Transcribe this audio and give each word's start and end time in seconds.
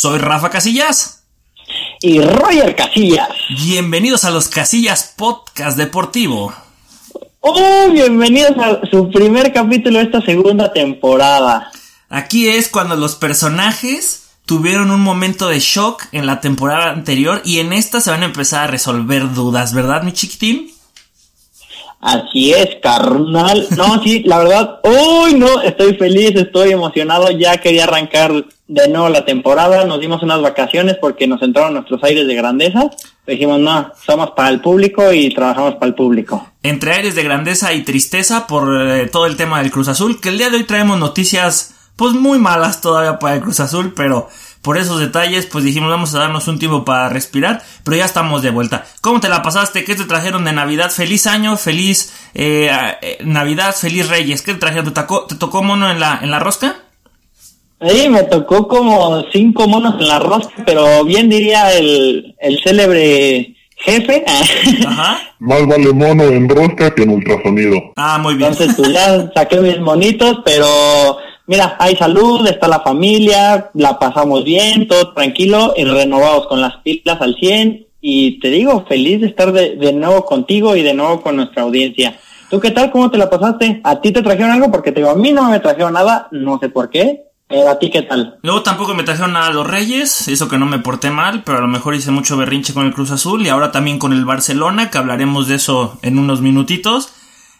Soy 0.00 0.18
Rafa 0.18 0.48
Casillas. 0.48 1.24
Y 2.00 2.22
Roger 2.22 2.74
Casillas. 2.74 3.28
Bienvenidos 3.50 4.24
a 4.24 4.30
los 4.30 4.48
Casillas 4.48 5.12
Podcast 5.14 5.76
Deportivo. 5.76 6.54
Oh, 7.40 7.90
bienvenidos 7.92 8.52
a 8.56 8.80
su 8.90 9.10
primer 9.10 9.52
capítulo 9.52 9.98
de 9.98 10.06
esta 10.06 10.22
segunda 10.22 10.72
temporada. 10.72 11.70
Aquí 12.08 12.48
es 12.48 12.70
cuando 12.70 12.96
los 12.96 13.14
personajes 13.14 14.30
tuvieron 14.46 14.90
un 14.90 15.02
momento 15.02 15.48
de 15.48 15.60
shock 15.60 16.04
en 16.12 16.24
la 16.24 16.40
temporada 16.40 16.92
anterior 16.92 17.42
y 17.44 17.58
en 17.58 17.74
esta 17.74 18.00
se 18.00 18.10
van 18.10 18.22
a 18.22 18.24
empezar 18.24 18.64
a 18.64 18.70
resolver 18.70 19.34
dudas, 19.34 19.74
¿verdad, 19.74 20.02
mi 20.02 20.12
chiquitín? 20.12 20.70
Así 22.00 22.54
es, 22.54 22.78
carnal. 22.82 23.66
No, 23.76 24.02
sí, 24.02 24.22
la 24.24 24.38
verdad, 24.38 24.80
uy, 24.82 25.34
no, 25.34 25.60
estoy 25.60 25.94
feliz, 25.96 26.30
estoy 26.34 26.70
emocionado, 26.70 27.30
ya 27.30 27.58
quería 27.58 27.84
arrancar 27.84 28.46
de 28.70 28.88
nuevo 28.88 29.08
la 29.08 29.24
temporada, 29.24 29.84
nos 29.84 30.00
dimos 30.00 30.22
unas 30.22 30.40
vacaciones 30.40 30.96
porque 31.00 31.26
nos 31.26 31.42
entraron 31.42 31.74
nuestros 31.74 32.04
aires 32.04 32.28
de 32.28 32.36
grandeza. 32.36 32.88
Dijimos, 33.26 33.58
no, 33.58 33.90
somos 34.06 34.30
para 34.30 34.48
el 34.48 34.60
público 34.60 35.12
y 35.12 35.34
trabajamos 35.34 35.74
para 35.74 35.86
el 35.86 35.94
público. 35.94 36.46
Entre 36.62 36.92
aires 36.92 37.16
de 37.16 37.24
grandeza 37.24 37.72
y 37.72 37.82
tristeza 37.82 38.46
por 38.46 38.80
eh, 38.80 39.08
todo 39.08 39.26
el 39.26 39.36
tema 39.36 39.60
del 39.60 39.72
Cruz 39.72 39.88
Azul, 39.88 40.20
que 40.20 40.28
el 40.28 40.38
día 40.38 40.50
de 40.50 40.58
hoy 40.58 40.64
traemos 40.64 41.00
noticias 41.00 41.74
pues 41.96 42.14
muy 42.14 42.38
malas 42.38 42.80
todavía 42.80 43.18
para 43.18 43.34
el 43.34 43.40
Cruz 43.40 43.58
Azul, 43.58 43.92
pero 43.94 44.28
por 44.62 44.78
esos 44.78 45.00
detalles, 45.00 45.46
pues 45.46 45.64
dijimos 45.64 45.90
vamos 45.90 46.14
a 46.14 46.20
darnos 46.20 46.46
un 46.46 46.60
tiempo 46.60 46.84
para 46.84 47.08
respirar, 47.08 47.64
pero 47.82 47.96
ya 47.96 48.04
estamos 48.04 48.40
de 48.40 48.50
vuelta. 48.50 48.86
¿Cómo 49.00 49.18
te 49.18 49.28
la 49.28 49.42
pasaste? 49.42 49.84
¿Qué 49.84 49.96
te 49.96 50.04
trajeron 50.04 50.44
de 50.44 50.52
Navidad? 50.52 50.92
Feliz 50.92 51.26
año, 51.26 51.56
feliz 51.56 52.12
eh, 52.34 52.70
eh, 53.02 53.18
Navidad, 53.24 53.74
feliz 53.74 54.08
Reyes. 54.08 54.42
¿Qué 54.42 54.52
te 54.52 54.60
trajeron? 54.60 54.84
¿Te 54.84 54.92
tocó, 54.92 55.26
¿Te 55.26 55.34
tocó 55.34 55.64
mono 55.64 55.90
en 55.90 55.98
la, 55.98 56.20
en 56.22 56.30
la 56.30 56.38
rosca? 56.38 56.76
Sí, 57.80 58.08
me 58.10 58.24
tocó 58.24 58.68
como 58.68 59.22
cinco 59.32 59.66
monos 59.66 59.94
en 60.00 60.08
la 60.08 60.18
rosca, 60.18 60.62
pero 60.66 61.02
bien 61.04 61.30
diría 61.30 61.72
el, 61.72 62.34
el 62.38 62.62
célebre 62.62 63.54
jefe. 63.76 64.24
Ajá. 64.86 65.18
Más 65.38 65.66
vale 65.66 65.92
mono 65.92 66.24
en 66.24 66.48
rosca 66.48 66.94
que 66.94 67.04
en 67.04 67.10
ultrasonido. 67.10 67.76
Ah, 67.96 68.18
muy 68.18 68.34
bien. 68.34 68.50
Entonces, 68.52 68.76
pues 68.76 68.92
ya 68.92 69.30
saqué 69.34 69.60
mis 69.60 69.80
monitos, 69.80 70.40
pero 70.44 70.66
mira, 71.46 71.76
hay 71.78 71.96
salud, 71.96 72.46
está 72.46 72.68
la 72.68 72.80
familia, 72.80 73.70
la 73.72 73.98
pasamos 73.98 74.44
bien, 74.44 74.86
todo 74.86 75.14
tranquilo 75.14 75.72
y 75.74 75.84
renovados 75.84 76.46
con 76.48 76.60
las 76.60 76.76
pilas 76.78 77.20
al 77.20 77.34
100. 77.36 77.86
Y 78.02 78.40
te 78.40 78.48
digo, 78.48 78.84
feliz 78.86 79.22
de 79.22 79.28
estar 79.28 79.52
de, 79.52 79.76
de 79.76 79.92
nuevo 79.94 80.26
contigo 80.26 80.76
y 80.76 80.82
de 80.82 80.92
nuevo 80.94 81.22
con 81.22 81.36
nuestra 81.36 81.62
audiencia. 81.62 82.18
¿Tú 82.50 82.60
qué 82.60 82.72
tal? 82.72 82.90
¿Cómo 82.90 83.10
te 83.10 83.16
la 83.16 83.30
pasaste? 83.30 83.80
¿A 83.84 84.00
ti 84.00 84.10
te 84.10 84.22
trajeron 84.22 84.50
algo? 84.50 84.70
Porque 84.70 84.92
te 84.92 85.00
digo, 85.00 85.10
a 85.10 85.14
mí 85.14 85.32
no 85.32 85.48
me 85.48 85.60
trajeron 85.60 85.94
nada, 85.94 86.28
no 86.32 86.58
sé 86.58 86.68
por 86.68 86.90
qué. 86.90 87.29
Pero 87.50 87.68
a 87.68 87.78
ti 87.80 87.90
qué 87.90 88.02
tal? 88.02 88.38
Luego 88.42 88.62
tampoco 88.62 88.94
me 88.94 89.02
trajeron 89.02 89.32
nada 89.32 89.48
a 89.48 89.52
los 89.52 89.66
Reyes, 89.66 90.28
eso 90.28 90.48
que 90.48 90.56
no 90.56 90.66
me 90.66 90.78
porté 90.78 91.10
mal, 91.10 91.42
pero 91.42 91.58
a 91.58 91.60
lo 91.60 91.66
mejor 91.66 91.96
hice 91.96 92.12
mucho 92.12 92.36
berrinche 92.36 92.72
con 92.72 92.86
el 92.86 92.94
Cruz 92.94 93.10
Azul 93.10 93.44
y 93.44 93.48
ahora 93.48 93.72
también 93.72 93.98
con 93.98 94.12
el 94.12 94.24
Barcelona, 94.24 94.88
que 94.88 94.98
hablaremos 94.98 95.48
de 95.48 95.56
eso 95.56 95.98
en 96.02 96.20
unos 96.20 96.40
minutitos. 96.40 97.12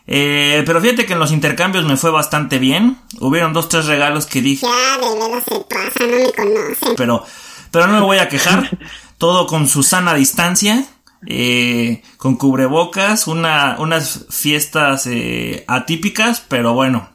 Eh, 0.06 0.62
pero 0.64 0.80
fíjate 0.80 1.06
que 1.06 1.14
en 1.14 1.18
los 1.18 1.32
intercambios 1.32 1.84
me 1.84 1.96
fue 1.96 2.10
bastante 2.10 2.58
bien. 2.58 2.98
Hubieron 3.18 3.52
dos, 3.52 3.68
tres 3.68 3.86
regalos 3.86 4.26
que 4.26 4.42
dije. 4.42 4.66
Ya, 4.66 4.98
de 4.98 5.40
se 5.40 5.60
pasa, 5.60 6.06
no 6.06 6.16
me 6.16 6.32
conocen. 6.32 6.94
Pero, 6.96 7.24
pero 7.70 7.86
no 7.86 7.94
me 7.94 8.00
voy 8.00 8.18
a 8.18 8.28
quejar. 8.28 8.78
Todo 9.18 9.46
con 9.46 9.68
su 9.68 9.82
sana 9.82 10.14
distancia. 10.14 10.84
Eh, 11.26 12.02
con 12.16 12.36
cubrebocas. 12.36 13.28
Una, 13.28 13.76
unas 13.78 14.26
fiestas 14.30 15.06
eh, 15.06 15.64
atípicas. 15.68 16.44
Pero 16.48 16.74
bueno. 16.74 17.08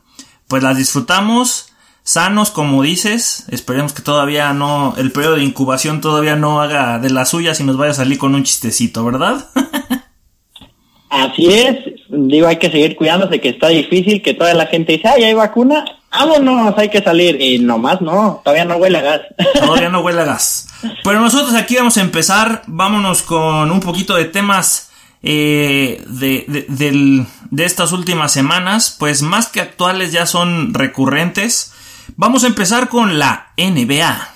Pues 0.48 0.64
las 0.64 0.78
disfrutamos. 0.78 1.74
Sanos, 2.06 2.52
como 2.52 2.84
dices. 2.84 3.46
Esperemos 3.50 3.92
que 3.92 4.04
todavía 4.04 4.54
no. 4.54 4.94
El 4.96 5.12
periodo 5.12 5.38
de 5.38 5.44
incubación 5.44 6.02
todavía 6.02 6.36
no 6.36 6.62
haga 6.62 7.00
de 7.00 7.10
las 7.10 7.30
suyas 7.30 7.60
y 7.60 7.64
nos 7.64 7.78
vaya 7.78 7.92
a 7.92 7.96
salir 7.96 8.20
con 8.20 8.36
un 8.36 8.44
chistecito, 8.44 9.04
¿verdad? 9.04 9.50
Así 11.10 11.52
es, 11.52 11.78
digo, 12.10 12.48
hay 12.48 12.58
que 12.58 12.70
seguir 12.70 12.96
cuidándose, 12.96 13.40
que 13.42 13.50
está 13.50 13.70
difícil, 13.70 14.22
que 14.22 14.34
toda 14.34 14.54
la 14.54 14.68
gente 14.68 14.94
dice, 14.94 15.08
ay, 15.08 15.24
hay 15.24 15.34
vacuna, 15.34 15.86
vámonos, 16.12 16.78
hay 16.78 16.90
que 16.90 17.02
salir. 17.02 17.42
Y 17.42 17.58
nomás 17.58 18.02
no, 18.02 18.42
todavía 18.44 18.66
no 18.66 18.76
huele 18.76 19.00
a 19.00 19.02
gas. 19.02 19.22
Todavía 19.60 19.90
no 19.90 20.02
huele 20.02 20.22
a 20.22 20.26
gas. 20.26 20.68
Pero 21.04 21.20
nosotros 21.20 21.56
aquí 21.56 21.76
vamos 21.76 21.98
a 21.98 22.02
empezar, 22.02 22.62
vámonos 22.68 23.24
con 23.24 23.72
un 23.72 23.80
poquito 23.80 24.16
de 24.16 24.26
temas 24.26 24.92
eh, 25.24 26.04
de, 26.08 26.46
de, 26.48 26.66
del, 26.68 27.26
de 27.50 27.66
estas 27.66 27.94
últimas 27.94 28.32
semanas, 28.32 28.96
pues 29.00 29.24
más 29.24 29.48
que 29.48 29.62
actuales 29.62 30.12
ya 30.12 30.28
son 30.28 30.74
recurrentes. 30.76 31.72
Vamos 32.16 32.44
a 32.44 32.48
empezar 32.48 32.90
con 32.90 33.20
la 33.20 33.48
NBA. 33.58 34.30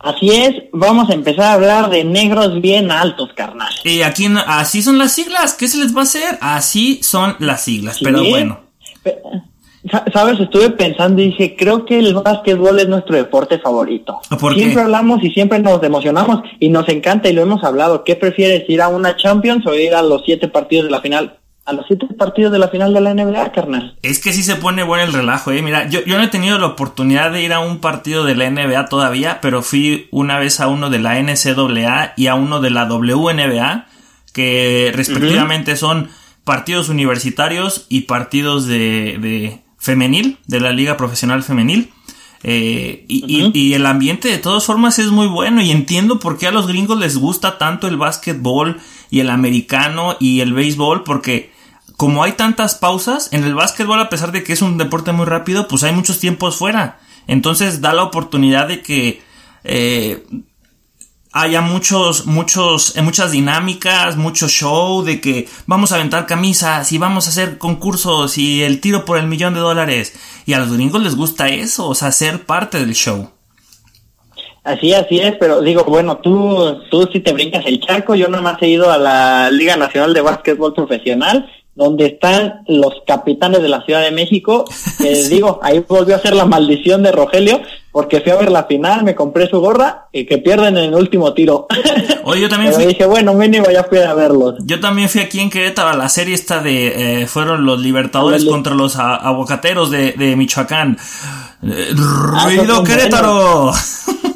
Así 0.00 0.30
es, 0.30 0.54
vamos 0.72 1.10
a 1.10 1.14
empezar 1.14 1.44
a 1.46 1.52
hablar 1.54 1.90
de 1.90 2.04
negros 2.04 2.60
bien 2.60 2.90
altos, 2.92 3.30
carnal. 3.34 3.72
Y 3.84 4.02
aquí 4.02 4.26
así 4.46 4.80
son 4.80 4.96
las 4.96 5.12
siglas, 5.12 5.54
¿qué 5.54 5.66
se 5.66 5.78
les 5.78 5.94
va 5.94 6.00
a 6.00 6.04
hacer? 6.04 6.38
Así 6.40 7.00
son 7.02 7.34
las 7.40 7.62
siglas, 7.62 7.96
Sí. 7.96 8.04
pero 8.04 8.22
bueno. 8.24 8.60
Sa- 9.90 10.04
Sabes, 10.12 10.38
estuve 10.40 10.70
pensando 10.70 11.22
y 11.22 11.26
dije, 11.30 11.56
creo 11.56 11.84
que 11.84 11.98
el 11.98 12.12
básquetbol 12.14 12.78
es 12.80 12.88
nuestro 12.88 13.16
deporte 13.16 13.58
favorito. 13.58 14.20
¿Por 14.40 14.54
qué? 14.54 14.60
siempre 14.62 14.82
hablamos 14.82 15.22
y 15.22 15.30
siempre 15.30 15.58
nos 15.60 15.82
emocionamos 15.82 16.42
y 16.60 16.68
nos 16.68 16.88
encanta 16.88 17.28
y 17.28 17.32
lo 17.32 17.42
hemos 17.42 17.62
hablado. 17.64 18.04
¿Qué 18.04 18.14
prefieres, 18.16 18.68
ir 18.68 18.82
a 18.82 18.88
una 18.88 19.16
Champions 19.16 19.66
o 19.66 19.74
ir 19.74 19.94
a 19.94 20.02
los 20.02 20.22
siete 20.26 20.48
partidos 20.48 20.86
de 20.86 20.90
la 20.90 21.00
final? 21.00 21.37
A 21.68 21.72
los 21.74 21.84
siete 21.86 22.06
partidos 22.18 22.50
de 22.50 22.58
la 22.58 22.68
final 22.68 22.94
de 22.94 23.00
la 23.02 23.12
NBA, 23.12 23.52
carnal. 23.52 23.98
Es 24.02 24.20
que 24.20 24.32
sí 24.32 24.42
se 24.42 24.56
pone 24.56 24.82
bueno 24.84 25.04
el 25.04 25.12
relajo, 25.12 25.52
eh. 25.52 25.60
Mira, 25.60 25.88
yo, 25.88 26.02
yo 26.06 26.16
no 26.16 26.24
he 26.24 26.28
tenido 26.28 26.58
la 26.58 26.66
oportunidad 26.66 27.30
de 27.30 27.42
ir 27.42 27.52
a 27.52 27.60
un 27.60 27.78
partido 27.78 28.24
de 28.24 28.34
la 28.34 28.48
NBA 28.50 28.86
todavía, 28.86 29.40
pero 29.42 29.62
fui 29.62 30.08
una 30.10 30.38
vez 30.38 30.60
a 30.60 30.68
uno 30.68 30.88
de 30.88 30.98
la 30.98 31.20
NCAA 31.22 32.14
y 32.16 32.26
a 32.28 32.34
uno 32.34 32.60
de 32.60 32.70
la 32.70 32.84
WNBA, 32.86 33.86
que 34.32 34.92
respectivamente 34.94 35.76
son 35.76 36.08
partidos 36.44 36.88
universitarios 36.88 37.84
y 37.90 38.02
partidos 38.02 38.66
de, 38.66 39.18
de 39.20 39.60
femenil, 39.78 40.38
de 40.46 40.60
la 40.60 40.72
Liga 40.72 40.96
Profesional 40.96 41.42
Femenil. 41.42 41.90
Eh, 42.44 43.04
y, 43.08 43.24
y- 43.26 43.50
y 43.52 43.74
el 43.74 43.84
ambiente 43.84 44.28
de 44.28 44.38
todas 44.38 44.64
formas 44.64 44.98
es 45.00 45.08
muy 45.08 45.26
bueno 45.26 45.60
y 45.60 45.70
entiendo 45.72 46.20
por 46.20 46.38
qué 46.38 46.46
a 46.46 46.52
los 46.52 46.68
gringos 46.68 46.96
les 46.98 47.16
gusta 47.18 47.58
tanto 47.58 47.88
el 47.88 47.96
básquetbol 47.96 48.78
y 49.10 49.20
el 49.20 49.28
americano 49.30 50.16
y 50.20 50.40
el 50.40 50.52
béisbol 50.52 51.02
porque 51.02 51.50
como 51.98 52.24
hay 52.24 52.32
tantas 52.32 52.74
pausas 52.74 53.28
en 53.32 53.44
el 53.44 53.54
básquetbol 53.54 54.00
a 54.00 54.08
pesar 54.08 54.32
de 54.32 54.42
que 54.42 54.54
es 54.54 54.62
un 54.62 54.78
deporte 54.78 55.12
muy 55.12 55.26
rápido 55.26 55.68
pues 55.68 55.82
hay 55.82 55.92
muchos 55.92 56.18
tiempos 56.18 56.56
fuera 56.56 57.00
entonces 57.26 57.82
da 57.82 57.92
la 57.92 58.04
oportunidad 58.04 58.68
de 58.68 58.80
que 58.80 59.20
eh, 59.64 60.24
haya 61.32 61.60
muchos, 61.60 62.26
muchos, 62.26 62.96
eh, 62.96 63.02
muchas 63.02 63.32
dinámicas, 63.32 64.16
mucho 64.16 64.48
show 64.48 65.04
de 65.04 65.20
que 65.20 65.46
vamos 65.66 65.92
a 65.92 65.96
aventar 65.96 66.26
camisas 66.26 66.90
y 66.92 66.98
vamos 66.98 67.26
a 67.26 67.30
hacer 67.30 67.58
concursos 67.58 68.38
y 68.38 68.62
el 68.62 68.80
tiro 68.80 69.04
por 69.04 69.18
el 69.18 69.26
millón 69.26 69.54
de 69.54 69.60
dólares. 69.60 70.18
Y 70.46 70.54
a 70.54 70.58
los 70.58 70.72
gringos 70.72 71.02
les 71.02 71.16
gusta 71.16 71.48
eso, 71.48 71.88
o 71.88 71.94
sea, 71.94 72.12
ser 72.12 72.46
parte 72.46 72.80
del 72.80 72.94
show. 72.94 73.30
Así, 74.64 74.92
así 74.92 75.18
es, 75.18 75.34
pero 75.38 75.60
digo, 75.60 75.84
bueno, 75.84 76.18
tú, 76.18 76.80
tú 76.90 77.08
sí 77.12 77.20
te 77.20 77.32
brincas 77.32 77.64
el 77.66 77.80
charco, 77.80 78.14
yo 78.14 78.28
nomás 78.28 78.60
he 78.60 78.68
ido 78.68 78.90
a 78.90 78.98
la 78.98 79.50
Liga 79.50 79.76
Nacional 79.76 80.12
de 80.12 80.20
Básquetbol 80.20 80.74
Profesional, 80.74 81.50
donde 81.78 82.06
están 82.06 82.64
los 82.66 82.92
capitanes 83.06 83.62
de 83.62 83.68
la 83.68 83.82
Ciudad 83.84 84.02
de 84.02 84.10
México, 84.10 84.64
que 84.98 85.14
digo, 85.28 85.60
ahí 85.62 85.82
volvió 85.88 86.16
a 86.16 86.18
ser 86.18 86.34
la 86.34 86.44
maldición 86.44 87.02
de 87.04 87.12
Rogelio, 87.12 87.60
porque 87.92 88.20
fui 88.20 88.32
a 88.32 88.36
ver 88.36 88.50
la 88.50 88.64
final, 88.64 89.04
me 89.04 89.14
compré 89.14 89.48
su 89.48 89.60
gorra 89.60 90.08
y 90.12 90.26
que 90.26 90.38
pierden 90.38 90.76
en 90.76 90.84
el 90.86 90.94
último 90.94 91.32
tiro. 91.34 91.66
Oye, 92.24 92.42
yo 92.42 92.48
también 92.48 92.72
Pero 92.72 92.82
fui, 92.84 92.92
dije, 92.92 93.06
bueno, 93.06 93.32
mínimo 93.34 93.70
ya 93.70 93.84
fui 93.84 93.98
a 93.98 94.12
verlos. 94.12 94.56
yo 94.64 94.78
también 94.80 95.08
fui 95.08 95.20
aquí 95.20 95.40
en 95.40 95.48
Querétaro 95.50 95.88
a 95.90 95.96
la 95.96 96.08
serie 96.08 96.34
esta 96.34 96.58
de, 96.60 97.22
eh, 97.22 97.26
fueron 97.26 97.64
los 97.64 97.80
libertadores 97.80 98.44
contra 98.44 98.74
los 98.74 98.96
a- 98.96 99.14
aguacateros 99.16 99.90
de, 99.90 100.12
de 100.12 100.36
Michoacán. 100.36 100.98
Eh, 101.62 101.92
Ah, 102.34 102.44
¡Ruido 102.46 102.76
son 102.76 102.84
Querétaro! 102.86 103.72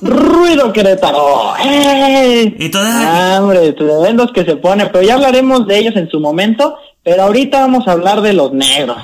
¡Ruido 0.01 0.73
Querétaro! 0.73 1.55
¡Eh! 1.65 2.55
y 2.59 2.69
toda, 2.71 3.37
Ah, 3.37 3.41
hombre, 3.43 3.73
tremendos 3.75 4.33
que 4.33 4.45
se 4.45 4.57
ponen, 4.57 4.89
pero 4.93 5.05
ya 5.07 5.15
hablaremos 5.15 5.67
de 5.67 5.79
ellos 5.79 5.95
en 5.97 6.09
su 6.11 6.19
momento, 6.19 6.77
pero 7.05 7.25
ahorita 7.25 7.61
vamos 7.61 7.87
a 7.89 7.93
hablar 7.93 8.21
de 8.21 8.33
los 8.33 8.53
negros. 8.53 8.99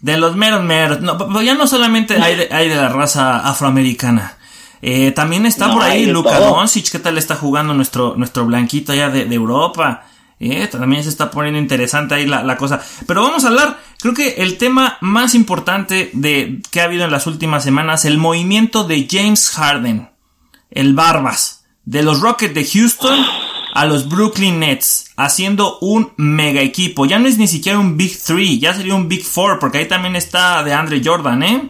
De 0.00 0.16
los 0.16 0.36
meros 0.36 0.62
meros. 0.62 1.00
No, 1.00 1.16
pero 1.18 1.42
ya 1.42 1.54
no 1.54 1.66
solamente 1.66 2.20
hay 2.20 2.36
de, 2.36 2.48
hay 2.50 2.68
de 2.68 2.76
la 2.76 2.88
raza 2.88 3.38
afroamericana. 3.48 4.36
Eh, 4.82 5.10
también 5.12 5.46
está 5.46 5.68
No, 5.68 5.74
por 5.74 5.82
ahí 5.82 6.06
Luka. 6.06 6.38
Doncic. 6.38 6.90
¿Qué 6.90 6.98
tal 6.98 7.18
está 7.18 7.34
jugando 7.34 7.74
nuestro, 7.74 8.14
nuestro 8.16 8.44
blanquito 8.44 8.92
allá 8.92 9.08
de, 9.08 9.24
de 9.24 9.34
Europa? 9.34 10.04
Eh, 10.38 10.68
también 10.70 11.02
se 11.02 11.08
está 11.08 11.30
poniendo 11.30 11.58
interesante 11.58 12.14
ahí 12.14 12.26
la, 12.26 12.42
la 12.42 12.56
cosa. 12.56 12.80
Pero 13.06 13.22
vamos 13.22 13.44
a 13.44 13.48
hablar, 13.48 13.78
creo 14.00 14.12
que 14.12 14.34
el 14.38 14.58
tema 14.58 14.98
más 15.00 15.34
importante 15.34 16.10
de 16.12 16.60
que 16.70 16.80
ha 16.82 16.84
habido 16.84 17.04
en 17.06 17.10
las 17.10 17.26
últimas 17.26 17.64
semanas, 17.64 18.04
el 18.04 18.18
movimiento 18.18 18.84
de 18.84 19.08
James 19.10 19.48
Harden, 19.50 20.10
el 20.70 20.94
Barbas, 20.94 21.64
de 21.84 22.02
los 22.02 22.20
Rockets 22.20 22.54
de 22.54 22.66
Houston 22.66 23.18
a 23.76 23.84
los 23.84 24.08
Brooklyn 24.08 24.58
Nets, 24.58 25.12
haciendo 25.18 25.76
un 25.82 26.12
mega 26.16 26.62
equipo. 26.62 27.04
Ya 27.04 27.18
no 27.18 27.28
es 27.28 27.36
ni 27.36 27.46
siquiera 27.46 27.78
un 27.78 27.98
Big 27.98 28.18
3, 28.24 28.58
ya 28.58 28.72
sería 28.72 28.94
un 28.94 29.06
Big 29.06 29.22
4, 29.22 29.58
porque 29.60 29.76
ahí 29.76 29.84
también 29.86 30.16
está 30.16 30.64
de 30.64 30.72
Andre 30.72 31.02
Jordan, 31.04 31.42
¿eh? 31.42 31.68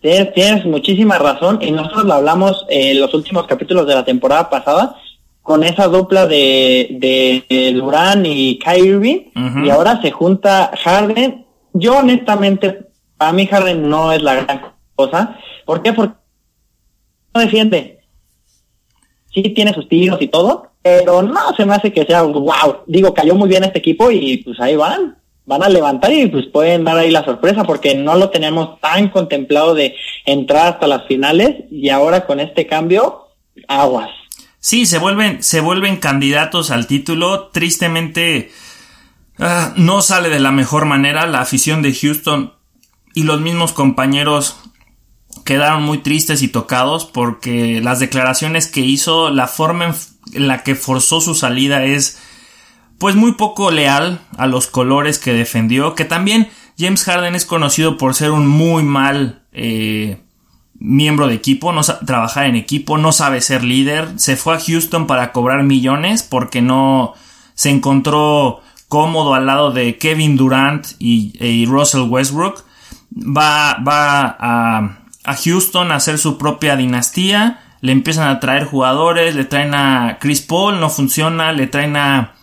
Tienes 0.00 0.64
muchísima 0.66 1.18
razón 1.18 1.58
y 1.60 1.72
nosotros 1.72 2.04
lo 2.04 2.14
hablamos 2.14 2.64
en 2.68 3.00
los 3.00 3.12
últimos 3.12 3.48
capítulos 3.48 3.88
de 3.88 3.94
la 3.96 4.04
temporada 4.04 4.48
pasada 4.48 4.94
con 5.42 5.64
esa 5.64 5.88
dupla 5.88 6.28
de, 6.28 7.44
de, 7.48 7.72
Durán 7.72 8.24
y 8.24 8.60
Kyrie 8.60 9.32
y 9.64 9.68
ahora 9.68 10.00
se 10.00 10.12
junta 10.12 10.70
Harden. 10.80 11.44
Yo 11.72 11.98
honestamente, 11.98 12.86
para 13.16 13.32
mí 13.32 13.48
Harden 13.48 13.88
no 13.88 14.12
es 14.12 14.22
la 14.22 14.34
gran 14.36 14.62
cosa. 14.94 15.36
¿Por 15.64 15.82
qué? 15.82 15.92
Porque 15.92 16.14
no 17.34 17.40
defiende. 17.40 17.95
Sí 19.36 19.50
tiene 19.50 19.74
sus 19.74 19.86
tiros 19.86 20.22
y 20.22 20.28
todo, 20.28 20.70
pero 20.82 21.20
no 21.20 21.54
se 21.54 21.66
me 21.66 21.74
hace 21.74 21.92
que 21.92 22.06
sea 22.06 22.22
wow. 22.22 22.78
Digo, 22.86 23.12
cayó 23.12 23.34
muy 23.34 23.50
bien 23.50 23.64
este 23.64 23.80
equipo 23.80 24.10
y 24.10 24.38
pues 24.38 24.58
ahí 24.60 24.76
van. 24.76 25.18
Van 25.44 25.62
a 25.62 25.68
levantar 25.68 26.10
y 26.10 26.26
pues 26.26 26.46
pueden 26.46 26.84
dar 26.84 26.96
ahí 26.96 27.10
la 27.10 27.22
sorpresa 27.22 27.64
porque 27.64 27.94
no 27.94 28.16
lo 28.16 28.30
tenemos 28.30 28.80
tan 28.80 29.10
contemplado 29.10 29.74
de 29.74 29.94
entrar 30.24 30.68
hasta 30.68 30.86
las 30.86 31.06
finales 31.06 31.64
y 31.70 31.90
ahora 31.90 32.24
con 32.24 32.40
este 32.40 32.66
cambio, 32.66 33.26
aguas. 33.68 34.08
Sí, 34.58 34.86
se 34.86 34.98
vuelven, 34.98 35.42
se 35.42 35.60
vuelven 35.60 35.98
candidatos 35.98 36.70
al 36.70 36.86
título. 36.86 37.48
Tristemente, 37.48 38.50
ah, 39.38 39.74
no 39.76 40.00
sale 40.00 40.30
de 40.30 40.40
la 40.40 40.50
mejor 40.50 40.86
manera. 40.86 41.26
La 41.26 41.42
afición 41.42 41.82
de 41.82 41.94
Houston 41.94 42.54
y 43.12 43.24
los 43.24 43.42
mismos 43.42 43.74
compañeros 43.74 44.56
quedaron 45.46 45.82
muy 45.82 45.98
tristes 45.98 46.42
y 46.42 46.48
tocados 46.48 47.06
porque 47.06 47.80
las 47.80 48.00
declaraciones 48.00 48.66
que 48.66 48.80
hizo, 48.80 49.30
la 49.30 49.46
forma 49.46 49.94
en 50.34 50.48
la 50.48 50.62
que 50.62 50.74
forzó 50.74 51.22
su 51.22 51.34
salida 51.34 51.84
es 51.84 52.18
pues 52.98 53.14
muy 53.14 53.32
poco 53.32 53.70
leal 53.70 54.20
a 54.36 54.46
los 54.46 54.66
colores 54.66 55.18
que 55.18 55.32
defendió, 55.32 55.94
que 55.94 56.04
también 56.04 56.48
James 56.78 57.04
Harden 57.04 57.34
es 57.34 57.46
conocido 57.46 57.96
por 57.96 58.14
ser 58.14 58.32
un 58.32 58.46
muy 58.46 58.82
mal 58.82 59.42
eh, 59.52 60.18
miembro 60.78 61.28
de 61.28 61.34
equipo, 61.34 61.72
no 61.72 61.82
trabajar 61.82 62.46
en 62.46 62.56
equipo, 62.56 62.98
no 62.98 63.12
sabe 63.12 63.40
ser 63.40 63.64
líder. 63.64 64.08
Se 64.16 64.36
fue 64.36 64.54
a 64.54 64.60
Houston 64.60 65.06
para 65.06 65.32
cobrar 65.32 65.62
millones 65.62 66.22
porque 66.22 66.60
no 66.60 67.14
se 67.54 67.70
encontró 67.70 68.60
cómodo 68.88 69.34
al 69.34 69.46
lado 69.46 69.72
de 69.72 69.96
Kevin 69.98 70.36
Durant 70.36 70.86
y, 70.98 71.64
Russell 71.66 72.08
Westbrook. 72.08 72.64
Va, 73.14 73.78
va 73.86 74.36
a, 74.38 75.05
a, 75.26 75.36
Houston 75.36 75.92
a 75.92 75.96
hacer 75.96 76.18
su 76.18 76.38
propia 76.38 76.76
dinastía. 76.76 77.62
Le 77.80 77.92
empiezan 77.92 78.28
a 78.28 78.40
traer 78.40 78.64
jugadores, 78.64 79.34
le 79.34 79.44
traen 79.44 79.74
a 79.74 80.18
Chris 80.20 80.40
Paul, 80.40 80.80
no 80.80 80.88
funciona, 80.88 81.52
le 81.52 81.66
traen 81.66 81.96
a, 81.96 82.34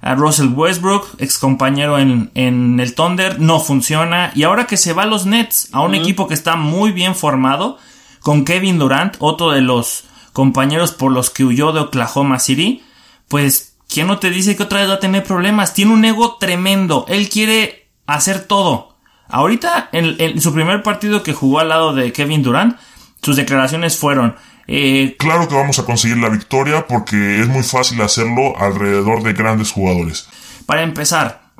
a 0.00 0.14
Russell 0.14 0.52
Westbrook, 0.54 1.06
ex 1.18 1.38
compañero 1.38 1.98
en, 1.98 2.30
en, 2.34 2.78
el 2.78 2.94
Thunder, 2.94 3.40
no 3.40 3.60
funciona. 3.60 4.32
Y 4.34 4.42
ahora 4.42 4.66
que 4.66 4.76
se 4.76 4.92
va 4.92 5.04
a 5.04 5.06
los 5.06 5.26
Nets, 5.26 5.70
a 5.72 5.80
un 5.80 5.94
equipo 5.94 6.28
que 6.28 6.34
está 6.34 6.56
muy 6.56 6.92
bien 6.92 7.14
formado, 7.14 7.78
con 8.20 8.44
Kevin 8.44 8.78
Durant, 8.78 9.16
otro 9.18 9.50
de 9.50 9.60
los 9.60 10.04
compañeros 10.32 10.92
por 10.92 11.12
los 11.12 11.30
que 11.30 11.44
huyó 11.44 11.72
de 11.72 11.80
Oklahoma 11.80 12.38
City, 12.38 12.82
pues, 13.28 13.76
¿quién 13.88 14.06
no 14.06 14.18
te 14.18 14.30
dice 14.30 14.56
que 14.56 14.62
otra 14.62 14.80
vez 14.80 14.90
va 14.90 14.94
a 14.94 15.00
tener 15.00 15.24
problemas? 15.24 15.74
Tiene 15.74 15.92
un 15.92 16.04
ego 16.04 16.36
tremendo, 16.36 17.04
él 17.08 17.28
quiere 17.28 17.88
hacer 18.06 18.44
todo. 18.44 18.91
Ahorita, 19.32 19.88
en, 19.92 20.14
en 20.18 20.40
su 20.40 20.54
primer 20.54 20.82
partido 20.84 21.22
que 21.24 21.32
jugó 21.32 21.58
al 21.58 21.70
lado 21.70 21.92
de 21.94 22.12
Kevin 22.12 22.42
Durant, 22.42 22.78
sus 23.22 23.34
declaraciones 23.36 23.96
fueron, 23.96 24.36
eh, 24.66 25.16
claro 25.18 25.48
que 25.48 25.54
vamos 25.54 25.78
a 25.78 25.84
conseguir 25.84 26.18
la 26.18 26.28
victoria 26.28 26.86
porque 26.86 27.40
es 27.40 27.48
muy 27.48 27.62
fácil 27.62 28.00
hacerlo 28.00 28.56
alrededor 28.58 29.22
de 29.22 29.32
grandes 29.32 29.70
jugadores. 29.70 30.28
Para 30.66 30.82
empezar, 30.82 31.50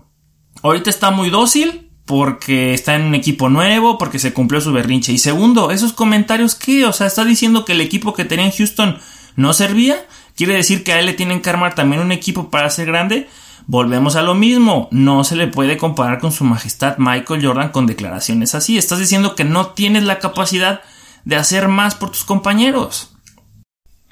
ahorita 0.63 0.91
está 0.91 1.11
muy 1.11 1.31
dócil 1.31 1.91
porque 2.05 2.75
está 2.75 2.95
en 2.95 3.03
un 3.03 3.15
equipo 3.15 3.49
nuevo, 3.49 3.99
porque 3.99 4.19
se 4.19 4.33
cumplió 4.33 4.61
su 4.61 4.73
berrinche. 4.73 5.13
Y 5.13 5.19
segundo, 5.19 5.71
esos 5.71 5.93
comentarios 5.93 6.55
que, 6.55 6.85
o 6.85 6.93
sea, 6.93 7.07
está 7.07 7.25
diciendo 7.25 7.65
que 7.65 7.73
el 7.73 7.81
equipo 7.81 8.13
que 8.13 8.25
tenía 8.25 8.47
en 8.47 8.53
Houston 8.53 8.99
no 9.37 9.53
servía. 9.53 10.07
Quiere 10.37 10.55
decir 10.55 10.83
que 10.83 10.93
a 10.93 11.01
él 11.01 11.07
le 11.07 11.13
tienen 11.13 11.43
que 11.43 11.51
armar 11.51 11.75
también 11.75 12.03
un 12.03 12.13
equipo 12.13 12.51
para 12.51 12.71
ser 12.71 12.87
grande. 12.87 13.29
Volvemos 13.67 14.17
a 14.17 14.23
lo 14.23 14.35
mismo, 14.35 14.89
no 14.91 15.25
se 15.25 15.37
le 15.37 15.47
puede 15.47 15.77
comparar 15.77 16.19
con 16.19 16.33
su 16.33 16.45
majestad 16.45 16.97
Michael 16.99 17.45
Jordan 17.45 17.71
con 17.71 17.87
declaraciones 17.87 18.55
así. 18.55 18.77
Estás 18.77 18.99
diciendo 18.99 19.35
que 19.35 19.45
no 19.45 19.69
tienes 19.69 20.03
la 20.03 20.19
capacidad 20.19 20.83
de 21.25 21.37
hacer 21.37 21.69
más 21.69 21.95
por 21.95 22.11
tus 22.11 22.25
compañeros. 22.25 23.15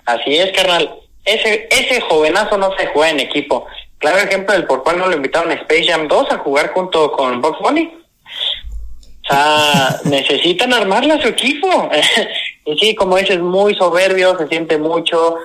Así 0.06 0.36
es, 0.36 0.52
carnal. 0.56 0.94
Ese, 1.24 1.68
ese 1.70 2.00
jovenazo 2.00 2.58
no 2.58 2.70
se 2.76 2.86
juega 2.88 3.10
en 3.10 3.20
equipo. 3.20 3.66
Claro 3.98 4.18
ejemplo 4.18 4.54
del 4.54 4.66
por 4.66 4.82
cual 4.82 4.98
no 4.98 5.06
lo 5.06 5.16
invitaron 5.16 5.50
a 5.50 5.54
Space 5.54 5.84
Jam 5.86 6.08
2 6.08 6.30
a 6.30 6.38
jugar 6.38 6.72
junto 6.72 7.12
con 7.12 7.40
Box 7.40 7.58
Bunny. 7.60 7.92
O 9.24 9.28
sea, 9.28 10.00
necesitan 10.04 10.72
armarle 10.72 11.14
a 11.14 11.20
su 11.20 11.28
equipo. 11.28 11.90
y 12.64 12.78
sí, 12.78 12.94
como 12.94 13.16
dices, 13.16 13.40
muy 13.40 13.74
soberbio, 13.74 14.38
se 14.38 14.48
siente 14.48 14.78
mucho. 14.78 15.36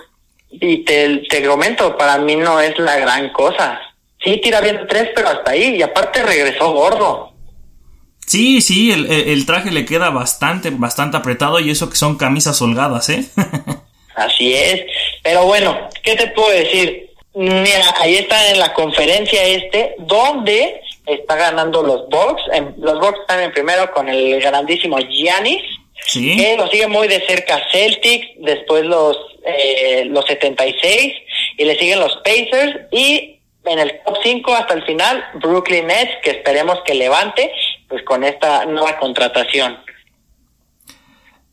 Y 0.49 0.85
te, 0.85 1.23
te 1.27 1.45
comento, 1.45 1.97
para 1.97 2.17
mí 2.19 2.35
no 2.35 2.61
es 2.61 2.77
la 2.79 2.97
gran 2.97 3.29
cosa. 3.33 3.81
Sí, 4.25 4.37
tira 4.37 4.59
bien 4.59 4.85
tres, 4.89 5.11
pero 5.15 5.29
hasta 5.29 5.51
ahí. 5.51 5.75
Y 5.75 5.81
aparte 5.83 6.23
regresó 6.23 6.73
gordo. 6.73 7.31
Sí, 8.25 8.59
sí, 8.59 8.91
el, 8.91 9.45
traje 9.45 9.69
le 9.69 9.85
queda 9.85 10.09
bastante, 10.09 10.71
bastante 10.71 11.15
apretado 11.15 11.59
y 11.59 11.69
eso 11.69 11.89
que 11.91 11.95
son 11.95 12.17
camisas 12.17 12.59
holgadas, 12.59 13.09
¿eh? 13.09 13.23
Así 14.15 14.53
es. 14.53 14.81
Pero 15.21 15.45
bueno, 15.45 15.77
¿qué 16.03 16.15
te 16.15 16.27
puedo 16.27 16.49
decir? 16.49 17.11
Mira, 17.35 17.93
ahí 17.99 18.15
está 18.15 18.49
en 18.49 18.59
la 18.59 18.73
conferencia 18.73 19.43
este, 19.43 19.95
donde 19.99 20.81
está 21.05 21.35
ganando 21.35 21.83
los 21.83 22.09
Bucks. 22.09 22.41
los 22.77 22.99
Bucks 22.99 23.19
están 23.19 23.41
en 23.41 23.51
primero 23.51 23.91
con 23.91 24.09
el 24.09 24.41
grandísimo 24.41 24.97
Giannis. 24.97 25.61
Sí. 26.07 26.35
Que 26.35 26.57
lo 26.57 26.67
sigue 26.67 26.87
muy 26.87 27.07
de 27.07 27.25
cerca 27.27 27.61
Celtics, 27.71 28.27
después 28.39 28.85
los, 28.85 29.17
eh, 29.45 30.05
los 30.05 30.25
76, 30.25 31.13
y 31.57 31.65
le 31.65 31.77
siguen 31.77 31.99
los 31.99 32.15
Pacers, 32.17 32.87
y 32.91 33.34
en 33.65 33.79
el 33.79 34.01
top 34.05 34.17
5 34.23 34.53
hasta 34.53 34.73
el 34.73 34.83
final, 34.85 35.23
Brooklyn 35.35 35.87
Nets, 35.87 36.11
que 36.23 36.31
esperemos 36.31 36.79
que 36.85 36.93
levante, 36.93 37.51
pues 37.87 38.03
con 38.03 38.23
esta 38.23 38.65
nueva 38.65 38.97
contratación. 38.97 39.77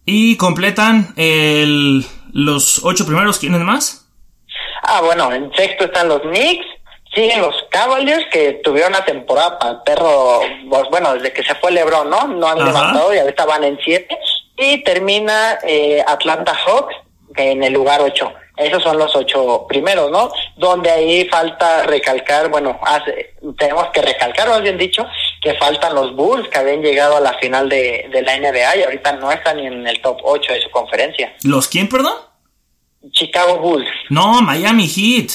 Y 0.05 0.37
completan 0.37 1.14
el, 1.17 2.05
los 2.32 2.85
ocho 2.85 3.06
primeros, 3.06 3.38
¿quiénes 3.38 3.61
más? 3.61 4.08
Ah, 4.82 5.01
bueno, 5.01 5.32
en 5.32 5.53
sexto 5.55 5.84
están 5.84 6.08
los 6.08 6.22
Knicks, 6.22 6.67
siguen 7.15 7.41
los 7.41 7.55
Cavaliers 7.70 8.25
que 8.32 8.60
tuvieron 8.65 8.93
una 8.93 9.05
temporada 9.05 9.58
para 9.58 9.72
el 9.72 9.82
perro, 9.82 10.41
pues, 10.69 10.82
bueno, 10.91 11.15
desde 11.15 11.32
que 11.32 11.44
se 11.44 11.55
fue 11.56 11.70
LeBron, 11.70 12.10
¿no? 12.10 12.27
No 12.27 12.48
han 12.48 12.65
levantado 12.65 13.15
y 13.15 13.19
ahorita 13.19 13.44
van 13.44 13.65
en 13.65 13.79
siete. 13.84 14.19
Y 14.56 14.82
termina 14.82 15.58
eh, 15.63 16.03
Atlanta 16.06 16.55
Hawks 16.55 16.94
en 17.36 17.63
el 17.63 17.72
lugar 17.72 18.01
ocho. 18.01 18.32
Esos 18.64 18.82
son 18.82 18.98
los 18.98 19.14
ocho 19.14 19.66
primeros, 19.69 20.10
¿no? 20.10 20.31
Donde 20.56 20.90
ahí 20.90 21.28
falta 21.28 21.82
recalcar, 21.84 22.48
bueno, 22.48 22.78
hace, 22.82 23.34
tenemos 23.58 23.88
que 23.92 24.02
recalcar, 24.02 24.48
más 24.48 24.62
bien 24.62 24.78
dicho, 24.78 25.06
que 25.40 25.54
faltan 25.54 25.94
los 25.94 26.14
Bulls 26.14 26.48
que 26.48 26.58
habían 26.58 26.82
llegado 26.82 27.16
a 27.16 27.20
la 27.20 27.34
final 27.34 27.69
de, 27.69 28.08
de 28.10 28.22
la 28.22 28.38
NBA 28.38 28.76
y 28.76 28.82
ahorita 28.82 29.12
no 29.12 29.31
están 29.31 29.56
ni 29.56 29.66
en 29.66 29.86
el 29.86 30.00
top 30.00 30.19
8 30.22 30.52
de 30.52 30.62
su 30.62 30.70
conferencia. 30.70 31.34
¿Los 31.42 31.69
quién, 31.69 31.88
perdón? 31.88 32.14
Chicago 33.10 33.58
Bulls. 33.58 33.90
No, 34.10 34.40
Miami 34.42 34.86
Heat. 34.86 35.32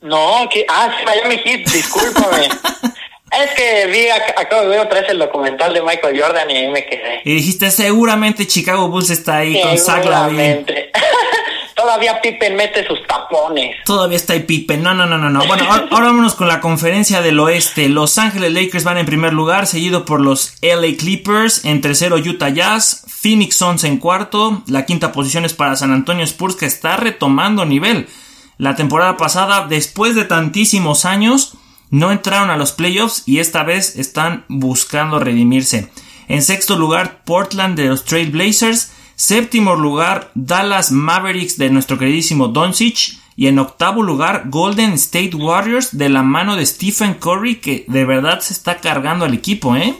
No, 0.00 0.48
que, 0.52 0.64
ah, 0.68 0.94
sí, 0.98 1.04
Miami 1.04 1.38
Heat, 1.38 1.68
discúlpame. 1.68 2.48
es 3.42 3.50
que 3.52 3.86
vi, 3.86 4.08
acabo 4.08 4.62
de 4.62 4.68
ver 4.68 4.80
otra 4.80 5.00
vez 5.00 5.10
el 5.10 5.18
documental 5.18 5.74
de 5.74 5.82
Michael 5.82 6.20
Jordan 6.20 6.50
y 6.50 6.56
ahí 6.56 6.68
me 6.68 6.84
quedé. 6.86 7.20
Y 7.24 7.34
dijiste, 7.34 7.70
seguramente 7.70 8.46
Chicago 8.46 8.88
Bulls 8.88 9.10
está 9.10 9.38
ahí 9.38 9.60
con 9.60 9.78
Zach 9.78 10.04
Lavine. 10.04 10.64
Todavía 11.74 12.20
Pippen 12.20 12.54
mete 12.54 12.86
sus 12.86 13.04
tapones. 13.06 13.76
Todavía 13.84 14.16
está 14.16 14.32
ahí 14.32 14.40
Pippen. 14.40 14.82
No, 14.82 14.94
no, 14.94 15.06
no, 15.06 15.18
no, 15.18 15.28
no. 15.28 15.44
Bueno, 15.46 15.64
ahora, 15.68 16.06
vámonos 16.06 16.34
con 16.34 16.48
la 16.48 16.60
conferencia 16.60 17.20
del 17.20 17.38
oeste. 17.40 17.88
Los 17.88 18.16
Ángeles 18.16 18.52
Lakers 18.52 18.84
van 18.84 18.98
en 18.98 19.06
primer 19.06 19.32
lugar, 19.32 19.66
seguido 19.66 20.04
por 20.04 20.20
los 20.20 20.54
LA 20.62 20.96
Clippers. 20.98 21.64
En 21.64 21.80
tercero, 21.80 22.16
Utah 22.16 22.48
Jazz. 22.48 23.04
Phoenix 23.08 23.56
Suns 23.56 23.84
en 23.84 23.98
cuarto. 23.98 24.62
La 24.66 24.86
quinta 24.86 25.12
posición 25.12 25.44
es 25.44 25.52
para 25.52 25.76
San 25.76 25.92
Antonio 25.92 26.24
Spurs, 26.24 26.56
que 26.56 26.66
está 26.66 26.96
retomando 26.96 27.66
nivel. 27.66 28.06
La 28.56 28.76
temporada 28.76 29.16
pasada, 29.16 29.66
después 29.66 30.14
de 30.14 30.24
tantísimos 30.24 31.04
años, 31.04 31.54
no 31.90 32.10
entraron 32.10 32.50
a 32.50 32.56
los 32.56 32.72
playoffs 32.72 33.22
y 33.26 33.38
esta 33.38 33.62
vez 33.62 33.96
están 33.96 34.44
buscando 34.48 35.18
redimirse. 35.18 35.90
En 36.28 36.42
sexto 36.42 36.76
lugar, 36.76 37.22
Portland 37.24 37.76
de 37.76 37.86
los 37.86 38.04
Trail 38.04 38.30
Blazers. 38.30 38.92
Séptimo 39.16 39.76
lugar, 39.76 40.30
Dallas 40.34 40.90
Mavericks 40.90 41.56
de 41.56 41.70
nuestro 41.70 41.98
queridísimo 41.98 42.48
Doncic. 42.48 43.18
Y 43.36 43.48
en 43.48 43.58
octavo 43.58 44.02
lugar, 44.02 44.44
Golden 44.46 44.92
State 44.92 45.34
Warriors 45.34 45.96
de 45.96 46.08
la 46.08 46.22
mano 46.22 46.56
de 46.56 46.64
Stephen 46.66 47.14
Curry, 47.14 47.56
que 47.56 47.84
de 47.88 48.04
verdad 48.04 48.40
se 48.40 48.52
está 48.52 48.76
cargando 48.76 49.24
al 49.24 49.34
equipo, 49.34 49.74
¿eh? 49.74 49.94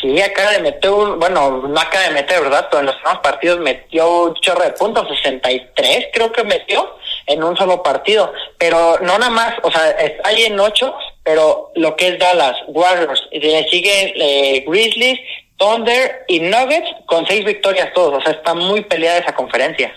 Sí, 0.00 0.20
acaba 0.20 0.50
de 0.52 0.60
meter 0.60 0.90
un, 0.90 1.18
bueno, 1.18 1.66
no 1.66 1.80
acaba 1.80 2.04
de 2.04 2.10
meter, 2.10 2.42
¿verdad? 2.42 2.68
Pero 2.70 2.80
en 2.80 2.86
los 2.86 2.96
últimos 2.96 3.18
partidos 3.20 3.60
metió 3.60 4.24
un 4.24 4.34
chorro 4.34 4.62
de 4.62 4.70
puntos, 4.70 5.08
63 5.08 6.08
creo 6.12 6.30
que 6.30 6.44
metió 6.44 6.96
en 7.26 7.42
un 7.42 7.56
solo 7.56 7.82
partido. 7.82 8.32
Pero 8.58 8.98
no 9.00 9.18
nada 9.18 9.30
más, 9.30 9.54
o 9.62 9.70
sea, 9.70 9.94
ahí 10.24 10.44
en 10.44 10.58
ocho, 10.58 10.94
pero 11.22 11.70
lo 11.74 11.96
que 11.96 12.08
es 12.08 12.18
Dallas, 12.18 12.56
Warriors, 12.68 13.22
y 13.32 13.40
le 13.40 13.68
sigue 13.68 14.12
eh, 14.16 14.64
Grizzlies 14.66 15.18
Thunder 15.56 16.24
y 16.28 16.40
Nuggets 16.40 16.88
con 17.06 17.26
seis 17.26 17.44
victorias 17.44 17.92
todos. 17.94 18.18
O 18.18 18.20
sea, 18.22 18.32
está 18.32 18.54
muy 18.54 18.82
peleada 18.82 19.18
esa 19.18 19.34
conferencia. 19.34 19.92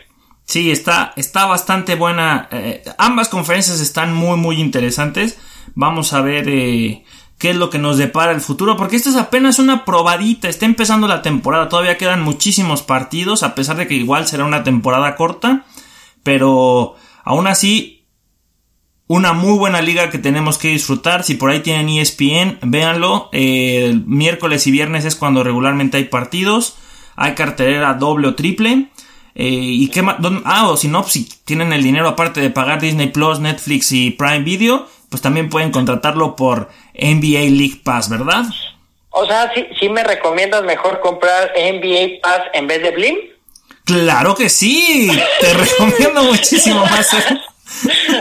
Sí, 0.46 0.72
está, 0.72 1.14
está 1.18 1.46
bastante 1.46 1.96
buena. 1.96 2.48
Eh, 2.52 2.84
ambas 2.98 3.28
conferencias 3.28 3.82
están 3.82 4.14
muy, 4.14 4.38
muy 4.38 4.62
interesantes. 4.62 5.38
Vamos 5.76 6.14
a 6.14 6.22
ver 6.22 6.48
eh, 6.48 7.04
qué 7.38 7.50
es 7.50 7.56
lo 7.56 7.70
que 7.70 7.80
nos 7.80 7.98
depara 7.98 8.32
el 8.32 8.40
futuro, 8.40 8.78
porque 8.78 8.96
esta 8.96 9.10
es 9.10 9.18
apenas 9.18 9.60
una 9.60 9.84
probadita. 9.84 10.48
Está 10.48 10.66
empezando 10.66 11.08
la 11.08 11.22
temporada, 11.22 11.68
todavía 11.68 11.98
quedan 11.98 12.22
muchísimos 12.22 12.82
partidos, 12.82 13.44
a 13.44 13.56
pesar 13.56 13.76
de 13.76 13.88
que 13.88 13.96
igual 13.96 14.26
será 14.26 14.46
una 14.46 14.64
temporada 14.64 15.16
corta. 15.16 15.66
Pero 16.24 16.96
aún 17.28 17.46
así, 17.48 18.06
una 19.08 19.34
muy 19.34 19.58
buena 19.58 19.82
liga 19.82 20.10
que 20.10 20.18
tenemos 20.18 20.58
que 20.58 20.70
disfrutar. 20.70 21.24
Si 21.24 21.36
por 21.36 21.50
ahí 21.50 21.60
tienen 21.60 21.90
ESPN, 21.90 22.60
véanlo. 22.62 23.30
El 23.32 24.06
miércoles 24.06 24.66
y 24.68 24.72
viernes 24.72 25.06
es 25.06 25.16
cuando 25.16 25.44
regularmente 25.44 25.98
hay 25.98 26.06
partidos. 26.06 26.78
Hay 27.16 27.34
cartelera 27.36 27.94
doble 27.96 28.30
o 28.30 28.36
triple. 28.36 28.90
Eh, 29.36 29.50
y 29.50 29.90
qué 29.90 30.02
más, 30.02 30.18
ah, 30.46 30.70
o 30.70 30.78
si 30.78 30.88
no, 30.88 31.04
si 31.04 31.30
tienen 31.46 31.72
el 31.74 31.84
dinero 31.84 32.08
aparte 32.08 32.42
de 32.42 32.50
pagar 32.50 32.82
Disney 32.82 33.10
Plus, 33.10 33.40
Netflix 33.40 33.92
y 33.92 34.12
Prime 34.12 34.40
Video, 34.40 34.88
pues 35.10 35.22
también 35.22 35.50
pueden 35.50 35.72
contratarlo 35.72 36.36
por 36.36 36.70
NBA 36.96 37.52
League 37.52 37.82
Pass, 37.84 38.10
¿verdad? 38.10 38.46
O 39.12 39.26
sea, 39.26 39.52
sí 39.80 39.90
me 39.90 40.04
recomiendas 40.04 40.64
mejor 40.64 41.02
comprar 41.02 41.52
NBA 41.56 42.20
Pass 42.22 42.42
en 42.54 42.68
vez 42.68 42.82
de 42.82 42.92
Blim. 42.92 43.18
Claro 43.88 44.36
que 44.36 44.50
sí, 44.50 45.10
te 45.40 45.54
recomiendo 45.54 46.24
muchísimo 46.24 46.86
más. 46.86 47.10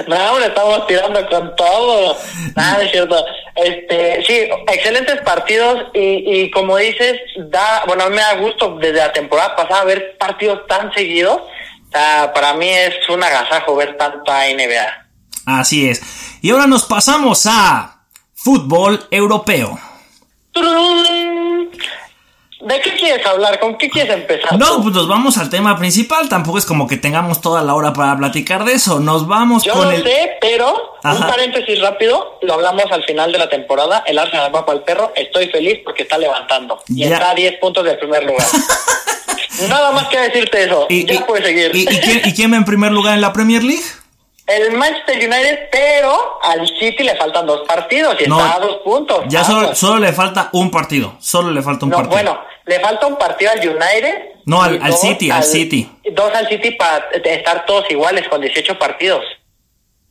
No, 0.09 0.39
le 0.39 0.47
estamos 0.47 0.87
tirando 0.87 1.25
con 1.29 1.55
todo. 1.57 2.19
Nada, 2.55 2.83
es 2.83 2.91
cierto. 2.91 3.25
Este, 3.55 4.23
sí, 4.27 4.49
excelentes 4.71 5.23
partidos 5.23 5.85
y, 5.95 6.43
y 6.43 6.51
como 6.51 6.77
dices, 6.77 7.21
da, 7.49 7.85
bueno, 7.87 8.05
a 8.05 8.11
mí 8.11 8.17
me 8.17 8.23
da 8.23 8.35
gusto 8.35 8.77
desde 8.79 8.99
la 8.99 9.13
temporada 9.13 9.57
pasada 9.57 9.85
ver 9.85 10.17
partidos 10.19 10.67
tan 10.67 10.93
seguidos. 10.93 11.41
O 11.41 11.91
sea, 11.91 12.33
para 12.35 12.55
mí 12.55 12.69
es 12.69 12.97
un 13.09 13.23
agasajo 13.23 13.77
ver 13.77 13.97
tanta 13.97 14.47
NBA. 14.49 15.07
Así 15.47 15.89
es. 15.89 16.03
Y 16.43 16.51
ahora 16.51 16.67
nos 16.67 16.85
pasamos 16.85 17.47
a 17.47 18.03
fútbol 18.35 19.07
europeo. 19.11 19.79
¿De 22.61 22.81
qué 22.81 22.97
quieres 22.97 23.25
hablar? 23.27 23.61
¿Con 23.61 23.77
qué 23.77 23.91
quieres 23.91 24.15
empezar? 24.15 24.59
No, 24.59 24.81
pues 24.83 24.95
nos 24.95 25.07
vamos 25.07 25.37
al 25.37 25.51
tema 25.51 25.77
principal. 25.77 26.29
Tampoco 26.29 26.57
es 26.57 26.65
como 26.65 26.87
que 26.87 26.97
tengamos 26.97 27.43
toda 27.43 27.63
la 27.63 27.75
hora 27.75 27.93
para 27.93 28.17
platicar 28.17 28.65
de 28.65 28.73
eso. 28.73 28.99
Nos 28.99 29.27
vamos 29.29 29.63
Yo 29.63 29.75
con 29.75 29.85
no 29.85 29.91
el. 29.91 30.03
sé, 30.03 30.39
pero 30.41 30.95
Ajá. 31.03 31.17
un 31.17 31.27
paréntesis 31.27 31.79
rápido, 31.83 32.39
lo 32.41 32.55
hablamos 32.55 32.85
al 32.91 33.05
final 33.05 33.31
de 33.31 33.39
la 33.39 33.51
temporada, 33.51 34.03
el 34.07 34.19
Arsenal 34.19 34.55
va 34.55 34.65
para 34.65 34.79
el 34.79 34.85
perro, 34.85 35.13
estoy 35.15 35.49
feliz 35.51 35.81
porque 35.85 36.05
está 36.05 36.17
levantando 36.17 36.83
y 36.89 37.01
Ya. 37.01 37.15
está 37.17 37.31
a 37.33 37.35
10 37.35 37.59
puntos 37.61 37.85
del 37.85 37.99
primer 37.99 38.25
lugar. 38.25 38.47
Nada 39.69 39.91
más 39.93 40.09
que 40.09 40.19
decirte 40.19 40.65
eso, 40.65 40.87
Y, 40.89 41.07
ya 41.07 41.15
y- 41.15 41.19
puedes 41.25 41.45
seguir. 41.47 41.71
y- 41.75 41.83
y 41.83 41.87
quién, 42.01 42.21
y 42.25 42.35
quién 42.35 42.53
va 42.53 42.57
en 42.57 42.65
primer 42.65 42.93
lugar 42.93 43.15
en 43.15 43.21
la 43.21 43.33
Premier 43.33 43.63
League? 43.63 43.85
El 44.47 44.73
Manchester 44.77 45.17
United, 45.17 45.59
pero 45.73 46.39
al 46.43 46.67
City 46.69 47.03
le 47.03 47.17
faltan 47.17 47.47
dos 47.47 47.67
partidos 47.67 48.17
y 48.25 48.29
No, 48.29 48.39
está 48.39 48.55
a 48.57 48.61
dos 48.61 48.77
puntos. 48.85 49.25
Ya 49.29 49.43
solo, 49.43 49.75
solo 49.75 49.99
le 49.99 50.13
falta 50.13 50.51
un 50.53 50.71
partido. 50.71 51.17
Solo 51.19 51.51
le 51.51 51.63
falta 51.63 51.85
un 51.85 51.91
No, 51.91 51.97
partido. 51.97 52.13
bueno, 52.15 52.39
le 52.65 52.79
falta 52.81 53.07
un 53.09 53.17
partido 53.17 53.51
al 53.51 53.59
United. 53.59 54.15
No, 54.45 54.63
al- 54.63 54.81
al 54.81 54.93
City, 54.95 55.31
al 55.33 55.43
City. 55.43 55.91
Dos 56.13 56.33
al 56.33 56.49
City 56.49 56.71
para 56.73 57.07
estar 57.25 57.67
todos 57.67 57.91
iguales 57.91 58.29
con 58.29 58.41
18 58.41 58.79
partidos. 58.79 59.25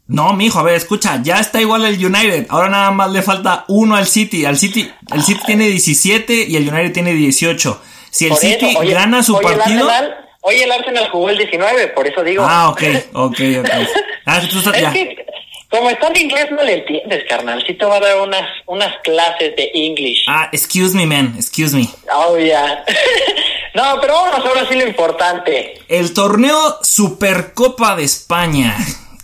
No, 0.07 0.33
mijo, 0.33 0.59
a 0.59 0.63
ver, 0.63 0.75
escucha, 0.75 1.19
ya 1.23 1.39
está 1.39 1.61
igual 1.61 1.85
el 1.85 2.05
United. 2.05 2.47
Ahora 2.49 2.67
nada 2.69 2.91
más 2.91 3.09
le 3.11 3.21
falta 3.21 3.63
uno 3.69 3.95
al 3.95 4.05
City. 4.05 4.45
Al 4.45 4.57
City, 4.57 4.91
el 5.13 5.23
City 5.23 5.39
tiene 5.45 5.67
17 5.69 6.45
y 6.47 6.57
el 6.57 6.67
United 6.67 6.91
tiene 6.91 7.13
18. 7.13 7.81
Si 8.11 8.25
el 8.25 8.31
Por 8.31 8.39
City 8.39 8.65
eso, 8.71 8.79
oye, 8.79 8.93
gana 8.93 9.23
su 9.23 9.35
oye, 9.35 9.47
el 9.47 9.57
partido. 9.57 9.89
Arsenal- 9.89 10.24
Oye, 10.47 10.63
el 10.63 10.71
Arsenal 10.71 11.09
jugó 11.09 11.31
el 11.31 11.37
19, 11.39 11.87
por 11.87 12.05
eso 12.07 12.23
digo. 12.23 12.45
Ah, 12.47 12.69
ok, 12.69 12.83
ok, 13.13 13.39
ok. 13.59 13.69
Ah, 14.27 14.41
tú 14.49 14.57
estás 14.57 14.75
Es 14.75 14.81
ya. 14.81 14.91
que, 14.91 15.23
como 15.69 15.87
está 15.89 16.07
en 16.07 16.17
inglés, 16.21 16.47
no 16.51 16.63
le 16.63 16.79
entiendes, 16.79 17.23
carnal. 17.29 17.63
Sí 17.65 17.73
te 17.75 17.85
va 17.85 17.97
a 17.97 17.99
dar 17.99 18.21
unas, 18.21 18.47
unas 18.65 18.91
clases 19.03 19.55
de 19.55 19.69
English. 19.73 20.23
Ah, 20.27 20.49
excuse 20.51 20.95
me, 20.95 21.05
man, 21.05 21.33
excuse 21.35 21.75
me. 21.75 21.87
Oh, 22.11 22.35
ya. 22.37 22.83
no, 23.75 24.01
pero 24.01 24.13
vámonos 24.15 24.45
ahora 24.45 24.67
sí 24.67 24.75
lo 24.75 24.87
importante. 24.87 25.79
El 25.87 26.13
torneo 26.15 26.77
Supercopa 26.81 27.95
de 27.95 28.03
España. 28.03 28.75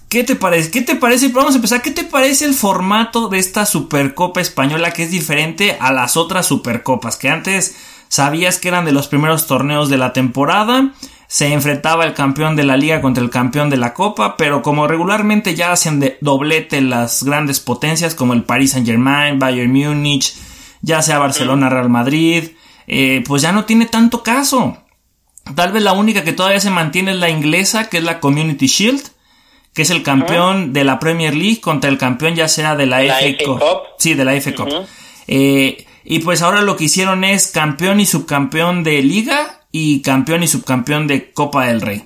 ¿Qué 0.10 0.24
te 0.24 0.36
parece? 0.36 0.70
¿Qué 0.72 0.82
te 0.82 0.96
parece? 0.96 1.30
Vamos 1.30 1.54
a 1.54 1.56
empezar. 1.58 1.82
¿Qué 1.82 1.92
te 1.92 2.04
parece 2.04 2.46
el 2.46 2.54
formato 2.54 3.28
de 3.28 3.40
esta 3.40 3.66
Supercopa 3.66 4.40
española 4.42 4.92
que 4.92 5.04
es 5.04 5.12
diferente 5.12 5.78
a 5.80 5.92
las 5.94 6.16
otras 6.18 6.46
Supercopas? 6.46 7.18
Que 7.18 7.30
antes 7.30 7.76
sabías 8.12 8.60
que 8.60 8.68
eran 8.68 8.84
de 8.84 8.92
los 8.92 9.08
primeros 9.08 9.48
torneos 9.48 9.88
de 9.88 9.98
la 9.98 10.12
temporada. 10.12 10.92
Se 11.28 11.54
enfrentaba 11.54 12.04
el 12.04 12.14
campeón 12.14 12.58
de 12.58 12.66
la 12.66 12.76
liga 12.76 13.00
contra 13.00 13.24
el 13.24 13.30
campeón 13.30 13.70
de 13.70 13.78
la 13.78 13.94
copa, 13.94 14.36
pero 14.36 14.62
como 14.62 14.86
regularmente 14.86 15.56
ya 15.56 15.72
hacen 15.72 16.02
de 16.02 16.18
doblete 16.20 16.82
las 16.82 17.24
grandes 17.24 17.62
potencias 17.62 18.14
como 18.14 18.34
el 18.34 18.44
Paris 18.44 18.72
Saint 18.72 18.86
Germain, 18.86 19.40
Bayern 19.40 19.72
Múnich, 19.72 20.34
ya 20.82 21.02
sea 21.02 21.20
Barcelona, 21.20 21.70
Real 21.70 21.88
Madrid, 21.88 22.50
eh, 22.86 23.24
pues 23.26 23.42
ya 23.42 23.54
no 23.54 23.64
tiene 23.64 23.86
tanto 23.86 24.24
caso. 24.24 24.78
Tal 25.56 25.72
vez 25.72 25.82
la 25.82 25.94
única 25.94 26.26
que 26.26 26.34
todavía 26.34 26.60
se 26.60 26.70
mantiene 26.70 27.12
es 27.12 27.18
la 27.18 27.30
inglesa, 27.30 27.88
que 27.88 28.00
es 28.00 28.04
la 28.04 28.20
Community 28.20 28.68
Shield, 28.68 29.04
que 29.74 29.84
es 29.84 29.90
el 29.90 30.04
campeón 30.04 30.74
de 30.74 30.84
la 30.84 31.00
Premier 31.00 31.34
League 31.34 31.62
contra 31.62 31.90
el 31.90 31.98
campeón 31.98 32.36
ya 32.36 32.50
sea 32.50 32.76
de 32.76 32.88
la, 32.88 33.02
La 33.04 33.20
FA. 33.20 33.46
Cup. 33.46 33.62
Sí, 34.00 34.16
de 34.16 34.26
la 34.26 34.34
FA 34.42 34.54
Cup. 34.54 34.86
Eh, 35.28 35.86
y 36.04 36.20
pues 36.20 36.42
ahora 36.42 36.62
lo 36.62 36.78
que 36.78 36.86
hicieron 36.86 37.24
es 37.24 37.48
campeón 37.48 38.00
y 38.00 38.06
subcampeón 38.06 38.84
de 38.84 39.02
liga 39.02 39.62
y 39.72 40.02
campeón 40.02 40.44
y 40.44 40.48
subcampeón 40.48 41.08
de 41.08 41.32
Copa 41.32 41.68
del 41.68 41.82
Rey. 41.82 42.04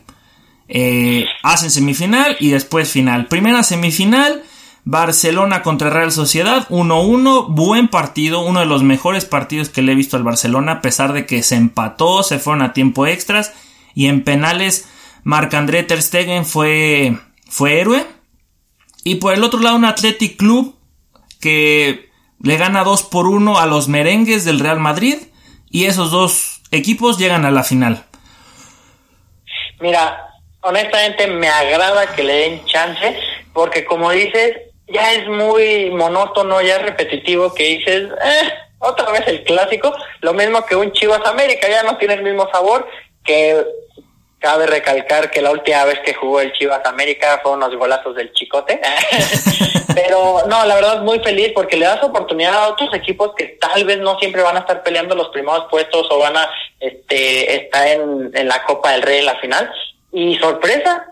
Eh, 0.67 1.25
hacen 1.43 1.69
semifinal 1.69 2.37
y 2.39 2.49
después 2.49 2.89
final. 2.89 3.27
Primera 3.27 3.63
semifinal, 3.63 4.43
Barcelona 4.83 5.61
contra 5.61 5.89
Real 5.89 6.11
Sociedad, 6.11 6.67
1-1, 6.69 7.47
buen 7.49 7.87
partido, 7.87 8.41
uno 8.41 8.59
de 8.59 8.65
los 8.65 8.83
mejores 8.83 9.25
partidos 9.25 9.69
que 9.69 9.81
le 9.81 9.93
he 9.93 9.95
visto 9.95 10.17
al 10.17 10.23
Barcelona, 10.23 10.73
a 10.73 10.81
pesar 10.81 11.13
de 11.13 11.25
que 11.25 11.43
se 11.43 11.55
empató, 11.55 12.23
se 12.23 12.39
fueron 12.39 12.63
a 12.63 12.73
tiempo 12.73 13.07
extras 13.07 13.53
y 13.93 14.07
en 14.07 14.23
penales 14.23 14.87
Marc-André 15.23 15.83
Ter 15.83 16.01
Stegen 16.01 16.45
fue, 16.45 17.17
fue 17.47 17.79
héroe. 17.79 18.05
Y 19.03 19.15
por 19.15 19.33
el 19.33 19.43
otro 19.43 19.59
lado 19.59 19.75
un 19.75 19.85
Athletic 19.85 20.37
Club 20.37 20.75
que 21.39 22.04
le 22.41 22.57
gana 22.57 22.83
2 22.83 23.03
por 23.03 23.27
1 23.27 23.59
a 23.59 23.65
los 23.65 23.87
merengues 23.87 24.45
del 24.45 24.59
Real 24.59 24.79
Madrid 24.79 25.17
y 25.69 25.85
esos 25.85 26.11
dos 26.11 26.61
equipos 26.71 27.17
llegan 27.17 27.45
a 27.45 27.51
la 27.51 27.63
final. 27.63 28.05
Mira, 29.79 30.29
honestamente 30.61 31.27
me 31.27 31.47
agrada 31.47 32.13
que 32.15 32.23
le 32.23 32.33
den 32.33 32.65
chance, 32.65 33.17
porque 33.53 33.85
como 33.85 34.11
dices, 34.11 34.57
ya 34.87 35.13
es 35.13 35.27
muy 35.27 35.91
monótono, 35.91 36.61
ya 36.61 36.77
es 36.77 36.81
repetitivo 36.83 37.53
que 37.53 37.77
dices, 37.77 38.09
eh, 38.23 38.53
otra 38.79 39.11
vez 39.11 39.27
el 39.27 39.43
clásico, 39.43 39.95
lo 40.21 40.33
mismo 40.33 40.65
que 40.65 40.75
un 40.75 40.91
Chivas 40.91 41.25
América, 41.25 41.67
ya 41.69 41.83
no 41.83 41.97
tiene 41.97 42.15
el 42.15 42.23
mismo 42.23 42.49
sabor, 42.51 42.87
que 43.23 43.65
cabe 44.45 44.67
recalcar 44.67 45.31
que 45.31 45.41
la 45.41 45.49
última 45.49 45.85
vez 45.85 46.01
que 46.01 46.13
jugó 46.13 46.39
el 46.39 46.53
Chivas 46.53 46.85
América 46.85 47.39
fue 47.41 47.53
unos 47.53 47.75
golazos 47.75 48.15
del 48.15 48.31
chicote, 48.31 48.79
pero 49.95 50.43
no, 50.47 50.63
la 50.67 50.75
verdad 50.75 51.01
muy 51.01 51.17
feliz 51.17 51.51
porque 51.55 51.77
le 51.77 51.87
das 51.87 52.03
oportunidad 52.03 52.53
a 52.53 52.67
otros 52.67 52.93
equipos 52.93 53.33
que 53.35 53.57
tal 53.59 53.83
vez 53.85 53.97
no 53.97 54.19
siempre 54.19 54.43
van 54.43 54.57
a 54.57 54.59
estar 54.59 54.83
peleando 54.83 55.15
los 55.15 55.29
primeros 55.29 55.65
puestos 55.71 56.05
o 56.11 56.19
van 56.19 56.37
a 56.37 56.47
este, 56.79 57.55
estar 57.55 57.87
en, 57.87 58.47
la 58.47 58.63
Copa 58.65 58.91
del 58.91 59.01
Rey 59.01 59.17
en 59.17 59.25
la 59.25 59.39
final. 59.39 59.73
Y 60.11 60.37
sorpresa, 60.37 61.07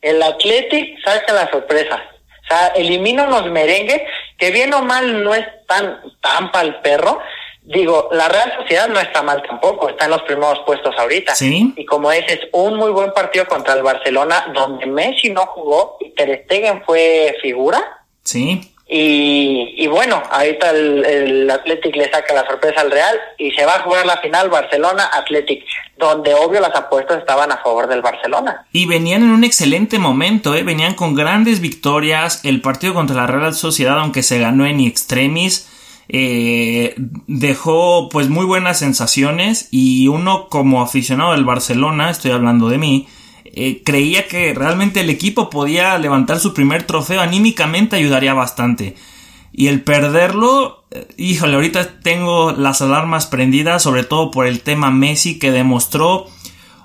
el 0.00 0.22
Athletic 0.22 1.02
saca 1.02 1.32
la 1.32 1.50
sorpresa. 1.50 2.00
O 2.44 2.46
sea, 2.46 2.68
elimina 2.68 3.24
unos 3.24 3.50
merengues 3.50 4.02
que 4.38 4.52
bien 4.52 4.72
o 4.74 4.82
mal 4.82 5.24
no 5.24 5.34
es 5.34 5.44
tan, 5.66 6.02
tan 6.20 6.52
pa'l 6.52 6.80
perro. 6.82 7.18
Digo, 7.66 8.08
la 8.12 8.28
Real 8.28 8.52
Sociedad 8.60 8.88
no 8.88 9.00
está 9.00 9.22
mal 9.22 9.42
tampoco, 9.42 9.88
está 9.88 10.04
en 10.04 10.12
los 10.12 10.22
primeros 10.22 10.60
puestos 10.64 10.94
ahorita. 10.96 11.34
Sí. 11.34 11.74
Y 11.76 11.84
como 11.84 12.12
dices, 12.12 12.38
un 12.52 12.76
muy 12.76 12.92
buen 12.92 13.12
partido 13.12 13.44
contra 13.46 13.74
el 13.74 13.82
Barcelona, 13.82 14.52
donde 14.54 14.86
Messi 14.86 15.30
no 15.30 15.46
jugó 15.46 15.96
y 16.00 16.10
Ter 16.10 16.44
Stegen 16.44 16.84
fue 16.84 17.36
figura. 17.42 18.04
Sí. 18.22 18.72
Y, 18.88 19.74
y 19.78 19.88
bueno, 19.88 20.22
ahorita 20.30 20.70
el, 20.70 21.04
el 21.04 21.50
Athletic 21.50 21.96
le 21.96 22.08
saca 22.08 22.32
la 22.34 22.46
sorpresa 22.46 22.82
al 22.82 22.92
Real 22.92 23.18
y 23.36 23.50
se 23.50 23.66
va 23.66 23.74
a 23.74 23.82
jugar 23.82 24.06
la 24.06 24.18
final 24.18 24.48
Barcelona-Athletic, 24.48 25.64
donde 25.98 26.34
obvio 26.34 26.60
las 26.60 26.72
apuestas 26.72 27.18
estaban 27.18 27.50
a 27.50 27.56
favor 27.56 27.88
del 27.88 28.00
Barcelona. 28.00 28.64
Y 28.70 28.86
venían 28.86 29.24
en 29.24 29.30
un 29.30 29.42
excelente 29.42 29.98
momento, 29.98 30.54
¿eh? 30.54 30.62
venían 30.62 30.94
con 30.94 31.16
grandes 31.16 31.60
victorias. 31.60 32.44
El 32.44 32.60
partido 32.60 32.94
contra 32.94 33.16
la 33.16 33.26
Real 33.26 33.54
Sociedad, 33.54 33.98
aunque 33.98 34.22
se 34.22 34.38
ganó 34.38 34.66
en 34.66 34.78
extremis, 34.78 35.68
eh, 36.08 36.94
dejó 37.26 38.08
pues 38.08 38.28
muy 38.28 38.44
buenas 38.44 38.78
sensaciones. 38.78 39.68
Y 39.70 40.08
uno 40.08 40.48
como 40.48 40.82
aficionado 40.82 41.32
del 41.32 41.44
Barcelona, 41.44 42.10
estoy 42.10 42.30
hablando 42.30 42.68
de 42.68 42.78
mí, 42.78 43.08
eh, 43.44 43.82
creía 43.84 44.26
que 44.28 44.54
realmente 44.54 45.00
el 45.00 45.10
equipo 45.10 45.50
podía 45.50 45.98
levantar 45.98 46.40
su 46.40 46.54
primer 46.54 46.84
trofeo. 46.84 47.20
Anímicamente 47.20 47.96
ayudaría 47.96 48.34
bastante. 48.34 48.96
Y 49.52 49.68
el 49.68 49.82
perderlo 49.82 50.86
eh, 50.90 51.08
híjole, 51.16 51.54
ahorita 51.54 52.00
tengo 52.00 52.52
las 52.52 52.80
alarmas 52.80 53.26
prendidas, 53.26 53.82
sobre 53.82 54.04
todo 54.04 54.30
por 54.30 54.46
el 54.46 54.60
tema 54.60 54.90
Messi 54.90 55.38
que 55.38 55.50
demostró 55.50 56.26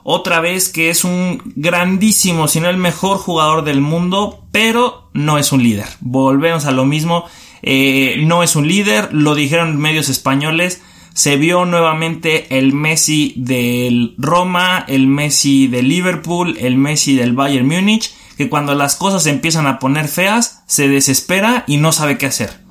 otra 0.03 0.39
vez 0.39 0.69
que 0.69 0.89
es 0.89 1.03
un 1.03 1.41
grandísimo, 1.55 2.47
si 2.47 2.59
no 2.59 2.69
el 2.69 2.77
mejor 2.77 3.17
jugador 3.17 3.63
del 3.63 3.81
mundo, 3.81 4.43
pero 4.51 5.09
no 5.13 5.37
es 5.37 5.51
un 5.51 5.61
líder. 5.61 5.87
Volvemos 5.99 6.65
a 6.65 6.71
lo 6.71 6.85
mismo, 6.85 7.25
eh, 7.63 8.21
no 8.25 8.43
es 8.43 8.55
un 8.55 8.67
líder, 8.67 9.13
lo 9.13 9.35
dijeron 9.35 9.77
medios 9.77 10.09
españoles, 10.09 10.81
se 11.13 11.35
vio 11.35 11.65
nuevamente 11.65 12.57
el 12.57 12.73
Messi 12.73 13.33
del 13.35 14.15
Roma, 14.17 14.85
el 14.87 15.07
Messi 15.07 15.67
del 15.67 15.89
Liverpool, 15.89 16.57
el 16.59 16.77
Messi 16.77 17.15
del 17.15 17.33
Bayern 17.33 17.67
Múnich, 17.67 18.13
que 18.37 18.49
cuando 18.49 18.75
las 18.75 18.95
cosas 18.95 19.25
empiezan 19.27 19.67
a 19.67 19.77
poner 19.77 20.07
feas, 20.07 20.63
se 20.67 20.87
desespera 20.87 21.63
y 21.67 21.77
no 21.77 21.91
sabe 21.91 22.17
qué 22.17 22.27
hacer. 22.27 22.61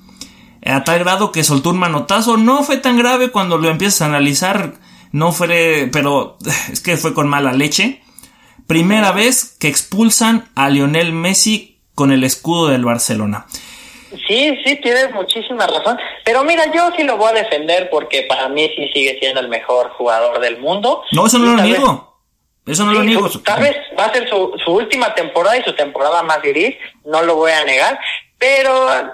A 0.64 0.84
tal 0.84 0.98
grado 1.00 1.32
que 1.32 1.44
soltó 1.44 1.70
un 1.70 1.78
manotazo, 1.78 2.36
no 2.36 2.62
fue 2.62 2.78
tan 2.78 2.96
grave 2.98 3.30
cuando 3.30 3.58
lo 3.58 3.68
empiezas 3.68 4.02
a 4.02 4.06
analizar, 4.06 4.74
no 5.12 5.32
fue, 5.32 5.88
pero 5.92 6.38
es 6.72 6.80
que 6.80 6.96
fue 6.96 7.14
con 7.14 7.28
mala 7.28 7.52
leche. 7.52 8.02
Primera 8.66 9.12
vez 9.12 9.56
que 9.58 9.68
expulsan 9.68 10.48
a 10.54 10.68
Lionel 10.68 11.12
Messi 11.12 11.78
con 11.94 12.12
el 12.12 12.24
escudo 12.24 12.68
del 12.68 12.84
Barcelona. 12.84 13.46
Sí, 14.26 14.58
sí, 14.64 14.76
tienes 14.76 15.12
muchísima 15.12 15.66
razón. 15.66 15.98
Pero 16.24 16.42
mira, 16.44 16.64
yo 16.72 16.90
sí 16.96 17.04
lo 17.04 17.16
voy 17.16 17.30
a 17.30 17.42
defender 17.42 17.88
porque 17.90 18.22
para 18.22 18.48
mí 18.48 18.70
sí 18.76 18.88
sigue 18.92 19.18
siendo 19.18 19.40
el 19.40 19.48
mejor 19.48 19.90
jugador 19.90 20.40
del 20.40 20.58
mundo. 20.58 21.02
No, 21.12 21.26
eso 21.26 21.38
no 21.38 21.54
lo 21.56 21.62
niego. 21.62 22.18
Eso 22.66 22.84
no 22.84 22.92
lo 22.92 23.02
niego. 23.02 23.28
Tal 23.44 23.62
vez 23.62 23.76
va 23.98 24.06
a 24.06 24.12
ser 24.12 24.28
su, 24.28 24.52
su 24.64 24.72
última 24.72 25.14
temporada 25.14 25.56
y 25.56 25.62
su 25.62 25.74
temporada 25.74 26.22
más 26.22 26.42
gris, 26.42 26.76
no 27.04 27.22
lo 27.22 27.36
voy 27.36 27.52
a 27.52 27.64
negar. 27.64 27.98
Pero 28.38 28.92
eh, 28.92 29.04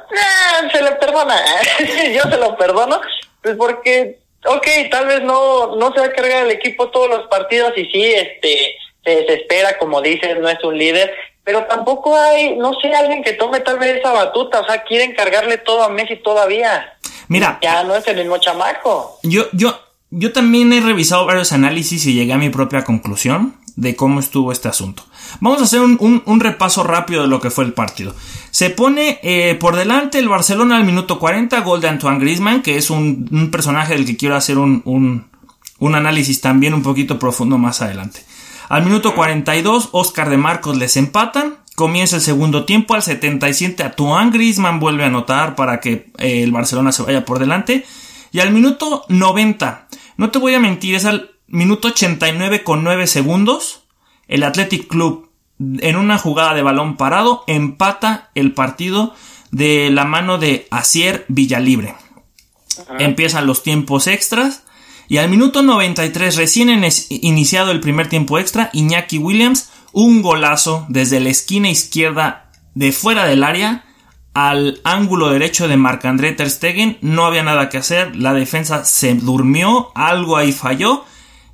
se 0.72 0.82
le 0.82 0.92
perdona. 0.92 1.36
yo 2.14 2.22
se 2.22 2.38
lo 2.38 2.56
perdono. 2.56 3.00
Pues 3.42 3.56
porque, 3.56 4.18
ok, 4.44 4.66
tal 4.90 5.06
vez 5.06 5.22
no, 5.22 5.76
no 5.76 5.92
se 5.92 6.00
va 6.00 6.06
a 6.06 6.12
cargar 6.12 6.44
el 6.44 6.52
equipo 6.52 6.90
todos 6.90 7.08
los 7.08 7.26
partidos 7.28 7.72
y 7.76 7.84
sí, 7.86 8.04
este, 8.04 8.76
se 9.04 9.16
desespera, 9.16 9.78
como 9.78 10.00
dices, 10.00 10.38
no 10.38 10.48
es 10.48 10.62
un 10.64 10.78
líder 10.78 11.14
pero 11.46 11.64
tampoco 11.66 12.18
hay, 12.18 12.56
no 12.58 12.72
sé, 12.82 12.92
alguien 12.92 13.22
que 13.22 13.34
tome 13.34 13.60
tal 13.60 13.78
vez 13.78 13.98
esa 13.98 14.12
batuta, 14.12 14.62
o 14.62 14.66
sea, 14.66 14.82
quieren 14.82 15.14
cargarle 15.14 15.58
todo 15.58 15.84
a 15.84 15.88
Messi 15.88 16.16
todavía. 16.16 16.98
Mira, 17.28 17.60
ya 17.62 17.84
no 17.84 17.94
es 17.94 18.04
el 18.08 18.16
mismo 18.16 18.38
chamaco. 18.38 19.20
Yo, 19.22 19.44
yo, 19.52 19.78
yo 20.10 20.32
también 20.32 20.72
he 20.72 20.80
revisado 20.80 21.24
varios 21.24 21.52
análisis 21.52 22.04
y 22.06 22.14
llegué 22.14 22.32
a 22.32 22.36
mi 22.36 22.50
propia 22.50 22.82
conclusión 22.82 23.54
de 23.76 23.94
cómo 23.94 24.18
estuvo 24.18 24.50
este 24.50 24.66
asunto. 24.66 25.04
Vamos 25.38 25.60
a 25.60 25.64
hacer 25.66 25.82
un, 25.82 26.20
un, 26.26 26.40
repaso 26.40 26.82
rápido 26.82 27.22
de 27.22 27.28
lo 27.28 27.40
que 27.40 27.50
fue 27.50 27.62
el 27.62 27.74
partido. 27.74 28.12
Se 28.50 28.70
pone 28.70 29.20
eh, 29.22 29.54
por 29.54 29.76
delante 29.76 30.18
el 30.18 30.28
Barcelona 30.28 30.76
al 30.76 30.84
minuto 30.84 31.20
40, 31.20 31.60
gol 31.60 31.80
de 31.80 31.88
Antoine 31.88 32.18
Griezmann, 32.18 32.62
que 32.62 32.76
es 32.76 32.90
un, 32.90 33.28
un 33.30 33.52
personaje 33.52 33.94
del 33.94 34.04
que 34.04 34.16
quiero 34.16 34.34
hacer 34.34 34.58
un, 34.58 34.82
un 35.78 35.94
análisis 35.94 36.40
también 36.40 36.74
un 36.74 36.82
poquito 36.82 37.20
profundo 37.20 37.56
más 37.56 37.82
adelante. 37.82 38.25
Al 38.68 38.85
minuto 38.85 39.14
42, 39.14 39.90
Oscar 39.92 40.28
de 40.28 40.37
Marcos 40.37 40.76
les 40.76 40.96
empatan. 40.96 41.58
Comienza 41.76 42.16
el 42.16 42.23
segundo 42.23 42.64
tiempo. 42.64 42.94
Al 42.94 43.02
77, 43.02 43.82
Atuán 43.82 44.30
Griezmann 44.30 44.80
vuelve 44.80 45.04
a 45.04 45.08
anotar 45.08 45.54
para 45.54 45.80
que 45.80 46.11
eh, 46.18 46.42
el 46.42 46.52
Barcelona 46.52 46.90
se 46.92 47.02
vaya 47.02 47.25
por 47.25 47.38
delante. 47.38 47.85
Y 48.32 48.40
al 48.40 48.50
minuto 48.50 49.04
90, 49.08 49.88
no 50.16 50.30
te 50.30 50.38
voy 50.38 50.54
a 50.54 50.61
mentir, 50.61 50.94
es 50.94 51.04
al 51.04 51.30
minuto 51.46 51.88
89 51.88 52.64
con 52.64 52.82
9 52.82 53.06
segundos. 53.06 53.85
El 54.26 54.42
Athletic 54.42 54.88
Club, 54.88 55.30
en 55.58 55.96
una 55.96 56.18
jugada 56.18 56.54
de 56.54 56.62
balón 56.62 56.96
parado, 56.96 57.44
empata 57.46 58.30
el 58.35 58.52
partido 58.52 59.14
de 59.52 59.90
la 59.90 60.05
mano 60.05 60.38
de 60.38 60.66
Asier 60.70 61.24
Villalibre. 61.29 61.94
Empiezan 62.98 63.46
los 63.46 63.62
tiempos 63.62 64.07
extras. 64.07 64.64
Y 65.09 65.19
al 65.19 65.31
minuto 65.31 65.62
93, 65.62 66.37
recién 66.37 66.85
iniciado 67.11 67.71
el 67.71 67.81
primer 67.81 68.09
tiempo 68.09 68.38
extra, 68.38 68.71
Iñaki 68.73 69.19
Williams, 69.19 69.71
un 69.92 70.23
golazo 70.23 70.85
desde 70.88 71.21
la 71.21 71.31
esquina 71.31 71.71
izquierda 71.71 72.51
de 72.75 72.92
fuera 72.92 73.25
del 73.25 73.45
área 73.45 73.85
al 74.35 74.81
ángulo 74.85 75.31
derecho 75.31 75.69
de 75.69 75.77
Marc-André 75.77 76.33
Ter 76.33 76.51
Stegen. 76.51 76.99
No 77.01 77.25
había 77.25 77.42
nada 77.42 77.69
que 77.69 77.79
hacer, 77.79 78.16
la 78.16 78.35
defensa 78.35 78.85
se 78.85 79.14
durmió, 79.14 79.92
algo 79.95 80.37
ahí 80.37 80.53
falló 80.53 81.05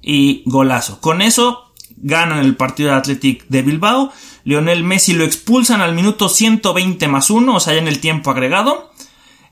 y 0.00 0.42
golazo. 0.46 1.00
Con 1.00 1.22
eso 1.22 1.72
ganan 1.96 2.40
el 2.40 2.56
partido 2.56 2.90
de 2.90 2.96
Athletic 2.96 3.46
de 3.48 3.62
Bilbao. 3.62 4.12
Lionel 4.44 4.82
Messi 4.82 5.12
lo 5.12 5.24
expulsan 5.24 5.80
al 5.80 5.94
minuto 5.94 6.28
120 6.28 7.06
más 7.06 7.30
1, 7.30 7.54
o 7.54 7.60
sea, 7.60 7.74
ya 7.74 7.80
en 7.80 7.86
el 7.86 8.00
tiempo 8.00 8.30
agregado 8.30 8.91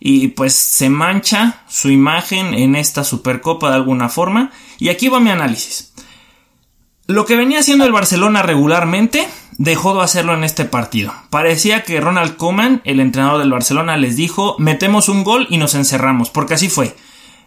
y 0.01 0.29
pues 0.29 0.55
se 0.55 0.89
mancha 0.89 1.63
su 1.69 1.91
imagen 1.91 2.55
en 2.55 2.75
esta 2.75 3.05
Supercopa 3.05 3.69
de 3.69 3.77
alguna 3.77 4.09
forma. 4.09 4.51
Y 4.79 4.89
aquí 4.89 5.09
va 5.09 5.21
mi 5.21 5.31
análisis. 5.31 5.93
Lo 7.07 7.27
que 7.27 7.37
venía 7.37 7.59
haciendo 7.59 7.85
el 7.85 7.93
Barcelona 7.93 8.43
regularmente 8.43 9.29
dejó 9.59 9.95
de 9.95 10.03
hacerlo 10.03 10.33
en 10.33 10.43
este 10.43 10.65
partido. 10.65 11.13
Parecía 11.29 11.83
que 11.83 12.01
Ronald 12.01 12.37
Koeman, 12.37 12.81
el 12.85 12.99
entrenador 12.99 13.41
del 13.41 13.53
Barcelona, 13.53 13.99
les 13.99 14.17
dijo, 14.17 14.57
metemos 14.59 15.11
un 15.11 15.23
gol 15.23 15.47
y 15.51 15.59
nos 15.59 15.75
encerramos, 15.75 16.31
porque 16.31 16.55
así 16.55 16.71
fue. 16.71 16.97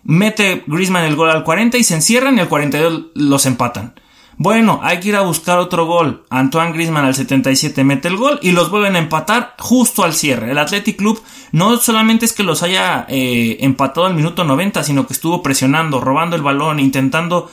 Mete 0.04 0.64
Griezmann 0.68 1.06
el 1.06 1.16
gol 1.16 1.32
al 1.32 1.44
40 1.44 1.78
y 1.78 1.84
se 1.84 1.96
encierran 1.96 2.38
y 2.38 2.42
al 2.42 2.50
42 2.50 3.06
los 3.16 3.46
empatan. 3.46 3.96
Bueno, 4.38 4.80
hay 4.82 5.00
que 5.00 5.10
ir 5.10 5.16
a 5.16 5.22
buscar 5.22 5.60
otro 5.60 5.86
gol. 5.86 6.26
Antoine 6.30 6.74
Griezmann 6.74 7.06
al 7.06 7.16
77 7.16 7.84
mete 7.84 8.08
el 8.08 8.18
gol 8.18 8.40
y 8.42 8.52
los 8.52 8.70
vuelven 8.70 8.96
a 8.96 9.00
empatar 9.00 9.56
justo 9.60 10.04
al 10.04 10.14
cierre. 10.14 10.52
El 10.52 10.58
Athletic 10.58 10.98
Club 10.98 11.22
no 11.52 11.78
solamente 11.78 12.26
es 12.26 12.34
que 12.34 12.44
los 12.44 12.64
haya 12.64 13.06
eh, 13.10 13.58
empatado 13.60 14.08
al 14.08 14.16
minuto 14.16 14.44
90, 14.44 14.84
sino 14.84 15.06
que 15.06 15.14
estuvo 15.14 15.44
presionando, 15.44 16.00
robando 16.00 16.36
el 16.36 16.42
balón, 16.42 16.80
intentando 16.80 17.52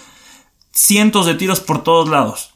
cientos 0.73 1.27
de 1.27 1.35
tiros 1.35 1.61
por 1.61 1.83
todos 1.83 2.09
lados. 2.09 2.55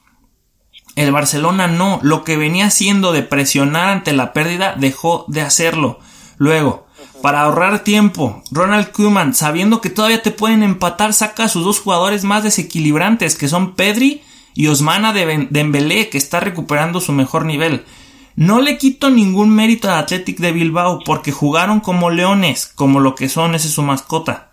El 0.97 1.13
Barcelona 1.13 1.67
no, 1.67 1.99
lo 2.03 2.25
que 2.25 2.37
venía 2.37 2.67
haciendo 2.67 3.13
de 3.13 3.23
presionar 3.23 3.89
ante 3.89 4.13
la 4.13 4.33
pérdida 4.33 4.75
dejó 4.79 5.25
de 5.29 5.43
hacerlo. 5.43 5.99
Luego, 6.39 6.84
para 7.25 7.41
ahorrar 7.41 7.85
tiempo, 7.85 8.43
Ronald 8.51 8.91
Koeman, 8.91 9.35
sabiendo 9.35 9.81
que 9.81 9.89
todavía 9.89 10.21
te 10.21 10.31
pueden 10.31 10.63
empatar, 10.63 11.15
saca 11.15 11.45
a 11.45 11.49
sus 11.49 11.65
dos 11.65 11.81
jugadores 11.81 12.23
más 12.23 12.45
desequilibrantes, 12.45 13.35
que 13.35 13.49
son 13.49 13.77
Pedri 13.77 14.21
y 14.53 14.67
Osmana 14.67 15.15
de 15.15 15.47
Dembélé, 15.49 16.11
que 16.11 16.19
está 16.19 16.41
recuperando 16.41 17.01
su 17.01 17.13
mejor 17.13 17.47
nivel. 17.47 17.87
No 18.37 18.61
le 18.61 18.77
quito 18.77 19.09
ningún 19.09 19.49
mérito 19.55 19.89
al 19.89 20.01
Athletic 20.01 20.37
de 20.37 20.53
Bilbao 20.53 20.99
porque 21.03 21.33
jugaron 21.33 21.81
como 21.81 22.11
leones, 22.11 22.67
como 22.67 23.01
lo 23.01 23.15
que 23.15 23.31
son, 23.31 23.55
ese 23.55 23.69
es 23.69 23.73
su 23.73 23.81
mascota. 23.81 24.51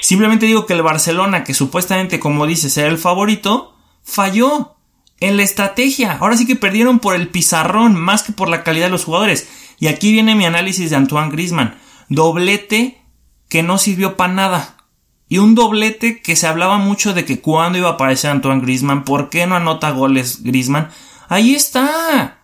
Simplemente 0.00 0.46
digo 0.46 0.64
que 0.64 0.72
el 0.72 0.80
Barcelona, 0.80 1.44
que 1.44 1.52
supuestamente, 1.52 2.18
como 2.18 2.46
dices, 2.46 2.74
era 2.78 2.88
el 2.88 2.96
favorito, 2.96 3.76
falló 4.02 4.76
en 5.22 5.36
la 5.36 5.44
estrategia. 5.44 6.18
Ahora 6.20 6.36
sí 6.36 6.46
que 6.46 6.56
perdieron 6.56 6.98
por 6.98 7.14
el 7.14 7.28
pizarrón 7.28 7.94
más 7.94 8.24
que 8.24 8.32
por 8.32 8.48
la 8.48 8.64
calidad 8.64 8.86
de 8.86 8.90
los 8.90 9.04
jugadores. 9.04 9.48
Y 9.78 9.86
aquí 9.86 10.10
viene 10.10 10.34
mi 10.34 10.44
análisis 10.44 10.90
de 10.90 10.96
Antoine 10.96 11.30
Grisman. 11.30 11.78
Doblete 12.08 13.00
que 13.48 13.62
no 13.62 13.78
sirvió 13.78 14.16
para 14.16 14.32
nada. 14.32 14.76
Y 15.28 15.38
un 15.38 15.54
doblete 15.54 16.20
que 16.20 16.34
se 16.34 16.48
hablaba 16.48 16.78
mucho 16.78 17.14
de 17.14 17.24
que 17.24 17.40
cuando 17.40 17.78
iba 17.78 17.88
a 17.88 17.92
aparecer 17.92 18.30
Antoine 18.30 18.60
Grisman, 18.60 19.04
¿por 19.04 19.30
qué 19.30 19.46
no 19.46 19.54
anota 19.54 19.92
goles 19.92 20.42
Grisman? 20.42 20.90
Ahí 21.28 21.54
está. 21.54 22.38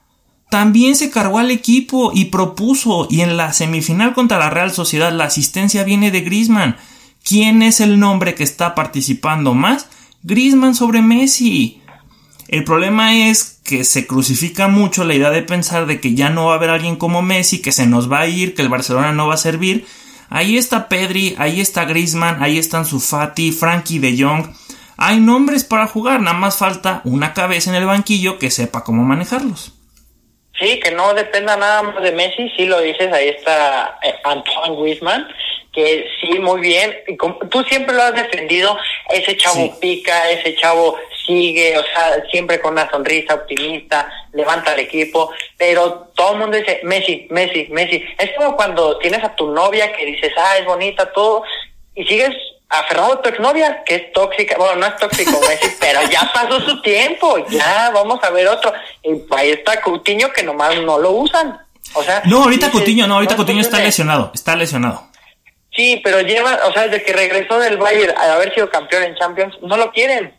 También 0.49 0.95
se 0.95 1.11
cargó 1.11 1.41
al 1.41 1.51
equipo 1.51 2.13
y 2.15 2.27
propuso. 2.27 3.09
Y 3.11 3.23
en 3.23 3.37
la 3.37 3.53
semifinal 3.53 4.15
contra 4.15 4.39
la 4.39 4.51
Real 4.51 4.71
Sociedad 4.71 5.13
la 5.13 5.25
asistencia 5.25 5.83
viene 5.83 6.13
de 6.13 6.21
Grisman. 6.21 6.77
¿Quién 7.25 7.63
es 7.63 7.81
el 7.81 7.99
nombre 7.99 8.37
que 8.37 8.45
está 8.45 8.77
participando 8.77 9.53
más? 9.53 9.89
Grisman 10.23 10.77
sobre 10.77 11.03
Messi. 11.03 11.83
El 12.49 12.65
problema 12.65 13.29
es 13.29 13.61
que 13.63 13.85
se 13.85 14.07
crucifica 14.07 14.69
mucho 14.69 15.05
la 15.05 15.15
idea 15.15 15.31
de 15.31 15.43
pensar 15.43 15.85
de 15.85 16.01
que 16.01 16.15
ya 16.15 16.31
no 16.31 16.47
va 16.47 16.55
a 16.55 16.57
haber 16.57 16.71
alguien 16.71 16.97
como 16.97 17.21
Messi, 17.21 17.61
que 17.61 17.73
se 17.73 17.87
nos 17.87 18.11
va 18.11 18.21
a 18.21 18.27
ir, 18.27 18.55
que 18.55 18.63
el 18.63 18.71
Barcelona 18.71 19.13
no 19.13 19.29
va 19.29 19.35
a 19.35 19.39
servir. 19.39 19.87
Ahí 20.31 20.57
está 20.57 20.89
Pedri, 20.89 21.37
ahí 21.39 21.61
está 21.61 21.85
Griezmann, 21.85 22.43
ahí 22.43 22.59
están 22.59 22.87
Sufati, 22.87 23.53
Frankie 23.53 23.99
de 23.99 24.17
Jong. 24.19 24.55
Hay 24.97 25.21
nombres 25.21 25.65
para 25.65 25.87
jugar, 25.87 26.21
nada 26.21 26.37
más 26.37 26.57
falta 26.57 27.03
una 27.05 27.35
cabeza 27.35 27.69
en 27.69 27.77
el 27.77 27.85
banquillo 27.85 28.39
que 28.39 28.51
sepa 28.51 28.83
cómo 28.83 29.05
manejarlos. 29.05 29.75
Sí, 30.59 30.81
que 30.81 30.91
no 30.91 31.13
dependa 31.15 31.57
nada 31.57 31.83
más 31.83 32.03
de 32.03 32.13
Messi, 32.13 32.51
sí 32.57 32.65
lo 32.65 32.81
dices, 32.81 33.13
ahí 33.13 33.29
está 33.29 33.99
eh, 34.03 34.15
Antoine 34.25 34.83
Griezmann 34.83 35.27
que 35.73 36.09
sí, 36.21 36.39
muy 36.41 36.61
bien. 36.61 36.97
Tú 37.51 37.63
siempre 37.63 37.95
lo 37.95 38.03
has 38.03 38.15
defendido, 38.15 38.77
ese 39.11 39.37
chavo 39.37 39.79
pica, 39.79 40.29
ese 40.31 40.57
chavo 40.57 40.97
sigue, 41.29 41.77
o 41.79 41.83
sea, 41.83 42.25
siempre 42.31 42.59
con 42.59 42.73
una 42.73 42.91
sonrisa 42.91 43.35
optimista, 43.35 44.11
levanta 44.33 44.73
al 44.73 44.81
equipo, 44.81 45.31
pero 45.57 46.11
todo 46.15 46.33
el 46.33 46.39
mundo 46.39 46.57
dice, 46.57 46.81
Messi, 46.85 47.29
Messi, 47.31 47.69
Messi. 47.71 48.03
Es 48.19 48.31
como 48.37 48.57
cuando 48.57 48.99
tienes 48.99 49.23
a 49.23 49.37
tu 49.37 49.51
novia 49.51 49.93
que 49.93 50.07
dices, 50.07 50.33
ah, 50.39 50.57
es 50.59 50.65
bonita, 50.65 51.13
todo, 51.13 51.45
y 51.95 52.05
sigues 52.07 52.35
aferrado 52.71 53.15
a 53.15 53.23
tu 53.23 53.29
exnovia, 53.29 53.83
que 53.85 53.95
es 53.95 54.13
tóxica, 54.13 54.57
bueno, 54.59 54.77
no 54.77 54.87
es 54.87 54.97
tóxico 54.97 55.39
Messi, 55.49 55.69
pero 55.79 56.01
ya 56.11 56.31
pasó 56.33 56.61
su 56.61 56.81
tiempo, 56.81 57.37
ya 57.51 57.91
vamos 57.93 58.19
a 58.25 58.31
ver 58.31 58.49
otro. 58.49 58.73
Y 59.03 59.23
ahí 59.37 59.51
está 59.51 59.81
Coutinho 59.83 60.33
que 60.33 60.43
nomás 60.43 60.81
no 60.81 60.99
lo 60.99 61.11
usan. 61.11 61.61
O 61.95 62.03
sea, 62.03 62.23
no, 62.25 62.45
ahorita 62.45 62.71
Coutinho, 62.71 63.07
no, 63.07 63.15
ahorita 63.15 63.37
Coutinho 63.37 63.61
está 63.61 63.79
lesionado, 63.79 64.31
está 64.35 64.57
lesionado. 64.57 65.09
Sí, 65.75 66.01
pero 66.03 66.21
lleva, 66.23 66.59
o 66.67 66.73
sea, 66.73 66.89
desde 66.89 67.05
que 67.05 67.13
regresó 67.13 67.59
del 67.59 67.77
Bayern 67.77 68.17
a 68.19 68.35
haber 68.35 68.53
sido 68.53 68.69
campeón 68.69 69.05
en 69.05 69.15
Champions, 69.15 69.55
no 69.63 69.77
lo 69.77 69.93
quieren. 69.93 70.38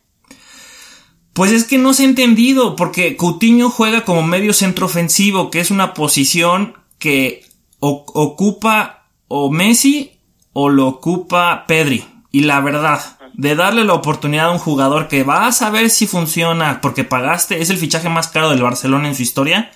Pues 1.33 1.51
es 1.51 1.63
que 1.63 1.77
no 1.77 1.93
se 1.93 2.03
ha 2.03 2.05
entendido, 2.05 2.75
porque 2.75 3.15
Coutinho 3.15 3.69
juega 3.69 4.03
como 4.03 4.23
medio 4.23 4.53
centro 4.53 4.87
ofensivo, 4.87 5.51
que 5.51 5.59
es 5.59 5.71
una 5.71 5.93
posición 5.93 6.73
que 6.97 7.45
ocupa 7.79 9.07
o 9.27 9.49
Messi 9.49 10.11
o 10.53 10.69
lo 10.69 10.87
ocupa 10.87 11.65
Pedri. 11.67 12.03
Y 12.31 12.41
la 12.41 12.59
verdad, 12.59 13.17
de 13.33 13.55
darle 13.55 13.85
la 13.85 13.93
oportunidad 13.93 14.47
a 14.47 14.51
un 14.51 14.57
jugador 14.57 15.07
que 15.07 15.23
va 15.23 15.47
a 15.47 15.51
saber 15.53 15.89
si 15.89 16.07
funciona, 16.07 16.81
porque 16.81 17.05
pagaste, 17.05 17.61
es 17.61 17.69
el 17.69 17.77
fichaje 17.77 18.09
más 18.09 18.27
caro 18.27 18.49
del 18.49 18.61
Barcelona 18.61 19.07
en 19.07 19.15
su 19.15 19.21
historia, 19.21 19.71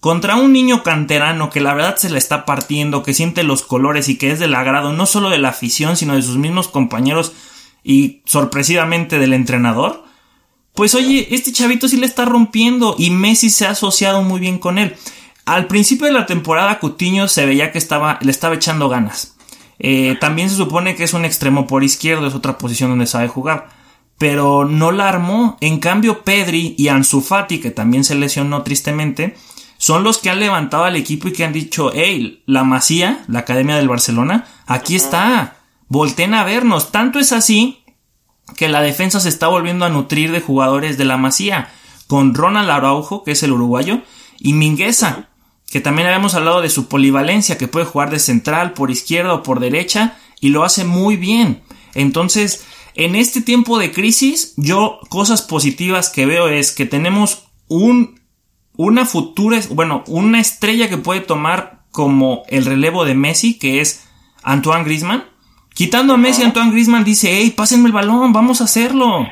contra 0.00 0.36
un 0.36 0.52
niño 0.52 0.82
canterano 0.82 1.50
que 1.50 1.60
la 1.60 1.74
verdad 1.74 1.96
se 1.96 2.08
le 2.08 2.16
está 2.16 2.46
partiendo, 2.46 3.02
que 3.02 3.12
siente 3.12 3.42
los 3.42 3.62
colores 3.62 4.08
y 4.08 4.16
que 4.16 4.30
es 4.30 4.38
del 4.38 4.54
agrado 4.54 4.94
no 4.94 5.04
solo 5.04 5.28
de 5.28 5.38
la 5.38 5.50
afición, 5.50 5.96
sino 5.96 6.14
de 6.14 6.22
sus 6.22 6.38
mismos 6.38 6.68
compañeros 6.68 7.32
y 7.84 8.22
sorpresivamente 8.24 9.18
del 9.18 9.34
entrenador. 9.34 10.05
Pues 10.76 10.94
oye, 10.94 11.26
este 11.30 11.52
chavito 11.52 11.88
sí 11.88 11.96
le 11.96 12.04
está 12.04 12.26
rompiendo 12.26 12.96
y 12.98 13.08
Messi 13.08 13.48
se 13.48 13.66
ha 13.66 13.70
asociado 13.70 14.20
muy 14.20 14.40
bien 14.40 14.58
con 14.58 14.76
él. 14.76 14.94
Al 15.46 15.68
principio 15.68 16.06
de 16.06 16.12
la 16.12 16.26
temporada 16.26 16.78
Coutinho 16.78 17.28
se 17.28 17.46
veía 17.46 17.72
que 17.72 17.78
estaba, 17.78 18.18
le 18.20 18.30
estaba 18.30 18.56
echando 18.56 18.90
ganas. 18.90 19.36
Eh, 19.78 20.18
también 20.20 20.50
se 20.50 20.56
supone 20.56 20.94
que 20.94 21.04
es 21.04 21.14
un 21.14 21.24
extremo 21.24 21.66
por 21.66 21.82
izquierdo, 21.82 22.26
es 22.26 22.34
otra 22.34 22.58
posición 22.58 22.90
donde 22.90 23.06
sabe 23.06 23.26
jugar. 23.26 23.70
Pero 24.18 24.66
no 24.66 24.92
la 24.92 25.08
armó. 25.08 25.56
En 25.62 25.78
cambio, 25.78 26.24
Pedri 26.24 26.74
y 26.76 26.88
Ansu 26.88 27.22
Fati, 27.22 27.58
que 27.58 27.70
también 27.70 28.04
se 28.04 28.14
lesionó 28.14 28.62
tristemente, 28.62 29.34
son 29.78 30.04
los 30.04 30.18
que 30.18 30.28
han 30.28 30.40
levantado 30.40 30.84
al 30.84 30.96
equipo 30.96 31.28
y 31.28 31.32
que 31.32 31.44
han 31.44 31.54
dicho, 31.54 31.90
hey, 31.94 32.42
la 32.44 32.64
Masía, 32.64 33.24
la 33.28 33.38
Academia 33.38 33.76
del 33.76 33.88
Barcelona, 33.88 34.44
aquí 34.66 34.94
está. 34.94 35.56
Volten 35.88 36.34
a 36.34 36.44
vernos. 36.44 36.92
Tanto 36.92 37.18
es 37.18 37.32
así 37.32 37.82
que 38.54 38.68
la 38.68 38.80
defensa 38.80 39.20
se 39.20 39.28
está 39.28 39.48
volviendo 39.48 39.84
a 39.84 39.88
nutrir 39.88 40.30
de 40.32 40.40
jugadores 40.40 40.98
de 40.98 41.04
la 41.04 41.16
Masía, 41.16 41.70
con 42.06 42.34
Ronald 42.34 42.70
Araujo, 42.70 43.24
que 43.24 43.32
es 43.32 43.42
el 43.42 43.52
uruguayo, 43.52 44.02
y 44.38 44.52
Mingueza, 44.52 45.28
que 45.68 45.80
también 45.80 46.06
habíamos 46.06 46.34
hablado 46.34 46.60
de 46.60 46.70
su 46.70 46.88
polivalencia, 46.88 47.58
que 47.58 47.68
puede 47.68 47.86
jugar 47.86 48.10
de 48.10 48.18
central, 48.18 48.72
por 48.72 48.90
izquierda 48.90 49.34
o 49.34 49.42
por 49.42 49.60
derecha, 49.60 50.16
y 50.40 50.50
lo 50.50 50.64
hace 50.64 50.84
muy 50.84 51.16
bien. 51.16 51.62
Entonces, 51.94 52.64
en 52.94 53.14
este 53.14 53.40
tiempo 53.40 53.78
de 53.78 53.92
crisis, 53.92 54.54
yo 54.56 55.00
cosas 55.08 55.42
positivas 55.42 56.08
que 56.08 56.26
veo 56.26 56.48
es 56.48 56.72
que 56.72 56.86
tenemos 56.86 57.44
un, 57.68 58.20
una 58.76 59.04
futura, 59.06 59.60
bueno, 59.70 60.04
una 60.06 60.40
estrella 60.40 60.88
que 60.88 60.98
puede 60.98 61.20
tomar 61.20 61.84
como 61.90 62.44
el 62.48 62.64
relevo 62.64 63.04
de 63.04 63.14
Messi, 63.14 63.58
que 63.58 63.80
es 63.80 64.04
Antoine 64.42 64.84
Griezmann. 64.84 65.24
Quitando 65.76 66.14
a 66.14 66.16
Messi, 66.16 66.42
Antoine 66.42 66.70
Griezmann 66.72 67.04
dice, 67.04 67.28
hey, 67.30 67.50
pásenme 67.54 67.86
el 67.88 67.92
balón, 67.92 68.32
vamos 68.32 68.60
a 68.60 68.64
hacerlo. 68.64 69.28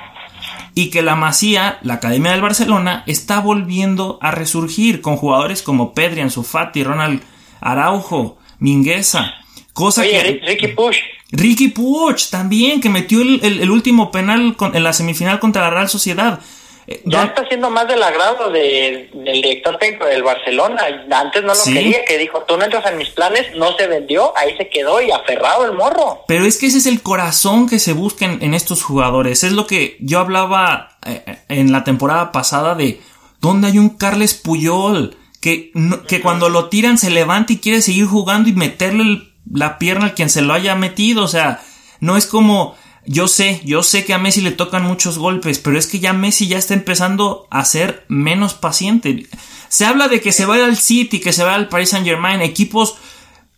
Y 0.74 0.90
que 0.90 1.00
la 1.00 1.14
Masía, 1.16 1.78
la 1.83 1.94
Academia 1.94 2.33
del 2.33 2.42
Barcelona, 2.42 3.02
está 3.07 3.40
volviendo 3.40 4.18
a 4.20 4.30
resurgir 4.30 5.00
con 5.00 5.16
jugadores 5.16 5.62
como 5.62 5.94
Pedri, 5.94 6.20
Ansu 6.20 6.42
Fati, 6.42 6.85
Ronald 6.85 7.22
Araujo, 7.61 8.37
Mingueza. 8.59 9.33
Cosa 9.72 10.02
Oye, 10.02 10.11
que... 10.11 10.22
Rick- 10.22 10.42
Ricky 10.46 10.68
Push, 10.68 10.96
Ricky 11.33 11.68
Puig 11.68 12.16
también, 12.30 12.80
que 12.80 12.90
metió 12.90 13.22
el, 13.22 13.40
el- 13.42 13.61
el 13.61 13.70
último 13.70 14.11
penal 14.12 14.54
con- 14.57 14.76
en 14.76 14.85
la 14.85 14.92
semifinal 14.92 15.40
contra 15.40 15.62
la 15.62 15.70
Real 15.70 15.88
Sociedad. 15.88 16.40
Eh, 16.87 17.01
ya 17.07 17.18
Don- 17.20 17.29
está 17.29 17.47
siendo 17.49 17.70
más 17.70 17.88
del 17.88 18.03
agrado 18.03 18.51
de- 18.51 19.09
del 19.14 19.40
director 19.42 19.79
técnico 19.79 20.05
del 20.07 20.23
Barcelona. 20.23 20.83
Antes 21.11 21.42
no 21.42 21.49
lo 21.49 21.55
Sí. 21.55 21.73
quería, 21.73 22.05
que 22.05 22.18
dijo, 22.18 22.42
tú 22.47 22.57
no 22.57 22.64
entras 22.64 22.85
en 22.90 22.99
mis 22.99 23.09
planes, 23.11 23.47
no 23.57 23.75
se 23.77 23.87
vendió, 23.87 24.37
ahí 24.37 24.57
se 24.57 24.68
quedó 24.68 25.01
y 25.01 25.11
aferrado 25.11 25.64
el 25.64 25.73
morro. 25.73 26.25
Pero 26.29 26.44
es 26.44 26.59
que 26.59 26.66
ese 26.66 26.79
es 26.79 26.87
el 26.87 27.01
corazón 27.03 27.68
que 27.68 27.79
se 27.79 27.92
busca 27.94 28.25
en, 28.27 28.42
en 28.42 28.53
estos 28.55 28.83
jugadores. 28.83 29.44
Es 29.44 29.53
lo 29.53 29.66
que 29.66 29.97
yo 30.01 30.18
hablaba 30.20 30.99
eh, 31.07 31.38
en 31.49 31.73
la 31.73 31.85
temporada 31.85 32.33
pasada 32.33 32.75
de 32.75 33.01
dónde 33.40 33.68
hay 33.68 33.79
un 33.79 33.90
Carles 33.90 34.35
Puyol 34.35 35.16
que, 35.40 35.70
no- 35.75 36.03
que 36.05 36.20
cuando 36.23 36.49
lo 36.49 36.68
tiran 36.70 36.97
se 36.99 37.11
levanta 37.11 37.53
y 37.53 37.59
quiere 37.59 37.83
seguir 37.83 38.07
jugando 38.07 38.49
y 38.49 38.53
meterle 38.55 39.03
el- 39.03 39.33
la 39.53 39.79
pierna 39.79 40.07
al 40.07 40.14
quien 40.14 40.31
se 40.31 40.40
lo 40.42 40.55
haya 40.55 40.75
metido. 40.75 41.23
O 41.25 41.29
sea, 41.29 41.61
no 42.01 42.16
es 42.16 42.27
como 42.27 42.75
yo 43.07 43.29
sé, 43.29 43.61
yo 43.64 43.83
sé 43.83 44.05
que 44.05 44.14
a 44.14 44.19
Messi 44.19 44.40
le 44.40 44.51
tocan 44.51 44.85
muchos 44.85 45.19
golpes, 45.19 45.59
pero 45.59 45.79
es 45.79 45.87
que 45.87 46.01
ya 46.01 46.12
Messi 46.12 46.49
ya 46.49 46.59
está 46.59 46.75
empezando 46.75 47.47
a 47.51 47.64
ser 47.64 48.05
menos 48.09 48.55
paciente. 48.55 49.27
Se 49.69 49.85
habla 49.85 50.09
de 50.09 50.21
que 50.21 50.33
se 50.33 50.47
va 50.47 50.57
al 50.57 50.77
City, 50.77 51.21
que 51.21 51.33
se 51.33 51.45
va 51.45 51.55
al 51.55 51.69
Paris 51.69 51.90
Saint 51.90 52.07
Germain, 52.07 52.40
equipos 52.40 52.97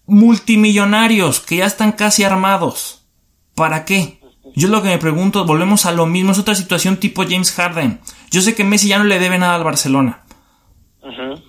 multimillonarios 0.06 1.40
que 1.40 1.56
ya 1.56 1.66
están 1.66 1.92
casi 1.92 2.24
armados. 2.24 3.06
¿Para 3.54 3.84
qué? 3.84 4.20
Yo 4.54 4.68
lo 4.68 4.82
que 4.82 4.88
me 4.88 4.98
pregunto, 4.98 5.44
volvemos 5.44 5.86
a 5.86 5.92
lo 5.92 6.06
mismo, 6.06 6.32
es 6.32 6.38
otra 6.38 6.54
situación 6.54 6.96
tipo 6.96 7.24
James 7.24 7.52
Harden. 7.52 8.00
Yo 8.30 8.40
sé 8.40 8.54
que 8.54 8.64
Messi 8.64 8.88
ya 8.88 8.98
no 8.98 9.04
le 9.04 9.18
debe 9.18 9.38
nada 9.38 9.54
al 9.54 9.64
Barcelona. 9.64 10.24
Ujú. 11.02 11.42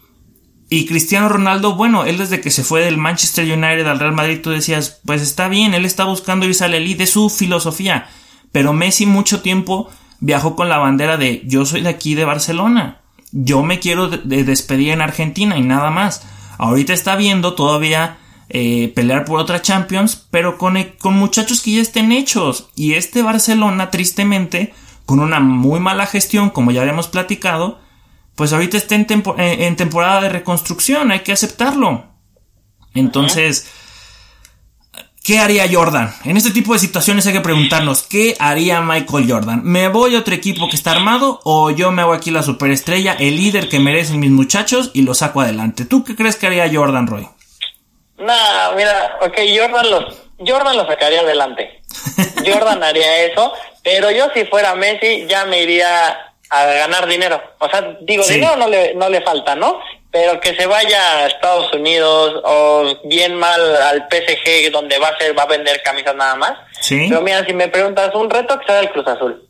Y 0.70 0.86
Cristiano 0.86 1.30
Ronaldo, 1.30 1.76
bueno, 1.76 2.04
él 2.06 2.18
desde 2.18 2.42
que 2.42 2.52
se 2.52 2.64
fue 2.64 2.82
del 2.82 2.98
Manchester 2.98 3.46
United 3.46 3.88
al 3.88 4.00
Real 4.00 4.12
Madrid, 4.14 4.40
tú 4.44 4.50
decías, 4.50 5.00
pues 5.06 5.22
está 5.22 5.48
bien, 5.48 5.74
él 5.74 5.86
está 5.86 6.04
buscando 6.04 6.46
irse 6.46 6.66
al 6.66 6.74
elite 6.74 7.04
de 7.04 7.08
su 7.08 7.30
filosofía. 7.30 8.08
Pero 8.52 8.74
Messi 8.74 9.06
mucho 9.06 9.42
tiempo 9.42 9.90
viajó 10.20 10.56
con 10.56 10.68
la 10.68 10.78
bandera 10.78 11.16
de 11.18 11.42
yo 11.46 11.66
soy 11.66 11.82
de 11.82 11.90
aquí 11.90 12.16
de 12.16 12.26
Barcelona. 12.26 13.00
Yo 13.32 13.64
me 13.64 13.80
quiero 13.80 14.10
de- 14.10 14.18
de 14.18 14.44
despedir 14.44 14.90
en 14.92 15.02
Argentina 15.02 15.58
y 15.58 15.62
nada 15.62 15.90
más. 15.90 16.28
Ahorita 16.58 16.94
está 16.94 17.16
viendo 17.16 17.54
todavía 17.54 18.18
eh, 18.50 18.92
pelear 18.96 19.26
por 19.26 19.40
otra 19.42 19.62
Champions, 19.62 20.26
pero 20.32 20.58
con, 20.58 20.78
e- 20.78 20.96
con 20.98 21.14
muchachos 21.16 21.62
que 21.62 21.74
ya 21.74 21.82
estén 21.82 22.12
hechos. 22.14 22.70
Y 22.76 22.94
este 22.94 23.22
Barcelona, 23.22 23.90
tristemente, 23.92 24.74
con 25.06 25.20
una 25.20 25.40
muy 25.42 25.80
mala 25.82 26.06
gestión, 26.08 26.50
como 26.50 26.72
ya 26.72 26.82
habíamos 26.82 27.08
platicado, 27.10 27.80
pues 28.38 28.54
ahorita 28.54 28.78
está 28.78 28.96
en, 28.96 29.06
tempo- 29.06 29.36
en- 29.38 29.62
en 29.64 29.76
temporada 29.76 30.22
de 30.22 30.30
reconstrucción, 30.30 31.12
hay 31.12 31.20
que 31.20 31.34
aceptarlo. 31.34 32.06
Entonces, 32.94 33.68
¿qué 35.24 35.40
haría 35.40 35.68
Jordan? 35.72 36.14
En 36.24 36.38
este 36.38 36.52
tipo 36.52 36.72
de 36.74 36.80
situaciones 36.80 37.28
hay 37.28 37.34
que 37.34 37.42
preguntarnos, 37.42 38.04
¿qué 38.04 38.36
haría 38.40 38.80
Michael 38.82 39.30
Jordan? 39.30 39.62
¿Me 39.64 39.88
voy 39.90 40.16
a 40.16 40.20
otro 40.20 40.34
equipo 40.34 40.70
que 40.70 40.76
está 40.76 40.92
armado 40.92 41.42
o 41.44 41.70
yo 41.72 41.92
me 41.92 42.02
hago 42.02 42.14
aquí 42.14 42.32
la 42.32 42.44
superestrella, 42.44 43.14
el 43.20 43.36
líder 43.38 43.68
que 43.70 43.80
merecen 43.80 44.20
mis 44.20 44.32
muchachos 44.32 44.92
y 44.94 45.02
lo 45.02 45.14
saco 45.14 45.42
adelante? 45.42 45.86
¿Tú 45.86 46.04
qué 46.04 46.16
crees 46.16 46.38
que 46.38 46.48
haría 46.48 46.70
Jordan, 46.72 47.08
Roy? 47.08 47.28
Nah, 48.20 48.72
mira, 48.76 49.18
ok, 49.22 49.38
Jordan 49.60 49.92
los, 49.92 50.16
Jordan 50.40 50.78
lo 50.78 50.88
sacaría 50.88 51.20
adelante. 51.22 51.82
Jordan 52.46 52.82
haría 52.84 53.26
eso, 53.26 53.52
pero 53.84 54.10
yo 54.12 54.26
si 54.34 54.46
fuera 54.46 54.74
Messi 54.76 55.26
ya 55.28 55.46
me 55.46 55.62
iría 55.62 56.27
a 56.50 56.66
ganar 56.66 57.08
dinero. 57.08 57.42
O 57.60 57.70
sea, 57.70 57.98
digo, 58.02 58.24
Sí. 58.24 58.36
dinero 58.36 58.56
no 58.56 58.68
le, 58.68 58.94
no 58.96 59.10
le 59.10 59.22
falta, 59.22 59.56
¿no? 59.56 59.80
Pero 60.12 60.40
que 60.40 60.56
se 60.56 60.66
vaya 60.66 61.18
a 61.18 61.28
Estados 61.28 61.72
Unidos 61.74 62.42
o 62.46 62.86
bien 63.06 63.36
mal 63.36 63.76
al 63.76 64.08
PSG 64.10 64.72
donde 64.72 64.98
va 65.00 65.10
a 65.10 65.18
ser, 65.18 65.38
va 65.38 65.44
a 65.44 65.48
vender 65.48 65.82
camisas 65.84 66.16
nada 66.16 66.36
más. 66.36 66.54
Sí. 66.82 67.06
Pero 67.10 67.22
mira, 67.22 67.46
si 67.46 67.54
me 67.54 67.68
preguntas 67.68 68.14
un 68.16 68.30
reto, 68.30 68.58
que 68.60 68.66
sea 68.66 68.80
el 68.80 68.90
Cruz 68.92 69.08
Azul. 69.08 69.44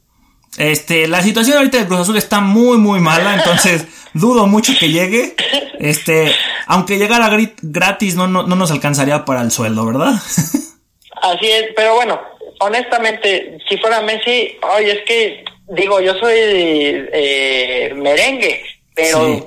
Este, 0.57 1.07
la 1.07 1.21
situación 1.21 1.57
ahorita 1.57 1.77
del 1.77 1.87
Cruz 1.87 1.99
Azul 1.99 2.17
está 2.17 2.39
muy, 2.39 2.77
muy 2.79 2.99
mala, 2.99 3.35
entonces 3.35 3.85
dudo 4.13 4.47
mucho 4.47 4.73
que 4.79 4.89
llegue. 4.89 5.35
Este, 5.79 6.33
aunque 6.65 6.97
llegara 6.97 7.29
gratis, 7.61 8.15
no, 8.15 8.27
no, 8.27 8.41
no 8.43 8.55
nos 8.55 8.71
alcanzaría 8.71 9.23
para 9.23 9.41
el 9.41 9.51
sueldo, 9.51 9.85
¿verdad? 9.85 10.13
Así 11.21 11.47
es, 11.49 11.65
pero 11.75 11.95
bueno, 11.95 12.19
honestamente, 12.59 13.57
si 13.69 13.77
fuera 13.77 14.01
Messi, 14.01 14.57
oye, 14.75 14.91
es 14.91 15.05
que, 15.05 15.45
digo, 15.69 15.99
yo 16.01 16.13
soy 16.15 16.33
eh, 16.37 17.93
merengue, 17.95 18.63
pero 18.95 19.25
Sí. 19.25 19.43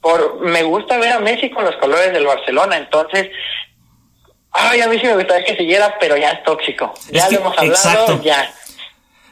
por 0.00 0.40
me 0.40 0.62
gusta 0.62 0.98
ver 0.98 1.12
a 1.12 1.20
Messi 1.20 1.50
con 1.50 1.64
los 1.64 1.76
colores 1.76 2.12
del 2.12 2.26
Barcelona, 2.26 2.76
entonces, 2.76 3.28
ay, 4.52 4.80
a 4.80 4.88
mí 4.88 4.98
sí 4.98 5.06
me 5.06 5.14
gustaría 5.16 5.44
que 5.44 5.56
siguiera, 5.56 5.96
pero 6.00 6.16
ya 6.16 6.30
es 6.30 6.42
tóxico. 6.44 6.92
Ya 7.10 7.22
Es 7.22 7.28
que- 7.28 7.34
lo 7.36 7.40
hemos 7.42 7.58
hablado, 7.58 7.74
exacto. 7.74 8.22
ya. 8.22 8.52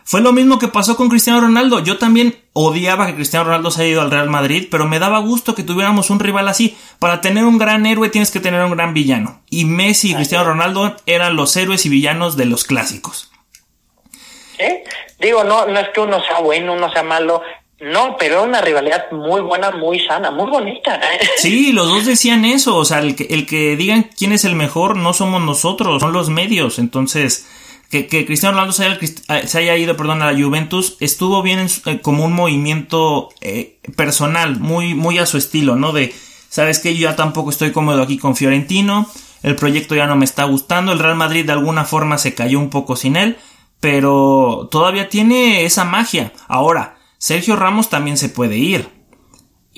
Fue 0.04 0.22
lo 0.22 0.32
mismo 0.32 0.58
que 0.58 0.68
pasó 0.68 0.96
con 0.96 1.10
Cristiano 1.10 1.38
Ronaldo. 1.42 1.80
Yo 1.84 1.98
también 1.98 2.34
odiaba 2.54 3.06
que 3.06 3.14
Cristiano 3.14 3.44
Ronaldo 3.44 3.70
se 3.70 3.82
haya 3.82 3.90
ido 3.90 4.00
al 4.00 4.10
Real 4.10 4.30
Madrid, 4.30 4.66
pero 4.70 4.86
me 4.86 4.98
daba 4.98 5.18
gusto 5.18 5.54
que 5.54 5.62
tuviéramos 5.64 6.08
un 6.08 6.18
rival 6.18 6.48
así. 6.48 6.78
Para 6.98 7.20
tener 7.20 7.44
un 7.44 7.58
gran 7.58 7.84
héroe 7.84 8.08
tienes 8.08 8.30
que 8.30 8.40
tener 8.40 8.64
un 8.64 8.70
gran 8.74 8.94
villano. 8.94 9.42
Y 9.50 9.66
Messi 9.66 10.12
y 10.12 10.14
Cristiano 10.14 10.44
Ronaldo 10.44 10.96
eran 11.04 11.36
los 11.36 11.54
héroes 11.58 11.84
y 11.84 11.90
villanos 11.90 12.38
de 12.38 12.46
los 12.46 12.64
clásicos. 12.64 13.30
¿eh? 14.58 14.82
Digo, 15.18 15.44
no, 15.44 15.66
no 15.66 15.80
es 15.80 15.88
que 15.90 16.00
uno 16.00 16.22
sea 16.24 16.40
bueno, 16.40 16.74
uno 16.74 16.90
sea 16.92 17.02
malo, 17.02 17.42
no, 17.80 18.16
pero 18.18 18.42
una 18.42 18.60
rivalidad 18.60 19.10
muy 19.12 19.40
buena, 19.40 19.70
muy 19.70 20.00
sana, 20.00 20.32
muy 20.32 20.50
bonita. 20.50 20.96
¿eh? 20.96 21.20
Sí, 21.36 21.72
los 21.72 21.88
dos 21.88 22.06
decían 22.06 22.44
eso. 22.44 22.76
O 22.76 22.84
sea, 22.84 22.98
el 22.98 23.14
que, 23.14 23.28
el 23.30 23.46
que 23.46 23.76
digan 23.76 24.10
quién 24.16 24.32
es 24.32 24.44
el 24.44 24.56
mejor 24.56 24.96
no 24.96 25.12
somos 25.12 25.42
nosotros, 25.42 26.00
son 26.00 26.12
los 26.12 26.28
medios. 26.28 26.80
Entonces, 26.80 27.46
que, 27.88 28.08
que 28.08 28.26
Cristiano 28.26 28.54
Ronaldo 28.54 28.72
se 28.72 28.84
haya, 28.84 28.98
eh, 29.00 29.46
se 29.46 29.58
haya 29.58 29.76
ido 29.76 29.96
perdón, 29.96 30.22
a 30.22 30.32
la 30.32 30.38
Juventus 30.38 30.96
estuvo 30.98 31.40
bien 31.42 31.60
en 31.60 31.68
eh, 31.86 32.00
como 32.00 32.24
un 32.24 32.32
movimiento 32.32 33.28
personal, 33.96 34.58
muy, 34.58 34.94
muy 34.94 35.18
a 35.18 35.26
su 35.26 35.38
estilo, 35.38 35.76
¿no? 35.76 35.92
De, 35.92 36.12
¿sabes 36.48 36.80
que 36.80 36.96
Yo 36.96 37.10
ya 37.10 37.16
tampoco 37.16 37.50
estoy 37.50 37.70
cómodo 37.70 38.02
aquí 38.02 38.18
con 38.18 38.34
Fiorentino. 38.34 39.08
el 39.44 39.54
proyecto 39.54 39.94
ya 39.94 40.08
no 40.08 40.16
me 40.16 40.24
está 40.24 40.42
gustando, 40.44 40.90
el 40.90 40.98
Real 40.98 41.14
Madrid 41.14 41.46
de 41.46 41.52
alguna 41.52 41.84
forma 41.84 42.18
se 42.18 42.34
cayó 42.34 42.58
un 42.58 42.70
poco 42.70 42.96
sin 42.96 43.14
él, 43.14 43.38
pero 43.80 44.68
todavía 44.70 45.08
tiene 45.08 45.64
esa 45.64 45.84
magia. 45.84 46.32
Ahora, 46.48 46.98
Sergio 47.18 47.56
Ramos 47.56 47.90
también 47.90 48.16
se 48.16 48.28
puede 48.28 48.56
ir. 48.56 48.88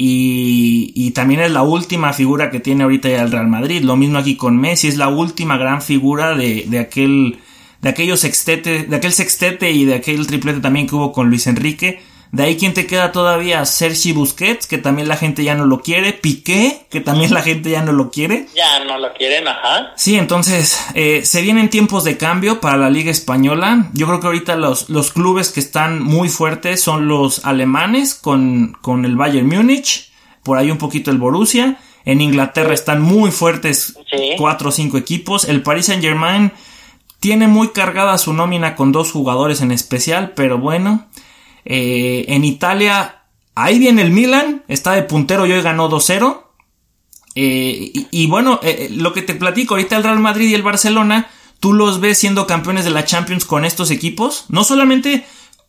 Y, 0.02 1.10
también 1.10 1.40
es 1.40 1.50
la 1.50 1.62
última 1.62 2.14
figura 2.14 2.50
que 2.50 2.60
tiene 2.60 2.84
ahorita 2.84 3.10
ya 3.10 3.22
el 3.22 3.32
Real 3.32 3.48
Madrid. 3.48 3.82
Lo 3.82 3.96
mismo 3.96 4.18
aquí 4.18 4.36
con 4.36 4.56
Messi, 4.56 4.88
es 4.88 4.96
la 4.96 5.08
última 5.08 5.58
gran 5.58 5.82
figura 5.82 6.34
de, 6.34 6.64
de 6.68 6.78
aquel, 6.78 7.40
de 7.82 7.88
aquellos 7.90 8.20
sextete, 8.20 8.84
de 8.84 8.96
aquel 8.96 9.12
sextete 9.12 9.70
y 9.72 9.84
de 9.84 9.96
aquel 9.96 10.26
triplete 10.26 10.60
también 10.60 10.86
que 10.86 10.94
hubo 10.94 11.12
con 11.12 11.28
Luis 11.28 11.46
Enrique. 11.46 12.00
De 12.32 12.44
ahí 12.44 12.56
quien 12.56 12.74
te 12.74 12.86
queda 12.86 13.10
todavía 13.10 13.64
Sergi 13.64 14.12
Busquets, 14.12 14.68
que 14.68 14.78
también 14.78 15.08
la 15.08 15.16
gente 15.16 15.42
ya 15.42 15.56
no 15.56 15.64
lo 15.66 15.80
quiere. 15.80 16.12
Piqué, 16.12 16.86
que 16.88 17.00
también 17.00 17.34
la 17.34 17.42
gente 17.42 17.70
ya 17.70 17.82
no 17.82 17.90
lo 17.92 18.10
quiere. 18.12 18.46
Ya 18.54 18.84
no 18.84 18.98
lo 18.98 19.12
quieren, 19.14 19.48
ajá. 19.48 19.92
Sí, 19.96 20.16
entonces 20.16 20.78
eh, 20.94 21.22
se 21.24 21.42
vienen 21.42 21.70
tiempos 21.70 22.04
de 22.04 22.16
cambio 22.16 22.60
para 22.60 22.76
la 22.76 22.88
Liga 22.88 23.10
Española. 23.10 23.88
Yo 23.94 24.06
creo 24.06 24.20
que 24.20 24.28
ahorita 24.28 24.54
los, 24.54 24.88
los 24.90 25.10
clubes 25.12 25.50
que 25.50 25.58
están 25.58 26.00
muy 26.02 26.28
fuertes 26.28 26.80
son 26.80 27.08
los 27.08 27.44
alemanes 27.44 28.14
con, 28.14 28.76
con 28.80 29.04
el 29.04 29.16
Bayern 29.16 29.48
Múnich. 29.48 30.12
Por 30.44 30.56
ahí 30.56 30.70
un 30.70 30.78
poquito 30.78 31.10
el 31.10 31.18
Borussia. 31.18 31.78
En 32.04 32.20
Inglaterra 32.20 32.72
están 32.74 33.02
muy 33.02 33.30
fuertes 33.32 33.94
Sí. 34.10 34.34
cuatro 34.38 34.70
o 34.70 34.72
cinco 34.72 34.98
equipos. 34.98 35.44
El 35.44 35.62
Paris 35.62 35.86
Saint 35.86 36.02
Germain 36.02 36.52
tiene 37.20 37.46
muy 37.48 37.68
cargada 37.68 38.16
su 38.18 38.32
nómina 38.32 38.74
con 38.76 38.90
dos 38.92 39.12
jugadores 39.12 39.60
en 39.60 39.70
especial, 39.72 40.32
pero 40.34 40.58
bueno. 40.58 41.06
Eh, 41.64 42.24
en 42.28 42.44
Italia, 42.44 43.22
ahí 43.54 43.78
viene 43.78 44.02
el 44.02 44.10
Milan, 44.10 44.64
está 44.68 44.92
de 44.92 45.02
puntero 45.02 45.46
y 45.46 45.52
hoy 45.52 45.62
ganó 45.62 45.90
2-0. 45.90 46.44
Eh, 47.34 47.90
y, 47.94 48.08
y 48.10 48.26
bueno, 48.26 48.60
eh, 48.62 48.88
lo 48.90 49.12
que 49.12 49.22
te 49.22 49.34
platico, 49.34 49.74
ahorita 49.74 49.96
el 49.96 50.02
Real 50.02 50.18
Madrid 50.18 50.48
y 50.48 50.54
el 50.54 50.62
Barcelona, 50.62 51.30
tú 51.60 51.72
los 51.72 52.00
ves 52.00 52.18
siendo 52.18 52.46
campeones 52.46 52.84
de 52.84 52.90
la 52.90 53.04
Champions 53.04 53.44
con 53.44 53.64
estos 53.64 53.90
equipos, 53.90 54.46
no 54.48 54.64
solamente 54.64 55.24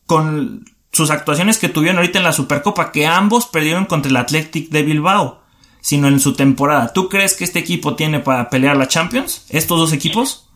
con 0.05 0.65
sus 0.91 1.09
actuaciones 1.09 1.57
que 1.57 1.69
tuvieron 1.69 1.97
ahorita 1.97 2.17
en 2.19 2.25
la 2.25 2.33
Supercopa, 2.33 2.91
que 2.91 3.05
ambos 3.05 3.45
perdieron 3.45 3.85
contra 3.85 4.09
el 4.09 4.17
Athletic 4.17 4.69
de 4.69 4.83
Bilbao, 4.83 5.41
sino 5.79 6.07
en 6.07 6.19
su 6.19 6.33
temporada. 6.33 6.93
¿Tú 6.93 7.09
crees 7.09 7.35
que 7.35 7.43
este 7.43 7.59
equipo 7.59 7.95
tiene 7.95 8.19
para 8.19 8.49
pelear 8.49 8.75
la 8.77 8.87
Champions? 8.87 9.45
¿Estos 9.49 9.79
dos 9.79 9.93
equipos? 9.93 10.49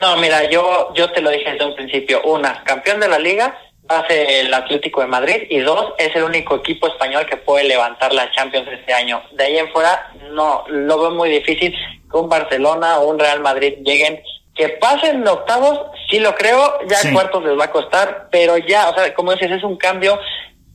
No, 0.00 0.16
mira, 0.16 0.48
yo, 0.50 0.92
yo 0.94 1.10
te 1.12 1.20
lo 1.20 1.30
dije 1.30 1.52
desde 1.52 1.64
un 1.64 1.74
principio. 1.74 2.22
Una, 2.24 2.62
campeón 2.64 3.00
de 3.00 3.08
la 3.08 3.18
liga 3.18 3.56
ser 4.06 4.30
el 4.30 4.54
Atlético 4.54 5.00
de 5.00 5.06
Madrid 5.06 5.42
y 5.48 5.60
dos, 5.60 5.94
es 5.98 6.14
el 6.14 6.24
único 6.24 6.56
equipo 6.56 6.86
español 6.88 7.26
que 7.26 7.36
puede 7.36 7.64
levantar 7.64 8.12
la 8.12 8.30
Champions 8.32 8.68
este 8.70 8.92
año. 8.92 9.22
De 9.32 9.44
ahí 9.44 9.58
en 9.58 9.70
fuera, 9.72 10.12
no, 10.30 10.64
lo 10.68 11.00
veo 11.00 11.10
muy 11.12 11.30
difícil 11.30 11.74
que 12.10 12.16
un 12.16 12.28
Barcelona 12.28 12.98
o 12.98 13.08
un 13.08 13.18
Real 13.18 13.40
Madrid 13.40 13.74
lleguen. 13.84 14.22
Que 14.54 14.70
pasen 14.70 15.26
octavos, 15.26 15.80
sí 16.10 16.18
lo 16.18 16.34
creo, 16.34 16.80
ya 16.88 16.96
Sí. 16.96 17.12
cuartos 17.12 17.44
les 17.44 17.58
va 17.58 17.64
a 17.66 17.70
costar, 17.70 18.28
pero 18.30 18.58
ya, 18.58 18.88
o 18.90 18.94
sea, 18.94 19.14
como 19.14 19.32
dices, 19.32 19.52
es 19.52 19.62
un 19.62 19.76
cambio. 19.76 20.18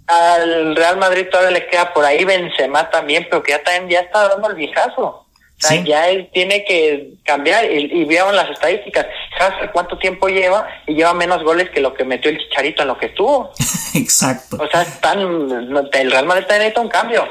Al 0.08 0.76
Real 0.76 0.98
Madrid 0.98 1.28
todavía 1.30 1.52
le 1.52 1.68
queda 1.68 1.94
por 1.94 2.04
ahí 2.06 2.24
Benzema 2.26 2.90
también, 2.90 3.28
pero 3.30 3.44
que 3.44 3.52
ya 3.52 3.64
también 3.64 3.90
ya 3.90 4.00
está 4.02 4.28
dando 4.30 4.50
el 4.50 4.56
viejazo. 4.56 5.23
O 5.62 5.66
sea, 5.68 5.78
Sí. 5.78 5.84
ya 5.88 6.10
él 6.10 6.30
tiene 6.34 6.66
que 6.66 7.14
cambiar 7.24 7.64
y, 7.72 7.86
y 7.92 8.06
vieron 8.06 8.36
las 8.36 8.50
estadísticas. 8.50 9.06
Hazard 9.40 9.72
cuánto 9.72 9.98
tiempo 9.98 10.28
lleva 10.28 10.68
y 10.88 10.94
lleva 10.96 11.14
menos 11.14 11.44
goles 11.44 11.70
que 11.70 11.80
lo 11.80 11.94
que 11.94 12.04
metió 12.04 12.30
el 12.32 12.38
Chicharito 12.38 12.82
en 12.82 12.88
lo 12.90 12.98
que 12.98 13.06
estuvo. 13.08 13.52
Exacto. 13.94 14.58
O 14.60 14.68
sea, 14.70 14.82
están, 14.82 15.20
el 15.20 16.12
Real 16.12 16.26
Madrid 16.26 16.44
también 16.46 16.60
necesita 16.60 16.82
un 16.82 16.90
cambio. 16.90 17.24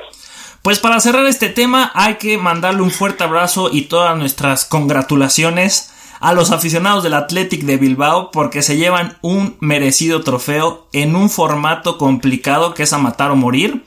Pues 0.63 0.79
para 0.79 1.01
cerrar 1.01 1.27
este 1.27 1.49
tema 1.49 1.91
hay 1.95 2.15
que 2.15 2.39
mandarle 2.39 2.83
un 2.83 2.93
fuerte 2.93 3.25
abrazo 3.25 3.69
y 3.73 3.83
todas 3.83 4.17
nuestras 4.17 4.65
congratulaciones 4.65 5.91
a 6.21 6.33
los 6.33 6.53
aficionados 6.53 7.03
del 7.03 7.15
Athletic 7.15 7.63
de 7.63 7.77
Bilbao 7.77 8.31
porque 8.31 8.63
se 8.63 8.77
llevan 8.77 9.19
un 9.23 9.57
merecido 9.61 10.23
trofeo 10.23 10.87
en 10.93 11.17
un 11.17 11.31
formato 11.31 11.99
complicado 11.99 12.75
que 12.75 12.85
es 12.85 12.93
a 12.93 12.99
matar 12.99 13.33
o 13.33 13.37
morir, 13.37 13.85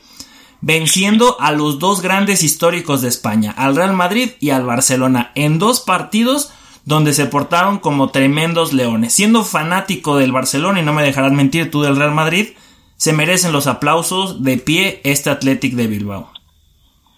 venciendo 0.60 1.36
a 1.40 1.52
los 1.52 1.78
dos 1.78 2.02
grandes 2.02 2.42
históricos 2.42 3.02
de 3.02 3.08
España, 3.08 3.54
al 3.56 3.76
Real 3.76 3.92
Madrid 3.92 4.30
y 4.40 4.50
al 4.50 4.64
Barcelona, 4.64 5.32
en 5.34 5.58
dos 5.58 5.80
partidos 5.80 6.52
donde 6.84 7.12
se 7.12 7.26
portaron 7.26 7.78
como 7.78 8.10
tremendos 8.10 8.72
leones. 8.72 9.12
Siendo 9.12 9.44
fanático 9.44 10.16
del 10.16 10.32
Barcelona, 10.32 10.80
y 10.80 10.82
no 10.84 10.92
me 10.92 11.02
dejarás 11.02 11.32
mentir 11.32 11.70
tú 11.70 11.82
del 11.82 11.96
Real 11.96 12.12
Madrid, 12.12 12.54
se 12.96 13.12
merecen 13.12 13.52
los 13.52 13.66
aplausos 13.66 14.42
de 14.42 14.56
pie 14.56 15.00
este 15.04 15.30
Athletic 15.30 15.74
de 15.74 15.88
Bilbao. 15.88 16.32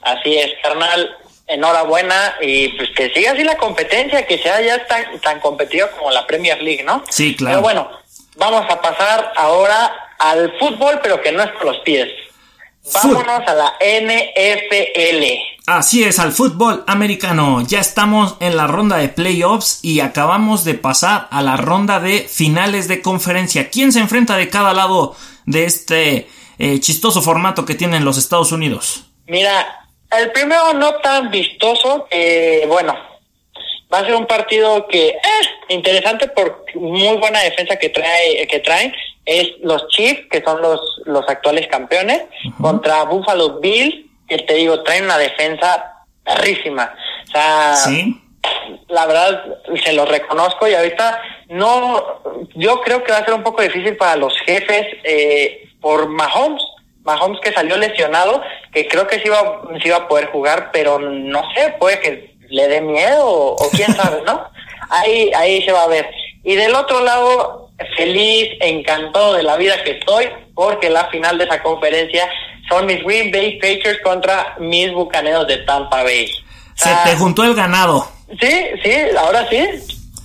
Así 0.02 0.36
es, 0.36 0.52
carnal. 0.62 1.16
Enhorabuena 1.46 2.34
y 2.42 2.68
pues 2.68 2.90
que 2.94 3.10
siga 3.10 3.32
así 3.32 3.42
la 3.42 3.56
competencia, 3.56 4.26
que 4.26 4.38
sea 4.38 4.60
ya 4.60 4.86
tan, 4.86 5.18
tan 5.20 5.40
competitiva 5.40 5.90
como 5.92 6.10
la 6.10 6.26
Premier 6.26 6.62
League, 6.62 6.82
¿no? 6.82 7.02
Sí, 7.08 7.34
claro. 7.34 7.56
Pero 7.56 7.62
bueno, 7.62 7.90
vamos 8.36 8.70
a 8.70 8.80
pasar 8.82 9.32
ahora 9.36 9.90
al 10.18 10.52
fútbol, 10.58 11.00
pero 11.02 11.22
que 11.22 11.32
no 11.32 11.42
es 11.42 11.50
por 11.52 11.66
los 11.66 11.78
pies. 11.78 12.08
Vámonos 12.94 13.42
a 13.46 13.54
la 13.54 13.74
NFL. 13.80 15.24
Así 15.66 16.02
es, 16.02 16.18
al 16.18 16.32
fútbol 16.32 16.84
americano. 16.86 17.62
Ya 17.66 17.80
estamos 17.80 18.36
en 18.40 18.56
la 18.56 18.66
ronda 18.66 18.96
de 18.96 19.08
playoffs 19.08 19.80
y 19.82 20.00
acabamos 20.00 20.64
de 20.64 20.74
pasar 20.74 21.28
a 21.30 21.42
la 21.42 21.56
ronda 21.56 22.00
de 22.00 22.20
finales 22.20 22.88
de 22.88 23.02
conferencia. 23.02 23.68
¿Quién 23.68 23.92
se 23.92 24.00
enfrenta 24.00 24.36
de 24.36 24.48
cada 24.48 24.72
lado 24.72 25.14
de 25.44 25.64
este 25.64 26.28
eh, 26.58 26.80
chistoso 26.80 27.20
formato 27.20 27.64
que 27.64 27.74
tienen 27.74 28.04
los 28.04 28.16
Estados 28.16 28.50
Unidos? 28.52 29.04
Mira, 29.26 29.86
el 30.10 30.32
primero 30.32 30.72
no 30.72 30.94
tan 30.96 31.30
vistoso, 31.30 32.06
que 32.10 32.64
bueno, 32.66 32.94
va 33.92 33.98
a 33.98 34.04
ser 34.04 34.14
un 34.14 34.26
partido 34.26 34.86
que 34.88 35.08
eh, 35.08 35.18
interesante 35.68 36.28
por 36.28 36.64
muy 36.74 37.16
buena 37.16 37.40
defensa 37.40 37.76
que 37.76 37.88
trae 37.88 38.46
que 38.46 38.60
traen. 38.60 38.92
Es 39.24 39.50
los 39.62 39.86
Chiefs 39.88 40.26
que 40.30 40.42
son 40.42 40.60
los 40.62 40.80
los 41.04 41.28
actuales 41.28 41.66
campeones 41.68 42.22
contra 42.60 43.04
Buffalo 43.04 43.60
Bills 43.60 44.06
que 44.28 44.38
te 44.38 44.54
digo 44.54 44.82
traen 44.82 45.04
una 45.04 45.18
defensa 45.18 46.04
perrísima. 46.24 46.94
O 47.26 47.30
sea 47.30 47.74
Sí. 47.76 48.20
la 48.88 49.06
verdad 49.06 49.44
se 49.84 49.92
lo 49.92 50.04
reconozco 50.04 50.68
y 50.68 50.74
ahorita 50.74 51.20
no 51.48 52.22
yo 52.54 52.80
creo 52.82 53.02
que 53.04 53.12
va 53.12 53.18
a 53.18 53.24
ser 53.24 53.34
un 53.34 53.42
poco 53.42 53.62
difícil 53.62 53.96
para 53.96 54.16
los 54.16 54.38
jefes 54.40 54.86
eh, 55.04 55.68
por 55.80 56.08
Mahomes. 56.08 56.62
Mahomes 57.04 57.40
que 57.40 57.52
salió 57.52 57.78
lesionado 57.78 58.42
que 58.70 58.86
creo 58.86 59.06
que 59.06 59.16
sí 59.16 59.22
iba, 59.26 59.62
sí 59.80 59.88
iba 59.88 59.96
a 59.96 60.08
poder 60.08 60.26
jugar 60.26 60.70
pero 60.72 60.98
no 60.98 61.42
sé 61.54 61.74
puede 61.78 62.00
que 62.00 62.37
le 62.48 62.68
dé 62.68 62.80
miedo 62.80 63.26
o, 63.26 63.52
o 63.52 63.70
quién 63.70 63.94
sabe 63.94 64.22
no 64.26 64.44
ahí 64.90 65.30
ahí 65.34 65.62
se 65.62 65.72
va 65.72 65.84
a 65.84 65.88
ver 65.88 66.08
y 66.44 66.54
del 66.54 66.74
otro 66.74 67.00
lado 67.00 67.70
feliz 67.96 68.50
encantado 68.60 69.34
de 69.34 69.42
la 69.42 69.56
vida 69.56 69.82
que 69.84 69.92
estoy 69.92 70.28
porque 70.54 70.90
la 70.90 71.06
final 71.06 71.38
de 71.38 71.44
esa 71.44 71.62
conferencia 71.62 72.28
son 72.68 72.86
mis 72.86 73.02
Green 73.02 73.30
Bay 73.30 73.58
Patriots 73.58 74.00
contra 74.02 74.56
mis 74.58 74.92
Bucaneros 74.92 75.46
de 75.46 75.58
Tampa 75.58 76.02
Bay 76.02 76.28
O 76.28 76.32
Se 76.74 76.90
te 77.04 77.16
juntó 77.16 77.44
el 77.44 77.54
ganado. 77.54 78.06
Sí, 78.40 78.66
sí, 78.82 78.94
ahora 79.18 79.48
sí. 79.48 79.64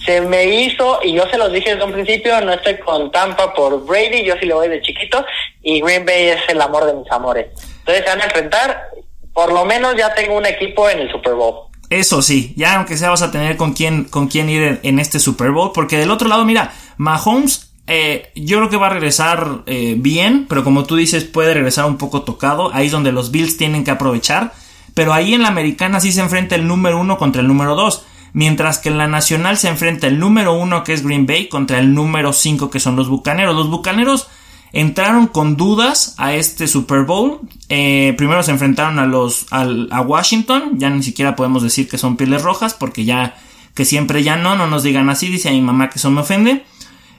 Se 0.05 0.19
me 0.19 0.43
hizo, 0.43 0.99
y 1.01 1.13
yo 1.13 1.25
se 1.29 1.37
los 1.37 1.53
dije 1.53 1.71
desde 1.71 1.85
un 1.85 1.93
principio, 1.93 2.41
no 2.41 2.51
estoy 2.51 2.77
con 2.79 3.09
Tampa 3.09 3.53
por 3.53 3.85
Brady, 3.85 4.25
yo 4.25 4.35
sí 4.37 4.45
le 4.45 4.53
voy 4.53 4.67
de 4.67 4.81
chiquito, 4.81 5.25
y 5.61 5.79
Green 5.79 6.05
Bay 6.05 6.29
es 6.29 6.41
el 6.49 6.59
amor 6.59 6.85
de 6.85 6.93
mis 6.93 7.09
amores. 7.09 7.47
Entonces 7.79 8.03
se 8.03 8.09
van 8.09 8.19
a 8.19 8.25
enfrentar, 8.25 8.89
por 9.31 9.53
lo 9.53 9.63
menos 9.63 9.95
ya 9.95 10.13
tengo 10.13 10.35
un 10.35 10.45
equipo 10.45 10.89
en 10.89 10.99
el 10.99 11.11
Super 11.11 11.35
Bowl. 11.35 11.67
Eso 11.99 12.23
sí, 12.23 12.53
ya 12.57 12.77
aunque 12.77 12.97
sea 12.97 13.11
vas 13.11 13.21
a 13.21 13.29
tener 13.29 13.55
con 13.55 13.73
quién, 13.73 14.05
con 14.05 14.27
quién 14.27 14.49
ir 14.49 14.79
en, 14.81 14.97
este 14.97 15.19
Super 15.19 15.51
Bowl, 15.51 15.71
porque 15.75 15.95
del 15.99 16.09
otro 16.09 16.27
lado, 16.27 16.43
mira, 16.43 16.73
Mahomes, 16.97 17.71
eh, 17.85 18.31
yo 18.35 18.57
creo 18.57 18.69
que 18.71 18.77
va 18.77 18.87
a 18.87 18.89
regresar 18.89 19.61
eh, 19.67 19.93
bien, 19.95 20.47
pero 20.49 20.63
como 20.63 20.85
tú 20.85 20.95
dices, 20.95 21.23
puede 21.23 21.53
regresar 21.53 21.85
un 21.85 21.97
poco 21.97 22.23
tocado, 22.23 22.73
ahí 22.73 22.87
es 22.87 22.91
donde 22.91 23.11
los 23.11 23.29
Bills 23.29 23.57
tienen 23.57 23.83
que 23.83 23.91
aprovechar, 23.91 24.53
pero 24.95 25.13
ahí 25.13 25.35
en 25.35 25.43
la 25.43 25.49
americana 25.49 25.99
sí 25.99 26.11
se 26.11 26.21
enfrenta 26.21 26.55
el 26.55 26.67
número 26.67 26.99
uno 26.99 27.19
contra 27.19 27.43
el 27.43 27.47
número 27.47 27.75
dos, 27.75 28.05
mientras 28.33 28.79
que 28.79 28.89
en 28.89 28.97
la 28.97 29.07
nacional 29.07 29.59
se 29.59 29.67
enfrenta 29.67 30.07
el 30.07 30.17
número 30.17 30.53
uno 30.53 30.83
que 30.83 30.93
es 30.93 31.03
Green 31.05 31.27
Bay 31.27 31.47
contra 31.47 31.77
el 31.77 31.93
número 31.93 32.33
cinco 32.33 32.71
que 32.71 32.79
son 32.79 32.95
los 32.95 33.07
Bucaneros. 33.07 33.55
Los 33.55 33.69
Bucaneros 33.69 34.29
entraron 34.73 35.27
con 35.27 35.55
dudas 35.55 36.15
a 36.17 36.33
este 36.33 36.67
Super 36.67 37.03
Bowl. 37.03 37.39
Eh, 37.69 38.13
primero 38.17 38.43
se 38.43 38.51
enfrentaron 38.51 38.99
a 38.99 39.05
los 39.05 39.45
al- 39.51 39.87
a 39.91 40.01
Washington. 40.01 40.77
Ya 40.79 40.89
ni 40.89 41.03
siquiera 41.03 41.35
podemos 41.35 41.63
decir 41.63 41.87
que 41.87 41.97
son 41.97 42.17
pieles 42.17 42.41
rojas 42.41 42.73
porque 42.73 43.05
ya 43.05 43.37
que 43.75 43.85
siempre 43.85 44.23
ya 44.23 44.35
no, 44.35 44.55
no 44.55 44.67
nos 44.67 44.83
digan 44.83 45.09
así. 45.09 45.29
Dice 45.29 45.49
a 45.49 45.53
mi 45.53 45.61
mamá 45.61 45.89
que 45.89 45.99
eso 45.99 46.11
me 46.11 46.21
ofende. 46.21 46.65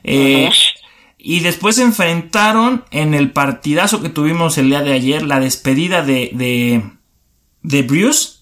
Eh, 0.02 0.50
y 1.16 1.40
después 1.40 1.76
se 1.76 1.82
enfrentaron 1.82 2.84
en 2.90 3.14
el 3.14 3.30
partidazo 3.30 4.02
que 4.02 4.10
tuvimos 4.10 4.58
el 4.58 4.68
día 4.68 4.82
de 4.82 4.92
ayer, 4.92 5.22
la 5.22 5.40
despedida 5.40 6.02
de, 6.02 6.30
de, 6.34 6.82
de 7.62 7.82
Bruce, 7.82 8.40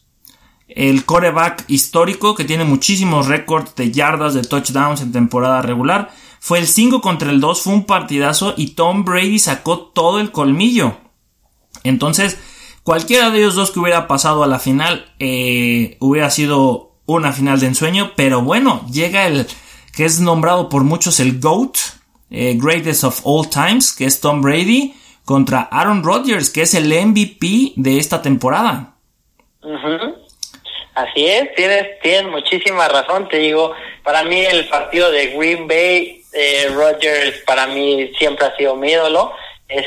el 0.68 1.04
coreback 1.04 1.64
histórico 1.68 2.34
que 2.34 2.44
tiene 2.44 2.64
muchísimos 2.64 3.28
récords 3.28 3.74
de 3.76 3.92
yardas, 3.92 4.34
de 4.34 4.42
touchdowns 4.42 5.00
en 5.02 5.12
temporada 5.12 5.62
regular. 5.62 6.10
Fue 6.44 6.58
el 6.58 6.66
5 6.66 7.00
contra 7.02 7.30
el 7.30 7.40
2, 7.40 7.62
fue 7.62 7.72
un 7.72 7.84
partidazo 7.84 8.54
y 8.56 8.70
Tom 8.70 9.04
Brady 9.04 9.38
sacó 9.38 9.78
todo 9.78 10.18
el 10.18 10.32
colmillo. 10.32 10.96
Entonces, 11.84 12.36
cualquiera 12.82 13.30
de 13.30 13.38
ellos 13.38 13.54
dos 13.54 13.70
que 13.70 13.78
hubiera 13.78 14.08
pasado 14.08 14.42
a 14.42 14.48
la 14.48 14.58
final 14.58 15.06
eh, 15.20 15.96
hubiera 16.00 16.30
sido 16.30 16.96
una 17.06 17.32
final 17.32 17.60
de 17.60 17.68
ensueño, 17.68 18.10
pero 18.16 18.42
bueno, 18.42 18.84
llega 18.90 19.28
el 19.28 19.46
que 19.94 20.04
es 20.04 20.18
nombrado 20.18 20.68
por 20.68 20.82
muchos 20.82 21.20
el 21.20 21.38
GOAT, 21.38 21.76
eh, 22.30 22.58
Greatest 22.60 23.04
of 23.04 23.20
All 23.22 23.48
Times, 23.48 23.92
que 23.92 24.06
es 24.06 24.18
Tom 24.18 24.42
Brady, 24.42 24.94
contra 25.24 25.60
Aaron 25.60 26.02
Rodgers, 26.02 26.50
que 26.50 26.62
es 26.62 26.74
el 26.74 26.88
MVP 26.88 27.74
de 27.76 27.98
esta 27.98 28.20
temporada. 28.20 28.96
Así 30.94 31.26
es, 31.26 31.54
tienes, 31.54 31.98
tienes 32.00 32.30
muchísima 32.30 32.86
razón, 32.88 33.28
te 33.28 33.38
digo, 33.38 33.74
para 34.02 34.24
mí 34.24 34.40
el 34.40 34.68
partido 34.68 35.10
de 35.10 35.28
Green 35.28 35.66
Bay, 35.66 36.22
eh, 36.34 36.68
Rodgers 36.74 37.38
para 37.46 37.66
mí 37.66 38.10
siempre 38.18 38.46
ha 38.46 38.56
sido 38.56 38.76
mi 38.76 38.90
ídolo, 38.90 39.32
es 39.68 39.86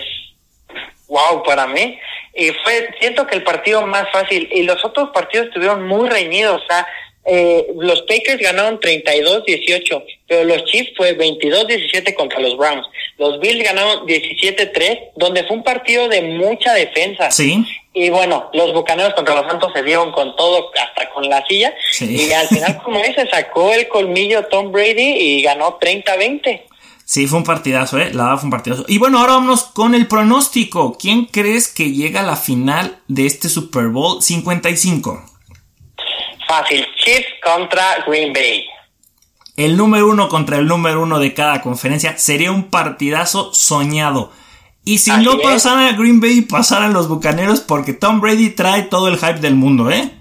wow 1.08 1.44
para 1.44 1.68
mí, 1.68 2.00
y 2.34 2.50
fue, 2.64 2.90
siento 3.00 3.28
que 3.28 3.36
el 3.36 3.44
partido 3.44 3.86
más 3.86 4.12
fácil, 4.12 4.50
y 4.52 4.64
los 4.64 4.84
otros 4.84 5.10
partidos 5.14 5.48
estuvieron 5.48 5.88
muy 5.88 6.10
reñidos, 6.10 6.64
o 6.64 6.66
sea, 6.66 6.88
eh, 7.28 7.68
los 7.76 8.02
Packers 8.04 8.40
ganaron 8.40 8.80
32-18, 8.80 10.04
pero 10.28 10.44
los 10.44 10.64
Chiefs 10.66 10.92
fue 10.96 11.18
22-17 11.18 12.14
contra 12.14 12.40
los 12.40 12.56
Browns. 12.56 12.86
Los 13.18 13.40
Bills 13.40 13.64
ganaron 13.64 14.06
17-3, 14.06 15.12
donde 15.16 15.44
fue 15.44 15.58
un 15.58 15.64
partido 15.64 16.08
de 16.08 16.22
mucha 16.22 16.74
defensa. 16.76 17.32
Sí. 17.32 17.66
Y 17.98 18.10
bueno, 18.10 18.50
los 18.52 18.74
Bucaneros 18.74 19.14
contra 19.14 19.36
los 19.36 19.48
Santos 19.48 19.72
se 19.74 19.82
dieron 19.82 20.12
con 20.12 20.36
todo, 20.36 20.70
hasta 20.80 21.10
con 21.12 21.30
la 21.30 21.44
silla. 21.48 21.74
Sí. 21.92 22.28
Y 22.28 22.32
al 22.34 22.46
final, 22.50 22.78
como 22.84 23.02
dice, 23.02 23.26
sacó 23.32 23.72
el 23.74 23.88
colmillo 23.88 24.46
Tom 24.48 24.72
Brady 24.72 25.16
y 25.18 25.42
ganó 25.42 25.80
30-20. 25.80 26.62
Sí, 27.06 27.26
fue 27.26 27.38
un 27.38 27.46
partidazo, 27.46 27.98
¿eh? 27.98 28.12
La 28.14 28.24
verdad 28.24 28.38
fue 28.40 28.48
un 28.48 28.52
partidazo. 28.52 28.84
Y 28.90 28.98
bueno, 28.98 29.20
ahora 29.20 29.34
vámonos 29.34 29.64
con 29.64 29.96
el 29.96 30.08
pronóstico. 30.08 30.98
¿Quién 31.00 31.26
crees 31.26 31.70
que 31.70 31.92
llega 31.92 32.20
a 32.20 32.24
la 32.24 32.36
final 32.36 33.00
de 33.08 33.28
este 33.28 33.48
Super 33.48 33.88
Bowl 33.88 34.22
55? 34.22 35.24
Fácil, 36.48 36.86
Chiefs 36.98 37.28
contra 37.42 38.04
Green 38.08 38.34
Bay. 38.34 38.66
El 39.56 39.78
número 39.78 40.10
uno 40.10 40.28
contra 40.28 40.58
el 40.58 40.68
número 40.68 41.02
uno 41.02 41.18
de 41.18 41.34
cada 41.34 41.62
conferencia 41.62 42.18
sería 42.18 42.52
un 42.52 42.70
partidazo 42.70 43.54
soñado. 43.54 44.34
Y 44.86 45.00
si 45.00 45.12
Así 45.12 45.26
no 45.26 45.34
es. 45.34 45.42
pasaran 45.42 45.98
Green 45.98 46.22
Bay, 46.22 46.42
pasaran 46.42 46.94
los 46.94 47.08
Bucaneros 47.08 47.60
porque 47.62 47.94
Tom 47.94 48.22
Brady 48.22 48.52
trae 48.52 48.84
todo 48.84 49.08
el 49.08 49.18
hype 49.18 49.40
del 49.40 49.56
mundo, 49.56 49.90
¿eh? 49.90 50.12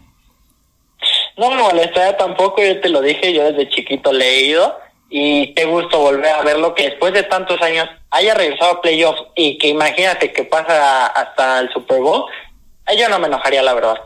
No 1.36 1.50
me 1.50 1.62
molestaría 1.62 2.16
tampoco, 2.16 2.62
yo 2.62 2.80
te 2.80 2.88
lo 2.88 3.02
dije, 3.02 3.32
yo 3.32 3.44
desde 3.44 3.68
chiquito 3.68 4.12
le 4.12 4.26
he 4.26 4.44
ido 4.46 4.78
y 5.10 5.52
te 5.54 5.66
gusto 5.66 5.98
volver 5.98 6.32
a 6.32 6.42
verlo 6.42 6.74
que 6.74 6.84
después 6.84 7.12
de 7.12 7.24
tantos 7.24 7.60
años 7.60 7.88
haya 8.10 8.34
regresado 8.34 8.72
a 8.72 8.80
playoffs 8.80 9.22
y 9.34 9.58
que 9.58 9.68
imagínate 9.68 10.32
que 10.32 10.44
pasa 10.44 11.06
hasta 11.08 11.60
el 11.60 11.70
Super 11.72 12.00
Bowl, 12.00 12.24
yo 12.96 13.08
no 13.08 13.18
me 13.18 13.26
enojaría 13.26 13.62
la 13.62 13.74
verdad. 13.74 13.96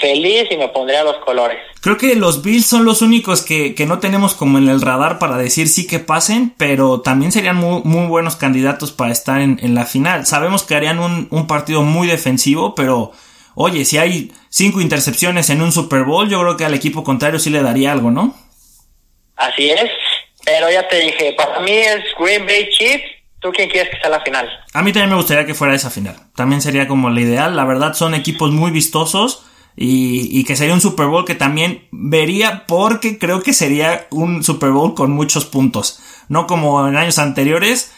Feliz 0.00 0.44
y 0.50 0.56
me 0.56 0.68
pondría 0.68 1.02
los 1.02 1.16
colores. 1.24 1.58
Creo 1.80 1.96
que 1.96 2.14
los 2.14 2.42
Bills 2.42 2.66
son 2.66 2.84
los 2.84 3.02
únicos 3.02 3.42
que, 3.42 3.74
que 3.74 3.86
no 3.86 3.98
tenemos 3.98 4.34
como 4.34 4.58
en 4.58 4.68
el 4.68 4.80
radar 4.80 5.18
para 5.18 5.36
decir 5.36 5.68
sí 5.68 5.86
que 5.86 5.98
pasen, 5.98 6.54
pero 6.56 7.00
también 7.00 7.32
serían 7.32 7.56
muy, 7.56 7.82
muy 7.84 8.06
buenos 8.06 8.36
candidatos 8.36 8.92
para 8.92 9.12
estar 9.12 9.40
en, 9.40 9.58
en 9.62 9.74
la 9.74 9.86
final. 9.86 10.26
Sabemos 10.26 10.62
que 10.62 10.74
harían 10.74 10.98
un, 10.98 11.28
un 11.30 11.46
partido 11.46 11.82
muy 11.82 12.06
defensivo, 12.06 12.74
pero 12.74 13.12
oye, 13.54 13.84
si 13.84 13.98
hay 13.98 14.32
cinco 14.48 14.80
intercepciones 14.80 15.50
en 15.50 15.62
un 15.62 15.72
Super 15.72 16.04
Bowl, 16.04 16.28
yo 16.28 16.40
creo 16.40 16.56
que 16.56 16.64
al 16.64 16.74
equipo 16.74 17.02
contrario 17.02 17.38
sí 17.38 17.50
le 17.50 17.62
daría 17.62 17.92
algo, 17.92 18.10
¿no? 18.10 18.36
Así 19.36 19.70
es, 19.70 19.90
pero 20.44 20.70
ya 20.70 20.86
te 20.88 21.00
dije, 21.00 21.34
para 21.36 21.60
mí 21.60 21.72
es 21.72 22.04
Green 22.18 22.44
Bay 22.46 22.68
Chiefs, 22.70 23.04
¿tú 23.40 23.50
quién 23.50 23.68
quieres 23.68 23.90
que 23.90 24.00
sea 24.00 24.10
la 24.10 24.20
final? 24.20 24.48
A 24.72 24.82
mí 24.82 24.92
también 24.92 25.10
me 25.10 25.16
gustaría 25.16 25.46
que 25.46 25.54
fuera 25.54 25.74
esa 25.74 25.90
final. 25.90 26.16
También 26.34 26.60
sería 26.60 26.88
como 26.88 27.10
la 27.10 27.20
ideal. 27.20 27.56
La 27.56 27.64
verdad 27.64 27.94
son 27.94 28.14
equipos 28.14 28.50
muy 28.50 28.70
vistosos 28.70 29.44
y, 29.80 30.36
y 30.38 30.42
que 30.44 30.56
sería 30.56 30.74
un 30.74 30.80
Super 30.80 31.06
Bowl 31.06 31.24
que 31.24 31.36
también 31.36 31.86
vería 31.92 32.66
porque 32.66 33.16
creo 33.16 33.42
que 33.42 33.52
sería 33.52 34.08
un 34.10 34.42
Super 34.42 34.70
Bowl 34.70 34.94
con 34.94 35.12
muchos 35.12 35.44
puntos. 35.44 36.00
No 36.28 36.46
como 36.48 36.86
en 36.88 36.96
años 36.96 37.18
anteriores 37.20 37.92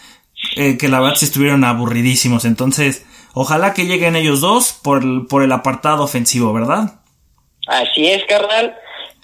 eh, 0.57 0.77
que 0.77 0.89
la 0.89 1.01
verdad 1.01 1.17
se 1.17 1.25
estuvieron 1.25 1.65
aburridísimos. 1.65 2.45
Entonces, 2.45 3.07
ojalá 3.33 3.73
que 3.73 3.87
lleguen 3.87 4.15
ellos 4.15 4.41
dos 4.43 4.73
por, 4.73 5.03
el- 5.03 5.27
por 5.27 5.43
el 5.43 5.53
apartado 5.53 6.05
ofensivo, 6.05 6.53
¿verdad? 6.53 7.01
Así 7.67 8.07
es, 8.09 8.25
carnal, 8.29 8.75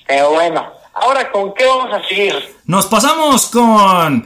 pero 0.07 0.31
bueno, 0.31 0.67
ahora 0.95 1.31
con 1.31 1.53
qué 1.55 1.67
vamos 1.67 1.93
a 1.93 2.03
seguir? 2.09 2.35
Nos 2.65 2.87
pasamos 2.87 3.47
con... 3.49 4.25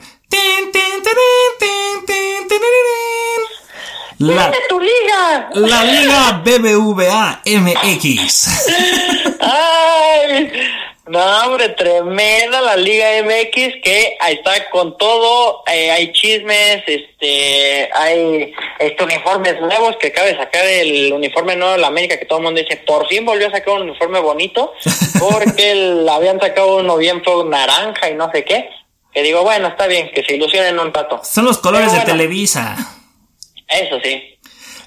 La, 4.21 4.49
¡De 4.49 4.57
tu 4.69 4.79
liga! 4.79 5.49
la 5.53 5.83
Liga 5.83 6.41
BBVA 6.43 7.41
MX. 7.45 8.67
¡Ay! 9.39 10.51
No, 11.07 11.19
hombre, 11.45 11.69
tremenda 11.69 12.61
la 12.61 12.77
Liga 12.77 13.05
MX 13.23 13.81
que 13.83 14.15
ahí 14.21 14.35
está 14.35 14.69
con 14.69 14.97
todo, 14.97 15.61
eh, 15.67 15.91
hay 15.91 16.13
chismes, 16.13 16.83
este, 16.87 17.89
hay 17.93 18.53
este 18.79 19.03
uniformes 19.03 19.59
nuevos 19.59 19.97
que 19.99 20.07
acaba 20.07 20.27
de 20.27 20.37
sacar 20.37 20.63
el 20.65 21.11
uniforme 21.11 21.55
nuevo 21.57 21.73
de 21.73 21.79
la 21.79 21.87
América 21.87 22.17
que 22.17 22.25
todo 22.25 22.37
el 22.37 22.45
mundo 22.45 22.61
dice, 22.61 22.77
por 22.77 23.07
fin 23.07 23.25
volvió 23.25 23.47
a 23.47 23.51
sacar 23.51 23.73
un 23.73 23.89
uniforme 23.89 24.19
bonito, 24.19 24.71
porque 25.19 25.71
el- 25.71 26.07
habían 26.07 26.39
sacado 26.39 26.77
uno 26.77 26.95
bien 26.95 27.21
naranja 27.47 28.09
y 28.09 28.13
no 28.13 28.31
sé 28.31 28.45
qué, 28.45 28.69
que 29.13 29.21
digo, 29.23 29.41
bueno, 29.41 29.67
está 29.67 29.87
bien, 29.87 30.11
que 30.15 30.23
se 30.23 30.35
ilusionen 30.35 30.79
un 30.79 30.93
rato. 30.93 31.19
Son 31.23 31.43
los 31.43 31.57
colores 31.57 31.87
Pero 31.89 31.99
de 31.99 32.05
bueno, 32.05 32.17
Televisa. 32.19 32.77
Eso 33.71 33.95
sí. 34.03 34.21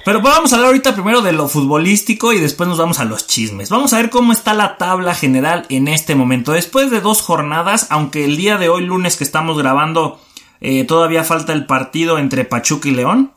Pero 0.04 0.20
vamos 0.20 0.52
a 0.52 0.56
hablar 0.56 0.68
ahorita 0.68 0.92
primero 0.92 1.22
de 1.22 1.32
lo 1.32 1.48
futbolístico 1.48 2.34
y 2.34 2.38
después 2.38 2.68
nos 2.68 2.76
vamos 2.76 3.00
a 3.00 3.06
los 3.06 3.26
chismes. 3.26 3.70
Vamos 3.70 3.94
a 3.94 3.96
ver 3.96 4.10
cómo 4.10 4.32
está 4.32 4.52
la 4.52 4.76
tabla 4.76 5.14
general 5.14 5.64
en 5.70 5.88
este 5.88 6.14
momento. 6.14 6.52
Después 6.52 6.90
de 6.90 7.00
dos 7.00 7.22
jornadas, 7.22 7.86
aunque 7.88 8.26
el 8.26 8.36
día 8.36 8.58
de 8.58 8.68
hoy, 8.68 8.84
lunes 8.84 9.16
que 9.16 9.24
estamos 9.24 9.56
grabando, 9.56 10.20
eh, 10.60 10.84
todavía 10.84 11.24
falta 11.24 11.54
el 11.54 11.64
partido 11.64 12.18
entre 12.18 12.44
Pachuca 12.44 12.88
y 12.88 12.92
León. 12.92 13.32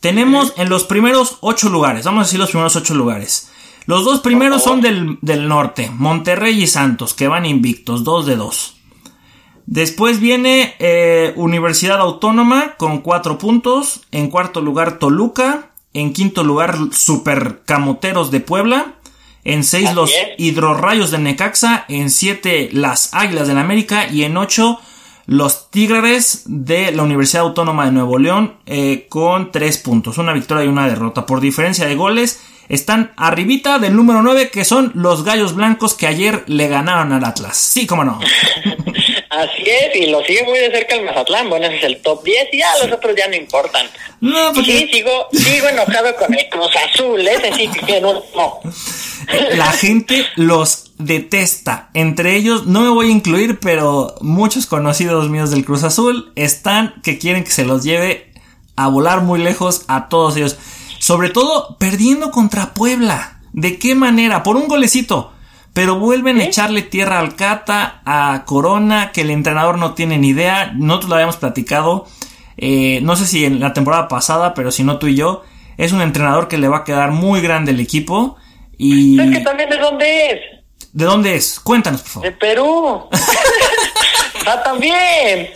Tenemos 0.00 0.54
en 0.56 0.70
los 0.70 0.84
primeros 0.84 1.36
ocho 1.40 1.68
lugares, 1.68 2.06
vamos 2.06 2.20
a 2.20 2.24
decir 2.24 2.38
los 2.38 2.50
primeros 2.50 2.76
ocho 2.76 2.94
lugares. 2.94 3.50
Los 3.84 4.04
dos 4.04 4.20
primeros 4.20 4.62
son 4.62 4.80
del, 4.80 5.18
del 5.20 5.46
norte, 5.48 5.90
Monterrey 5.92 6.62
y 6.62 6.66
Santos, 6.66 7.12
que 7.12 7.28
van 7.28 7.44
invictos, 7.44 8.04
dos 8.04 8.24
de 8.24 8.36
dos. 8.36 8.77
Después 9.70 10.18
viene 10.18 10.74
eh, 10.78 11.34
Universidad 11.36 12.00
Autónoma 12.00 12.76
con 12.78 13.02
cuatro 13.02 13.36
puntos. 13.36 14.00
En 14.12 14.30
cuarto 14.30 14.62
lugar 14.62 14.98
Toluca. 14.98 15.72
En 15.92 16.14
quinto 16.14 16.42
lugar 16.42 16.78
Super 16.92 17.60
Camoteros 17.66 18.30
de 18.30 18.40
Puebla. 18.40 18.94
En 19.44 19.64
seis 19.64 19.88
Así 19.88 19.94
los 19.94 20.10
es. 20.10 20.16
Hidrorrayos 20.38 21.10
de 21.10 21.18
Necaxa. 21.18 21.84
En 21.88 22.08
siete 22.08 22.70
las 22.72 23.12
Águilas 23.12 23.46
del 23.46 23.58
América. 23.58 24.08
Y 24.08 24.24
en 24.24 24.38
ocho 24.38 24.80
los 25.26 25.70
Tigres 25.70 26.44
de 26.46 26.90
la 26.90 27.02
Universidad 27.02 27.42
Autónoma 27.42 27.84
de 27.84 27.92
Nuevo 27.92 28.18
León 28.18 28.54
eh, 28.64 29.06
con 29.10 29.52
tres 29.52 29.76
puntos. 29.76 30.16
Una 30.16 30.32
victoria 30.32 30.64
y 30.64 30.68
una 30.68 30.88
derrota. 30.88 31.26
Por 31.26 31.42
diferencia 31.42 31.84
de 31.84 31.94
goles 31.94 32.40
están 32.70 33.12
arribita 33.18 33.78
del 33.78 33.94
número 33.94 34.22
9 34.22 34.48
que 34.48 34.64
son 34.64 34.92
los 34.94 35.24
Gallos 35.24 35.54
Blancos 35.54 35.92
que 35.92 36.06
ayer 36.06 36.44
le 36.46 36.68
ganaron 36.68 37.12
al 37.12 37.24
Atlas. 37.24 37.58
Sí, 37.58 37.86
cómo 37.86 38.04
no. 38.04 38.18
Así 39.30 39.62
es, 39.62 39.94
y 39.94 40.06
lo 40.06 40.24
sigue 40.24 40.42
muy 40.44 40.58
de 40.58 40.70
cerca 40.70 40.94
el 40.94 41.04
Mazatlán. 41.04 41.50
Bueno, 41.50 41.66
ese 41.66 41.76
es 41.76 41.84
el 41.84 42.00
top 42.00 42.24
10 42.24 42.48
y 42.52 42.58
ya 42.58 42.66
los 42.82 42.92
otros 42.92 43.14
ya 43.16 43.28
no 43.28 43.36
importan. 43.36 43.86
No, 44.20 44.52
porque 44.54 44.78
sí, 44.78 44.88
sigo, 44.92 45.28
sigo 45.32 45.68
enojado 45.68 46.16
con 46.16 46.32
el 46.32 46.48
Cruz 46.48 46.70
Azul, 46.76 47.26
ese 47.26 47.52
sí 47.54 47.68
que 47.86 48.00
no, 48.00 48.22
no. 48.34 48.60
la 49.54 49.70
gente 49.72 50.24
los 50.36 50.92
detesta. 50.98 51.90
Entre 51.92 52.36
ellos, 52.36 52.66
no 52.66 52.80
me 52.80 52.88
voy 52.88 53.08
a 53.08 53.12
incluir, 53.12 53.58
pero 53.60 54.14
muchos 54.22 54.66
conocidos 54.66 55.28
míos 55.28 55.50
del 55.50 55.64
Cruz 55.64 55.84
Azul 55.84 56.32
están 56.34 56.94
que 57.02 57.18
quieren 57.18 57.44
que 57.44 57.50
se 57.50 57.64
los 57.64 57.84
lleve 57.84 58.32
a 58.76 58.88
volar 58.88 59.20
muy 59.20 59.40
lejos 59.40 59.84
a 59.88 60.08
todos 60.08 60.36
ellos. 60.36 60.56
Sobre 61.00 61.28
todo 61.28 61.76
perdiendo 61.78 62.30
contra 62.30 62.72
Puebla. 62.72 63.40
¿De 63.52 63.78
qué 63.78 63.94
manera? 63.94 64.42
Por 64.42 64.56
un 64.56 64.68
golecito. 64.68 65.32
Pero 65.78 65.94
vuelven 65.94 66.40
a 66.40 66.44
echarle 66.44 66.82
tierra 66.82 67.20
al 67.20 67.36
Cata, 67.36 68.02
a 68.04 68.42
Corona, 68.46 69.12
que 69.12 69.20
el 69.20 69.30
entrenador 69.30 69.78
no 69.78 69.94
tiene 69.94 70.18
ni 70.18 70.30
idea. 70.30 70.72
Nosotros 70.74 71.08
lo 71.08 71.14
habíamos 71.14 71.36
platicado. 71.36 72.08
eh, 72.56 72.98
no 73.04 73.14
sé 73.14 73.26
si 73.26 73.44
en 73.44 73.60
la 73.60 73.74
temporada 73.74 74.08
pasada, 74.08 74.54
pero 74.54 74.72
si 74.72 74.82
no 74.82 74.98
tú 74.98 75.06
y 75.06 75.14
yo. 75.14 75.44
Es 75.76 75.92
un 75.92 76.00
entrenador 76.00 76.48
que 76.48 76.58
le 76.58 76.66
va 76.66 76.78
a 76.78 76.84
quedar 76.84 77.12
muy 77.12 77.40
grande 77.40 77.70
el 77.70 77.78
equipo. 77.78 78.36
Y... 78.76 79.20
Es 79.20 79.30
que 79.30 79.44
también 79.44 79.70
de 79.70 79.76
dónde 79.76 80.30
es, 80.32 80.40
¿De 80.92 81.04
dónde 81.04 81.36
es? 81.36 81.60
Cuéntanos, 81.60 82.02
por 82.02 82.22
de 82.22 82.32
favor. 82.32 82.38
Perú. 82.40 83.08
Ah, 84.50 84.62
también. 84.62 85.50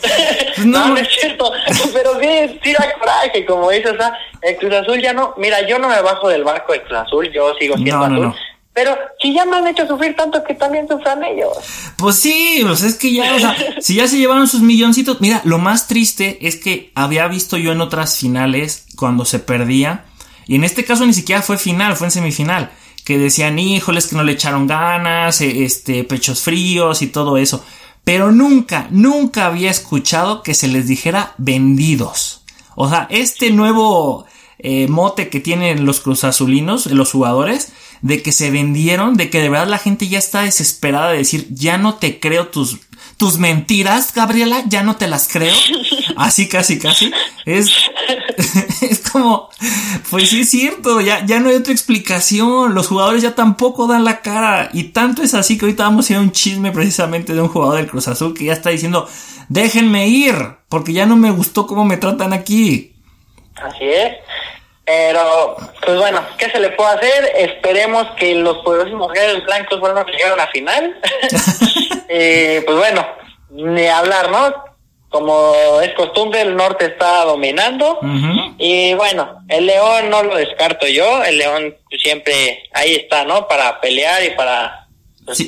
No. 0.67 0.89
No, 0.89 0.89
no 0.89 0.97
es 0.99 1.09
cierto. 1.19 1.51
Pero 1.95 2.21
sí, 2.21 2.61
sí 2.63 2.73
da 2.75 2.93
coraje, 2.99 3.47
como 3.47 3.71
dices, 3.71 3.93
o 3.93 3.97
sea, 3.97 4.13
el 4.43 4.57
Cruz 4.57 4.75
Azul 4.75 5.01
ya 5.01 5.15
no. 5.15 5.33
Mira, 5.39 5.67
yo 5.67 5.79
no 5.79 5.89
me 5.89 6.03
bajo 6.03 6.29
del 6.29 6.45
barco 6.45 6.73
del 6.73 6.83
Cruz 6.83 6.99
Azul, 6.99 7.31
yo 7.33 7.55
sigo 7.55 7.75
siendo 7.77 7.97
No, 7.97 8.09
no, 8.09 8.29
azul. 8.29 8.41
Pero 8.75 8.97
si 9.21 9.35
ya 9.35 9.45
me 9.45 9.57
han 9.57 9.67
hecho 9.67 9.87
sufrir 9.87 10.17
tanto 10.17 10.43
que 10.43 10.55
también 10.55 10.89
sufran 10.89 11.23
ellos. 11.25 11.53
Pues 11.97 12.17
sí, 12.17 12.61
pues 12.63 12.83
es 12.83 12.95
que 12.97 13.13
ya, 13.13 13.35
o 13.35 13.39
sea, 13.39 13.55
si 13.81 13.97
ya 13.97 14.09
se 14.09 14.17
llevaron 14.17 14.49
sus 14.49 14.63
milloncitos. 14.63 15.21
Mira, 15.21 15.43
lo 15.45 15.59
más 15.59 15.89
triste 15.89 16.47
es 16.47 16.57
que 16.57 16.91
había 16.95 17.27
visto 17.29 17.59
yo 17.59 17.73
en 17.73 17.83
otras 17.83 18.17
finales 18.17 18.87
cuando 18.97 19.25
se 19.25 19.39
perdía. 19.39 20.07
Y 20.47 20.55
en 20.55 20.65
este 20.65 20.85
caso 20.85 21.05
ni 21.05 21.13
siquiera 21.13 21.43
fue 21.43 21.59
final, 21.59 21.97
fue 21.97 22.07
en 22.07 22.13
semifinal. 22.13 22.71
que 23.05 23.19
decían, 23.19 23.59
híjoles, 23.59 24.07
que 24.07 24.17
no 24.17 24.23
le 24.23 24.33
echaron 24.33 24.69
ganas, 24.69 25.41
e, 25.41 25.65
este, 25.65 26.05
pechos 26.05 26.41
fríos 26.41 27.03
y 27.03 27.09
todo 27.09 27.37
eso. 27.37 27.65
Pero 28.05 28.33
nunca, 28.33 28.87
nunca 28.91 29.47
había 29.47 29.71
escuchado 29.71 30.43
que 30.43 30.55
se 30.55 30.69
les 30.69 30.87
dijera 30.87 31.35
vendidos. 31.37 32.43
O 32.75 32.89
sea, 32.89 33.07
este 33.11 33.51
nuevo 33.51 34.25
eh, 34.59 34.87
mote 34.89 35.29
que 35.29 35.41
tienen 35.41 35.85
los 35.85 36.01
cruzazulinos, 36.01 36.87
los 36.87 37.11
jugadores, 37.11 37.73
de 38.03 38.21
que 38.21 38.33
se 38.33 38.51
vendieron, 38.51 39.17
de 39.17 39.31
que 39.31 39.41
de 39.41 39.49
verdad 39.49 39.69
la 39.69 39.79
gente 39.79 40.09
ya 40.09 40.19
está 40.19 40.43
desesperada 40.43 41.13
de 41.13 41.19
decir, 41.19 41.47
ya 41.51 41.79
no 41.79 41.95
te 41.95 42.19
creo 42.19 42.49
tus, 42.49 42.81
tus 43.17 43.39
mentiras, 43.39 44.13
Gabriela, 44.13 44.65
ya 44.67 44.83
no 44.83 44.97
te 44.97 45.07
las 45.07 45.29
creo. 45.29 45.55
Así 46.17 46.49
casi, 46.49 46.81
casi. 46.81 47.13
Es, 47.47 47.71
es 48.83 48.99
como, 49.09 49.49
pues 50.11 50.31
sí 50.31 50.41
es 50.41 50.51
cierto, 50.51 51.01
ya, 51.01 51.25
ya 51.25 51.39
no 51.39 51.49
hay 51.49 51.55
otra 51.55 51.73
explicación. 51.73 52.75
Los 52.75 52.89
jugadores 52.89 53.23
ya 53.23 53.37
tampoco 53.37 53.87
dan 53.87 54.05
la 54.05 54.21
cara. 54.21 54.71
Y 54.73 54.85
tanto 54.85 55.23
es 55.23 55.35
así 55.35 55.57
que 55.57 55.67
ahorita 55.67 55.85
vamos 55.85 56.11
a 56.11 56.15
ir 56.15 56.19
a 56.19 56.23
un 56.23 56.33
chisme 56.33 56.73
precisamente 56.73 57.35
de 57.35 57.41
un 57.41 57.49
jugador 57.49 57.77
del 57.77 57.89
Cruz 57.89 58.09
Azul 58.09 58.35
que 58.35 58.47
ya 58.47 58.53
está 58.53 58.71
diciendo, 58.71 59.09
déjenme 59.49 60.09
ir, 60.09 60.35
porque 60.69 60.93
ya 60.93 61.07
no 61.07 61.17
me 61.17 61.31
gustó 61.31 61.69
cómo 61.69 61.85
me 61.85 61.99
tratan 61.99 62.33
aquí. 62.33 62.93
Así 63.55 63.85
es. 63.85 64.13
Pero, 64.85 65.57
pues 65.85 65.97
bueno, 65.99 66.21
¿qué 66.39 66.51
se 66.51 66.59
le 66.59 66.71
puede 66.71 66.91
hacer? 66.91 67.33
Esperemos 67.37 68.07
que 68.17 68.35
los 68.35 68.59
poderosos 68.59 69.13
Gallos 69.13 69.45
Blancos 69.45 69.81
vuelvan 69.81 70.07
a 70.07 70.11
llegar 70.11 70.33
a 70.33 70.37
la 70.37 70.47
final. 70.49 71.01
eh, 72.09 72.63
pues 72.67 72.77
bueno, 72.77 73.07
ni 73.51 73.87
hablar, 73.87 74.31
¿no? 74.31 74.73
Como 75.09 75.81
es 75.83 75.93
costumbre, 75.93 76.41
el 76.41 76.57
norte 76.57 76.87
está 76.87 77.25
dominando. 77.25 78.01
Y 78.59 78.95
bueno, 78.95 79.43
el 79.49 79.67
León 79.67 80.09
no 80.09 80.23
lo 80.23 80.37
descarto 80.37 80.87
yo. 80.89 81.23
El 81.23 81.39
León 81.39 81.77
siempre 82.03 82.65
ahí 82.73 82.95
está, 82.95 83.25
¿no? 83.25 83.47
Para 83.47 83.79
pelear 83.81 84.25
y 84.25 84.31
para 84.31 84.82
pues, 85.25 85.39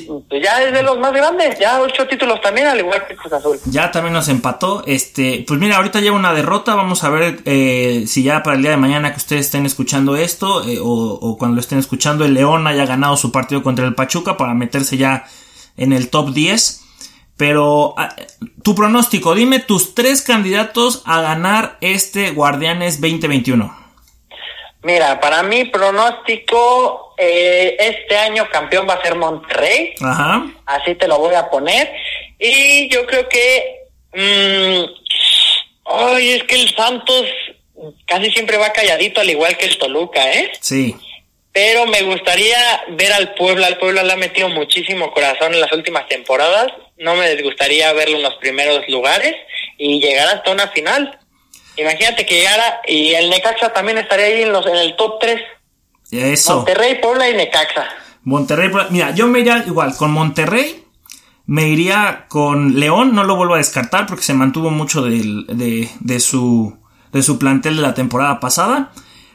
ya 0.41 0.63
es 0.63 0.73
de 0.73 0.83
los 0.83 0.97
más 0.99 1.11
grandes, 1.11 1.59
ya 1.59 1.81
ocho 1.81 2.07
títulos 2.07 2.39
también, 2.41 2.67
al 2.67 2.79
igual 2.79 3.05
que 3.07 3.15
Cruz 3.15 3.33
Azul. 3.33 3.59
Ya 3.65 3.91
también 3.91 4.13
nos 4.13 4.29
empató. 4.29 4.83
Este, 4.85 5.43
pues 5.45 5.59
mira, 5.59 5.77
ahorita 5.77 5.99
lleva 5.99 6.15
una 6.15 6.33
derrota. 6.33 6.75
Vamos 6.75 7.03
a 7.03 7.09
ver 7.09 7.41
eh, 7.45 8.05
si 8.07 8.23
ya 8.23 8.41
para 8.41 8.55
el 8.55 8.61
día 8.61 8.71
de 8.71 8.77
mañana 8.77 9.11
que 9.11 9.17
ustedes 9.17 9.47
estén 9.47 9.65
escuchando 9.65 10.15
esto, 10.15 10.63
eh, 10.67 10.79
o, 10.79 10.85
o, 10.85 11.37
cuando 11.37 11.55
lo 11.55 11.61
estén 11.61 11.79
escuchando, 11.79 12.23
el 12.23 12.33
León 12.33 12.67
haya 12.67 12.85
ganado 12.85 13.17
su 13.17 13.31
partido 13.31 13.63
contra 13.63 13.85
el 13.85 13.95
Pachuca 13.95 14.37
para 14.37 14.53
meterse 14.53 14.97
ya 14.97 15.25
en 15.75 15.91
el 15.91 16.09
top 16.09 16.33
10. 16.33 16.81
Pero 17.37 17.95
ah, 17.97 18.15
tu 18.63 18.75
pronóstico, 18.75 19.35
dime 19.35 19.59
tus 19.59 19.93
tres 19.93 20.21
candidatos 20.21 21.03
a 21.05 21.21
ganar 21.21 21.77
este 21.81 22.31
Guardianes 22.31 23.01
2021. 23.01 23.84
Mira, 24.85 25.19
para 25.19 25.41
mí 25.41 25.65
pronóstico, 25.65 27.15
eh, 27.17 27.75
este 27.79 28.17
año 28.17 28.47
campeón 28.51 28.87
va 28.87 28.93
a 28.93 29.01
ser 29.01 29.15
Monterrey. 29.15 29.95
Ajá. 29.99 30.45
Así 30.67 30.93
te 30.93 31.07
lo 31.07 31.17
voy 31.17 31.33
a 31.33 31.49
poner. 31.49 31.91
Y 32.37 32.87
yo 32.89 33.07
creo 33.07 33.27
que... 33.27 33.87
Mmm, 34.13 34.85
ay, 35.85 36.33
es 36.33 36.43
que 36.43 36.61
el 36.61 36.75
Santos 36.75 37.25
casi 38.05 38.29
siempre 38.29 38.57
va 38.57 38.73
calladito, 38.73 39.21
al 39.21 39.29
igual 39.31 39.57
que 39.57 39.65
el 39.65 39.79
Toluca, 39.79 40.31
¿eh? 40.31 40.51
Sí. 40.61 40.95
Pero 41.51 41.87
me 41.87 42.03
gustaría 42.03 42.83
ver 42.89 43.11
al 43.13 43.33
Puebla. 43.33 43.65
Al 43.65 43.79
Puebla 43.79 44.03
le 44.03 44.13
ha 44.13 44.17
metido 44.17 44.49
muchísimo 44.49 45.11
corazón 45.11 45.55
en 45.55 45.61
las 45.61 45.71
últimas 45.71 46.07
temporadas. 46.07 46.67
No 46.97 47.15
me 47.15 47.33
disgustaría 47.33 47.91
verlo 47.93 48.17
en 48.17 48.23
los 48.23 48.35
primeros 48.35 48.87
lugares 48.87 49.35
y 49.79 49.99
llegar 49.99 50.27
hasta 50.27 50.51
una 50.51 50.67
final. 50.67 51.17
Imagínate 51.77 52.25
que 52.25 52.35
llegara 52.35 52.81
y 52.87 53.13
el 53.13 53.29
Necaxa 53.29 53.73
también 53.73 53.97
estaría 53.97 54.25
ahí 54.25 54.41
en, 54.43 54.51
los, 54.51 54.65
en 54.65 54.75
el 54.75 54.95
top 54.95 55.19
3. 55.19 55.41
Eso. 56.11 56.57
Monterrey, 56.57 56.99
Puebla 57.01 57.29
y 57.29 57.35
Necaxa. 57.35 57.87
Monterrey, 58.23 58.71
Mira, 58.89 59.11
yo 59.11 59.27
me 59.27 59.39
iría 59.39 59.63
igual 59.65 59.95
con 59.95 60.11
Monterrey. 60.11 60.83
Me 61.47 61.67
iría 61.67 62.25
con 62.27 62.79
León, 62.79 63.13
no 63.13 63.23
lo 63.23 63.35
vuelvo 63.35 63.53
a 63.53 63.57
descartar 63.57 64.07
porque 64.07 64.23
se 64.23 64.33
mantuvo 64.33 64.71
mucho 64.71 65.03
de, 65.03 65.87
de, 65.99 66.19
su, 66.19 66.75
de 67.11 67.21
su 67.21 67.37
plantel 67.37 67.75
de 67.75 67.81
la 67.83 67.93
temporada 67.93 68.39
pasada. 68.39 68.91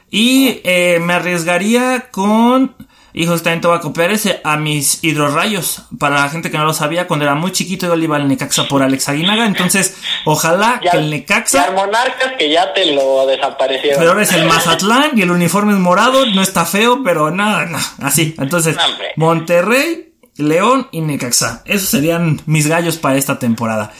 Y 0.09 0.59
eh, 0.65 0.99
me 1.01 1.13
arriesgaría 1.13 2.09
con 2.11 2.75
Hijos, 3.13 3.43
también 3.43 3.61
te 3.61 3.67
voy 3.67 3.77
a 3.77 3.81
copiar 3.81 4.11
ese 4.11 4.39
a 4.43 4.57
mis 4.57 5.03
hidrorrayos. 5.03 5.83
Para 5.99 6.15
la 6.21 6.29
gente 6.29 6.49
que 6.49 6.57
no 6.57 6.65
lo 6.65 6.73
sabía, 6.73 7.07
cuando 7.07 7.25
era 7.25 7.35
muy 7.35 7.51
chiquito 7.51 7.87
yo 7.87 7.95
le 7.95 8.05
iba 8.05 8.15
al 8.15 8.27
Necaxa 8.27 8.67
por 8.67 8.83
Alex 8.83 9.09
Aguinaga. 9.09 9.45
Entonces, 9.45 9.97
ojalá 10.25 10.79
que 10.79 10.97
el 10.97 11.09
Necaxa. 11.09 11.71
Monarcas 11.71 12.33
que 12.37 12.49
ya 12.49 12.73
te 12.73 12.93
lo 12.93 13.25
desaparecieron. 13.27 13.99
Pero 13.99 14.11
ahora 14.11 14.23
es 14.23 14.31
el 14.31 14.45
Mazatlán 14.45 15.17
y 15.17 15.23
el 15.23 15.31
uniforme 15.31 15.73
es 15.73 15.79
morado. 15.79 16.25
No 16.27 16.41
está 16.41 16.65
feo, 16.65 17.01
pero 17.03 17.31
nada, 17.31 17.65
nada. 17.65 17.83
Así. 18.01 18.35
Entonces, 18.39 18.77
Monterrey, 19.15 20.13
León 20.37 20.87
y 20.91 21.01
Necaxa. 21.01 21.63
Esos 21.65 21.89
serían 21.89 22.41
mis 22.45 22.67
gallos 22.67 22.97
para 22.97 23.17
esta 23.17 23.39
temporada. 23.39 23.91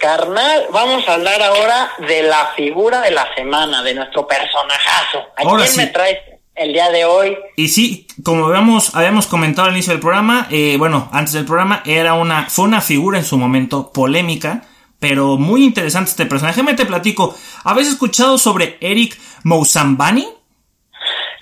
Carnal, 0.00 0.66
vamos 0.70 1.06
a 1.08 1.14
hablar 1.14 1.40
ahora 1.42 1.90
de 2.06 2.22
la 2.24 2.52
figura 2.56 3.00
de 3.00 3.10
la 3.10 3.26
semana, 3.34 3.82
de 3.82 3.94
nuestro 3.94 4.26
personajazo. 4.26 5.18
¿A 5.36 5.42
quién 5.56 5.76
me 5.76 5.86
traes? 5.86 6.18
El 6.54 6.72
día 6.72 6.90
de 6.90 7.04
hoy. 7.04 7.36
Y 7.56 7.68
sí, 7.68 8.06
como 8.22 8.46
habíamos, 8.46 8.94
habíamos 8.94 9.26
comentado 9.26 9.68
al 9.68 9.74
inicio 9.74 9.92
del 9.92 10.00
programa, 10.00 10.46
eh, 10.50 10.76
bueno, 10.78 11.08
antes 11.12 11.34
del 11.34 11.44
programa, 11.44 11.82
era 11.84 12.14
una, 12.14 12.48
fue 12.48 12.64
una 12.64 12.80
figura 12.80 13.18
en 13.18 13.24
su 13.24 13.36
momento 13.36 13.92
polémica, 13.92 14.62
pero 14.98 15.36
muy 15.36 15.64
interesante 15.64 16.10
este 16.10 16.26
personaje. 16.26 16.62
Me 16.62 16.74
te 16.74 16.86
platico, 16.86 17.36
¿habéis 17.64 17.88
escuchado 17.88 18.38
sobre 18.38 18.78
Eric 18.80 19.18
Mousambani? 19.42 20.28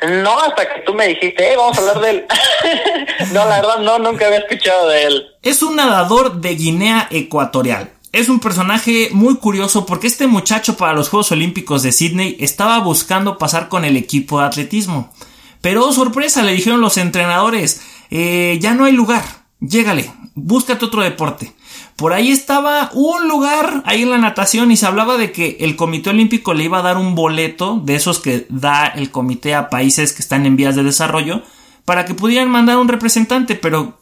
No, 0.08 0.40
hasta 0.40 0.74
que 0.74 0.80
tú 0.80 0.94
me 0.94 1.06
dijiste, 1.06 1.52
eh, 1.52 1.56
vamos 1.56 1.78
a 1.78 1.80
hablar 1.80 2.00
de 2.00 2.10
él. 2.10 2.26
no, 3.32 3.44
la 3.44 3.60
verdad, 3.60 3.78
no, 3.78 3.98
nunca 3.98 4.26
había 4.26 4.38
escuchado 4.38 4.88
de 4.88 5.04
él. 5.04 5.26
Es 5.42 5.62
un 5.62 5.76
nadador 5.76 6.40
de 6.40 6.54
Guinea 6.56 7.06
Ecuatorial 7.10 7.92
es 8.12 8.28
un 8.28 8.40
personaje 8.40 9.08
muy 9.12 9.36
curioso 9.36 9.86
porque 9.86 10.06
este 10.06 10.26
muchacho 10.26 10.76
para 10.76 10.92
los 10.92 11.08
Juegos 11.08 11.32
Olímpicos 11.32 11.82
de 11.82 11.92
Sydney 11.92 12.36
estaba 12.40 12.78
buscando 12.80 13.38
pasar 13.38 13.68
con 13.68 13.86
el 13.86 13.96
equipo 13.96 14.38
de 14.38 14.46
atletismo. 14.46 15.10
Pero 15.62 15.86
oh, 15.86 15.92
sorpresa, 15.92 16.42
le 16.42 16.52
dijeron 16.52 16.80
los 16.80 16.98
entrenadores, 16.98 17.80
eh, 18.10 18.58
ya 18.60 18.74
no 18.74 18.84
hay 18.84 18.92
lugar, 18.92 19.24
llégale, 19.60 20.12
búscate 20.34 20.84
otro 20.84 21.02
deporte. 21.02 21.54
Por 21.96 22.12
ahí 22.12 22.30
estaba 22.30 22.90
un 22.92 23.28
lugar 23.28 23.82
ahí 23.86 24.02
en 24.02 24.10
la 24.10 24.18
natación 24.18 24.70
y 24.72 24.76
se 24.76 24.86
hablaba 24.86 25.16
de 25.16 25.32
que 25.32 25.58
el 25.60 25.76
Comité 25.76 26.10
Olímpico 26.10 26.52
le 26.52 26.64
iba 26.64 26.80
a 26.80 26.82
dar 26.82 26.98
un 26.98 27.14
boleto 27.14 27.80
de 27.82 27.94
esos 27.94 28.18
que 28.18 28.46
da 28.50 28.86
el 28.86 29.10
comité 29.10 29.54
a 29.54 29.70
países 29.70 30.12
que 30.12 30.22
están 30.22 30.44
en 30.44 30.56
vías 30.56 30.74
de 30.74 30.82
desarrollo 30.82 31.42
para 31.84 32.04
que 32.04 32.14
pudieran 32.14 32.50
mandar 32.50 32.78
un 32.78 32.88
representante, 32.88 33.54
pero 33.54 33.98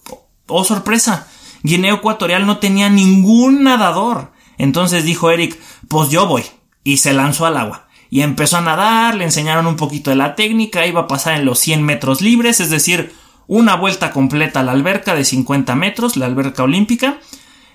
oh 0.46 0.64
sorpresa, 0.64 1.28
Guinea 1.62 1.94
Ecuatorial 1.94 2.46
no 2.46 2.58
tenía 2.58 2.88
ningún 2.88 3.62
nadador. 3.62 4.32
Entonces 4.58 5.04
dijo 5.04 5.30
Eric, 5.30 5.58
pues 5.88 6.10
yo 6.10 6.26
voy. 6.26 6.44
Y 6.84 6.98
se 6.98 7.12
lanzó 7.12 7.46
al 7.46 7.56
agua. 7.56 7.88
Y 8.10 8.22
empezó 8.22 8.56
a 8.56 8.62
nadar, 8.62 9.14
le 9.14 9.24
enseñaron 9.24 9.66
un 9.66 9.76
poquito 9.76 10.10
de 10.10 10.16
la 10.16 10.34
técnica, 10.34 10.86
iba 10.86 11.02
a 11.02 11.08
pasar 11.08 11.34
en 11.38 11.44
los 11.44 11.60
100 11.60 11.82
metros 11.82 12.20
libres, 12.20 12.58
es 12.60 12.68
decir, 12.68 13.14
una 13.46 13.76
vuelta 13.76 14.10
completa 14.10 14.60
a 14.60 14.62
la 14.64 14.72
alberca 14.72 15.14
de 15.14 15.24
50 15.24 15.74
metros, 15.76 16.16
la 16.16 16.26
alberca 16.26 16.64
olímpica. 16.64 17.18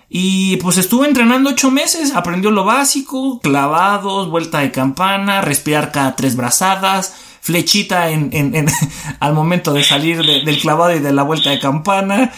Y 0.10 0.58
pues 0.58 0.78
estuvo 0.78 1.06
entrenando 1.06 1.50
ocho 1.50 1.72
meses, 1.72 2.14
aprendió 2.16 2.52
lo 2.52 2.64
básico, 2.64 3.40
clavados, 3.40 4.30
vuelta 4.30 4.60
de 4.60 4.72
campana, 4.72 5.42
respirar 5.42 5.92
cada 5.92 6.16
tres 6.16 6.36
brazadas, 6.36 7.16
flechita 7.46 8.10
en, 8.10 8.32
en, 8.34 8.66
al 9.20 9.34
momento 9.36 9.72
de 9.72 9.84
salir 9.84 10.18
del 10.26 10.60
clavado 10.60 10.96
y 10.96 11.00
de 11.00 11.14
la 11.14 11.22
vuelta 11.22 11.52
de 11.52 11.60
campana. 11.60 12.34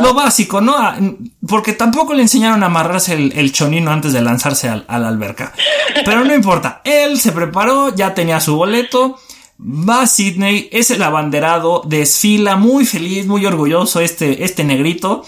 lo 0.00 0.14
básico, 0.14 0.62
¿no? 0.62 0.74
Ah, 0.78 0.96
porque 1.46 1.74
tampoco 1.74 2.14
le 2.14 2.22
enseñaron 2.22 2.62
a 2.62 2.66
amarrarse 2.66 3.12
el, 3.12 3.52
chonino 3.52 3.90
antes 3.90 4.14
de 4.14 4.22
lanzarse 4.22 4.70
al, 4.70 4.86
a 4.88 4.98
la 4.98 5.08
alberca. 5.08 5.52
Pero 6.06 6.24
no 6.24 6.34
importa, 6.34 6.80
él 6.82 7.20
se 7.20 7.32
preparó, 7.32 7.94
ya 7.94 8.14
tenía 8.14 8.40
su 8.40 8.56
boleto. 8.56 9.18
Va 9.60 10.00
a 10.00 10.06
Sydney, 10.06 10.70
es 10.72 10.90
el 10.90 11.02
abanderado, 11.02 11.82
desfila 11.84 12.56
muy 12.56 12.86
feliz, 12.86 13.26
muy 13.26 13.44
orgulloso 13.44 14.00
este, 14.00 14.44
este 14.44 14.64
negrito. 14.64 15.26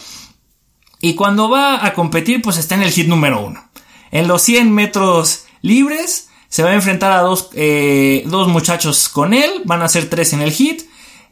Y 1.02 1.14
cuando 1.14 1.50
va 1.50 1.84
a 1.84 1.92
competir, 1.92 2.40
pues 2.40 2.56
está 2.56 2.74
en 2.74 2.82
el 2.84 2.90
hit 2.90 3.06
número 3.06 3.44
uno. 3.44 3.68
En 4.10 4.28
los 4.28 4.40
100 4.40 4.72
metros 4.72 5.44
libres, 5.60 6.30
se 6.54 6.62
va 6.62 6.70
a 6.70 6.74
enfrentar 6.74 7.10
a 7.10 7.20
dos, 7.20 7.48
eh, 7.54 8.22
dos 8.26 8.46
muchachos 8.46 9.08
con 9.08 9.34
él. 9.34 9.50
Van 9.64 9.82
a 9.82 9.88
ser 9.88 10.08
tres 10.08 10.34
en 10.34 10.40
el 10.40 10.52
hit. 10.52 10.82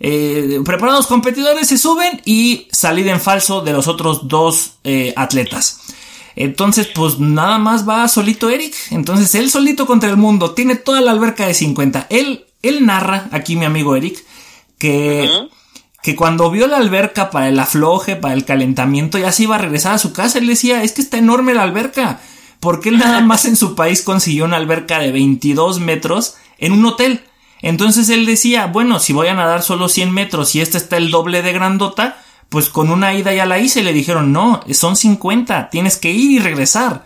Eh, 0.00 0.60
preparados 0.64 1.06
competidores 1.06 1.68
se 1.68 1.78
suben 1.78 2.20
y 2.24 2.66
salida 2.72 3.12
en 3.12 3.20
falso 3.20 3.60
de 3.60 3.72
los 3.72 3.86
otros 3.86 4.26
dos 4.26 4.78
eh, 4.82 5.14
atletas. 5.14 5.78
Entonces, 6.34 6.88
pues 6.88 7.20
nada 7.20 7.58
más 7.58 7.88
va 7.88 8.08
solito 8.08 8.50
Eric. 8.50 8.74
Entonces, 8.90 9.32
él 9.36 9.48
solito 9.48 9.86
contra 9.86 10.10
el 10.10 10.16
mundo. 10.16 10.54
Tiene 10.54 10.74
toda 10.74 11.00
la 11.00 11.12
alberca 11.12 11.46
de 11.46 11.54
50. 11.54 12.08
Él, 12.10 12.46
él 12.64 12.84
narra, 12.84 13.28
aquí 13.30 13.54
mi 13.54 13.64
amigo 13.64 13.94
Eric, 13.94 14.24
que, 14.76 15.30
que 16.02 16.16
cuando 16.16 16.50
vio 16.50 16.66
la 16.66 16.78
alberca 16.78 17.30
para 17.30 17.48
el 17.48 17.60
afloje, 17.60 18.16
para 18.16 18.34
el 18.34 18.44
calentamiento, 18.44 19.18
ya 19.18 19.30
se 19.30 19.44
iba 19.44 19.54
a 19.54 19.58
regresar 19.58 19.94
a 19.94 19.98
su 19.98 20.12
casa. 20.12 20.40
Él 20.40 20.48
decía, 20.48 20.82
es 20.82 20.90
que 20.90 21.00
está 21.00 21.16
enorme 21.16 21.54
la 21.54 21.62
alberca 21.62 22.18
porque 22.62 22.90
él 22.90 22.98
nada 22.98 23.20
más 23.26 23.44
en 23.44 23.56
su 23.56 23.74
país 23.74 24.02
consiguió 24.02 24.44
una 24.44 24.56
alberca 24.56 25.00
de 25.00 25.10
22 25.10 25.80
metros 25.80 26.36
en 26.58 26.72
un 26.72 26.86
hotel. 26.86 27.24
Entonces 27.60 28.08
él 28.08 28.24
decía, 28.24 28.66
bueno, 28.66 29.00
si 29.00 29.12
voy 29.12 29.26
a 29.26 29.34
nadar 29.34 29.62
solo 29.62 29.88
100 29.88 30.12
metros 30.12 30.54
y 30.54 30.60
este 30.60 30.78
está 30.78 30.96
el 30.96 31.10
doble 31.10 31.42
de 31.42 31.52
grandota, 31.52 32.22
pues 32.48 32.68
con 32.68 32.90
una 32.90 33.14
ida 33.14 33.34
ya 33.34 33.46
la 33.46 33.58
hice. 33.58 33.82
Le 33.82 33.92
dijeron, 33.92 34.32
no, 34.32 34.60
son 34.70 34.96
50, 34.96 35.70
tienes 35.70 35.96
que 35.96 36.12
ir 36.12 36.30
y 36.30 36.38
regresar. 36.38 37.04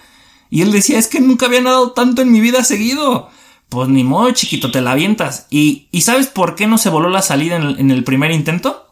Y 0.51 0.61
él 0.61 0.73
decía, 0.73 0.99
es 0.99 1.09
que 1.09 1.21
nunca 1.21 1.47
había 1.47 1.63
nadado 1.63 1.93
tanto 1.93 2.21
en 2.21 2.31
mi 2.31 2.41
vida 2.41 2.63
seguido. 2.63 3.31
Pues 3.71 3.89
ni 3.89 4.05
modo, 4.05 4.31
chiquito, 4.33 4.71
te 4.71 4.83
la 4.83 4.93
avientas. 4.93 5.47
¿Y, 5.49 5.89
¿y 5.91 6.03
sabes 6.03 6.27
por 6.27 6.55
qué 6.55 6.67
no 6.67 6.77
se 6.77 6.91
voló 6.91 7.09
la 7.09 7.23
salida 7.23 7.57
en 7.57 7.63
el, 7.63 7.81
en 7.81 7.91
el 7.91 8.05
primer 8.05 8.31
intento? 8.31 8.86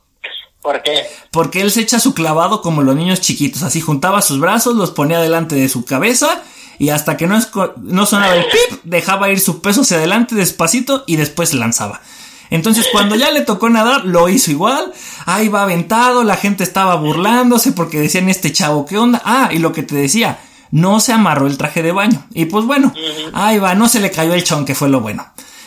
¿Por 0.64 0.82
qué? 0.82 1.06
Porque 1.30 1.60
él 1.60 1.70
se 1.70 1.82
echa 1.82 2.00
su 2.00 2.14
clavado 2.14 2.62
como 2.62 2.80
los 2.80 2.96
niños 2.96 3.20
chiquitos, 3.20 3.62
así 3.62 3.82
juntaba 3.82 4.22
sus 4.22 4.40
brazos, 4.40 4.74
los 4.76 4.92
ponía 4.92 5.20
delante 5.20 5.54
de 5.56 5.68
su 5.68 5.84
cabeza 5.84 6.42
y 6.78 6.88
hasta 6.88 7.18
que 7.18 7.26
no, 7.26 7.38
no 7.82 8.06
sonaba 8.06 8.34
el 8.34 8.46
pip, 8.46 8.80
dejaba 8.84 9.28
ir 9.28 9.40
su 9.40 9.60
peso 9.60 9.82
hacia 9.82 9.98
adelante 9.98 10.34
despacito 10.34 11.04
y 11.06 11.16
después 11.16 11.50
se 11.50 11.56
lanzaba. 11.56 12.00
Entonces 12.48 12.86
cuando 12.90 13.14
ya 13.14 13.30
le 13.30 13.42
tocó 13.42 13.68
nadar, 13.68 14.06
lo 14.06 14.30
hizo 14.30 14.50
igual. 14.50 14.90
Ahí 15.26 15.48
va 15.48 15.64
aventado, 15.64 16.24
la 16.24 16.36
gente 16.36 16.64
estaba 16.64 16.94
burlándose 16.94 17.72
porque 17.72 18.00
decían 18.00 18.30
este 18.30 18.50
chavo, 18.50 18.86
¿qué 18.86 18.96
onda? 18.96 19.20
Ah, 19.22 19.50
y 19.52 19.58
lo 19.58 19.74
que 19.74 19.82
te 19.82 19.94
decía, 19.94 20.38
no 20.70 20.98
se 20.98 21.12
amarró 21.12 21.46
el 21.46 21.58
traje 21.58 21.82
de 21.82 21.92
baño. 21.92 22.24
Y 22.32 22.46
pues 22.46 22.64
bueno, 22.64 22.94
ahí 23.34 23.58
va, 23.58 23.74
no 23.74 23.86
se 23.86 24.00
le 24.00 24.10
cayó 24.10 24.32
el 24.32 24.44
chon, 24.44 24.64
que 24.64 24.74
fue 24.74 24.88
lo 24.88 25.02
bueno. 25.02 25.26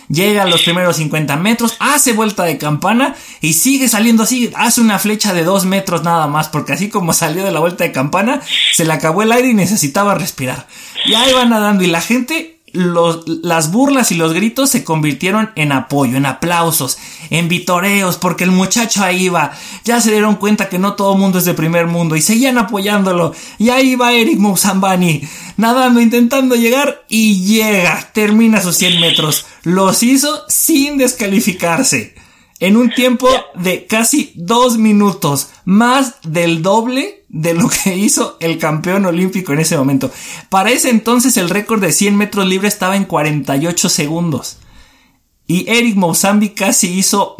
Llega 0.10 0.44
a 0.44 0.48
los 0.48 0.62
primeros 0.64 0.98
50 0.98 1.36
metros, 1.36 1.76
hace 1.80 2.14
vuelta 2.14 2.44
de 2.44 2.58
campana 2.58 3.16
y 3.42 3.54
sigue 3.54 3.88
saliendo 3.88 4.24
así, 4.24 4.52
hace 4.56 4.82
una 4.82 5.00
flecha 5.00 5.34
de 5.34 5.44
2 5.44 5.66
metros 5.66 6.04
nada 6.04 6.28
más, 6.28 6.48
porque 6.48 6.74
así 6.74 6.90
como 6.90 7.14
salió 7.14 7.44
de 7.44 7.52
la 7.52 7.60
vuelta 7.60 7.84
de 7.84 7.92
campana, 7.92 8.42
se 8.74 8.86
le 8.86 8.94
acabó 8.94 9.22
el 9.24 9.32
aire 9.32 9.50
y 9.50 9.54
necesitaba 9.54 10.16
respirar. 10.16 10.68
Y 11.06 11.14
ahí 11.14 11.34
va 11.34 11.46
nadando 11.46 11.84
y 11.84 11.88
la 11.88 12.02
gente 12.02 12.57
los, 12.74 13.28
las 13.28 13.72
burlas 13.72 14.12
y 14.12 14.16
los 14.16 14.34
gritos 14.34 14.70
se 14.70 14.84
convirtieron 14.84 15.52
en 15.56 15.72
apoyo, 15.72 16.18
en 16.18 16.26
aplausos, 16.26 16.98
en 17.30 17.48
vitoreos, 17.48 18.18
porque 18.18 18.44
el 18.44 18.52
muchacho 18.52 19.04
ahí 19.04 19.30
va. 19.30 19.54
Ya 19.86 20.02
se 20.02 20.12
dieron 20.12 20.36
cuenta 20.36 20.70
que 20.70 20.78
no 20.78 20.94
todo 20.94 21.16
mundo 21.16 21.40
es 21.40 21.46
de 21.46 21.54
primer 21.54 21.88
mundo 21.88 22.16
y 22.16 22.22
seguían 22.22 22.58
apoyándolo. 22.58 23.34
Y 23.58 23.70
ahí 23.70 23.96
va 23.96 24.14
Eric 24.14 24.38
Mousambani, 24.38 25.22
nadando, 25.56 26.02
intentando 26.02 26.56
llegar 26.56 27.06
y 27.08 27.46
llega, 27.46 28.10
termina 28.14 28.62
sus 28.62 28.76
100 28.76 29.00
metros. 29.00 29.46
Los 29.64 30.04
hizo 30.04 30.44
sin 30.50 30.98
descalificarse. 30.98 32.17
En 32.60 32.76
un 32.76 32.90
tiempo 32.90 33.30
de 33.56 33.86
casi 33.86 34.34
dos 34.36 34.78
minutos, 34.78 35.50
más 35.66 36.16
del 36.24 36.64
doble 36.64 37.26
de 37.30 37.54
lo 37.54 37.70
que 37.70 37.96
hizo 37.96 38.38
el 38.40 38.58
campeón 38.58 39.06
olímpico 39.06 39.54
en 39.54 39.60
ese 39.60 39.78
momento. 39.78 40.12
Para 40.50 40.72
ese 40.72 40.90
entonces 40.90 41.38
el 41.38 41.50
récord 41.50 41.82
de 41.82 41.92
100 41.92 42.16
metros 42.16 42.48
libre 42.48 42.68
estaba 42.68 42.96
en 42.96 43.06
48 43.06 43.90
segundos. 43.90 44.58
Y 45.46 45.70
Eric 45.70 45.96
Mousambi 45.96 46.50
casi 46.50 46.92
hizo 46.94 47.36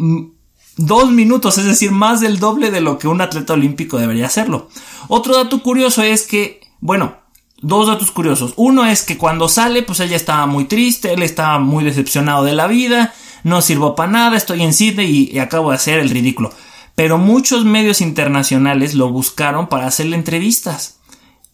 dos 0.76 1.10
minutos, 1.10 1.58
es 1.58 1.64
decir, 1.64 1.90
más 1.90 2.20
del 2.20 2.38
doble 2.38 2.70
de 2.70 2.80
lo 2.80 2.98
que 2.98 3.08
un 3.08 3.20
atleta 3.20 3.52
olímpico 3.52 3.98
debería 3.98 4.26
hacerlo. 4.26 4.68
Otro 5.08 5.36
dato 5.36 5.62
curioso 5.62 6.02
es 6.02 6.22
que, 6.22 6.60
bueno, 6.80 7.16
dos 7.60 7.88
datos 7.88 8.10
curiosos. 8.10 8.54
Uno 8.56 8.86
es 8.86 9.02
que 9.02 9.18
cuando 9.18 9.48
sale, 9.48 9.82
pues 9.82 10.00
ella 10.00 10.16
estaba 10.16 10.46
muy 10.46 10.64
triste, 10.64 11.12
él 11.12 11.22
estaba 11.22 11.58
muy 11.58 11.84
decepcionado 11.84 12.44
de 12.44 12.54
la 12.54 12.66
vida, 12.66 13.12
no 13.44 13.62
sirvo 13.62 13.94
para 13.94 14.10
nada, 14.10 14.36
estoy 14.36 14.62
en 14.62 14.72
Sydney 14.72 15.30
y 15.32 15.38
acabo 15.38 15.70
de 15.70 15.76
hacer 15.76 15.98
el 15.98 16.10
ridículo 16.10 16.52
pero 16.98 17.16
muchos 17.16 17.64
medios 17.64 18.00
internacionales 18.00 18.94
lo 18.94 19.08
buscaron 19.08 19.68
para 19.68 19.86
hacerle 19.86 20.16
entrevistas. 20.16 20.98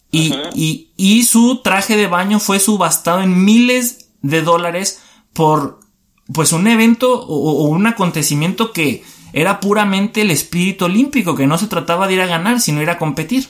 Y, 0.09 0.33
y, 0.55 0.89
y, 0.97 1.21
su 1.21 1.61
traje 1.61 1.95
de 1.95 2.07
baño 2.07 2.39
fue 2.39 2.59
subastado 2.59 3.21
en 3.21 3.45
miles 3.45 4.09
de 4.23 4.41
dólares 4.41 5.03
por 5.33 5.81
pues 6.33 6.51
un 6.51 6.65
evento 6.65 7.13
o, 7.13 7.63
o, 7.63 7.67
un 7.67 7.85
acontecimiento 7.85 8.73
que 8.73 9.03
era 9.33 9.59
puramente 9.59 10.21
el 10.21 10.31
espíritu 10.31 10.85
olímpico, 10.85 11.35
que 11.35 11.45
no 11.45 11.59
se 11.59 11.67
trataba 11.67 12.07
de 12.07 12.15
ir 12.15 12.21
a 12.21 12.25
ganar, 12.25 12.59
sino 12.59 12.81
ir 12.81 12.89
a 12.89 12.97
competir. 12.97 13.49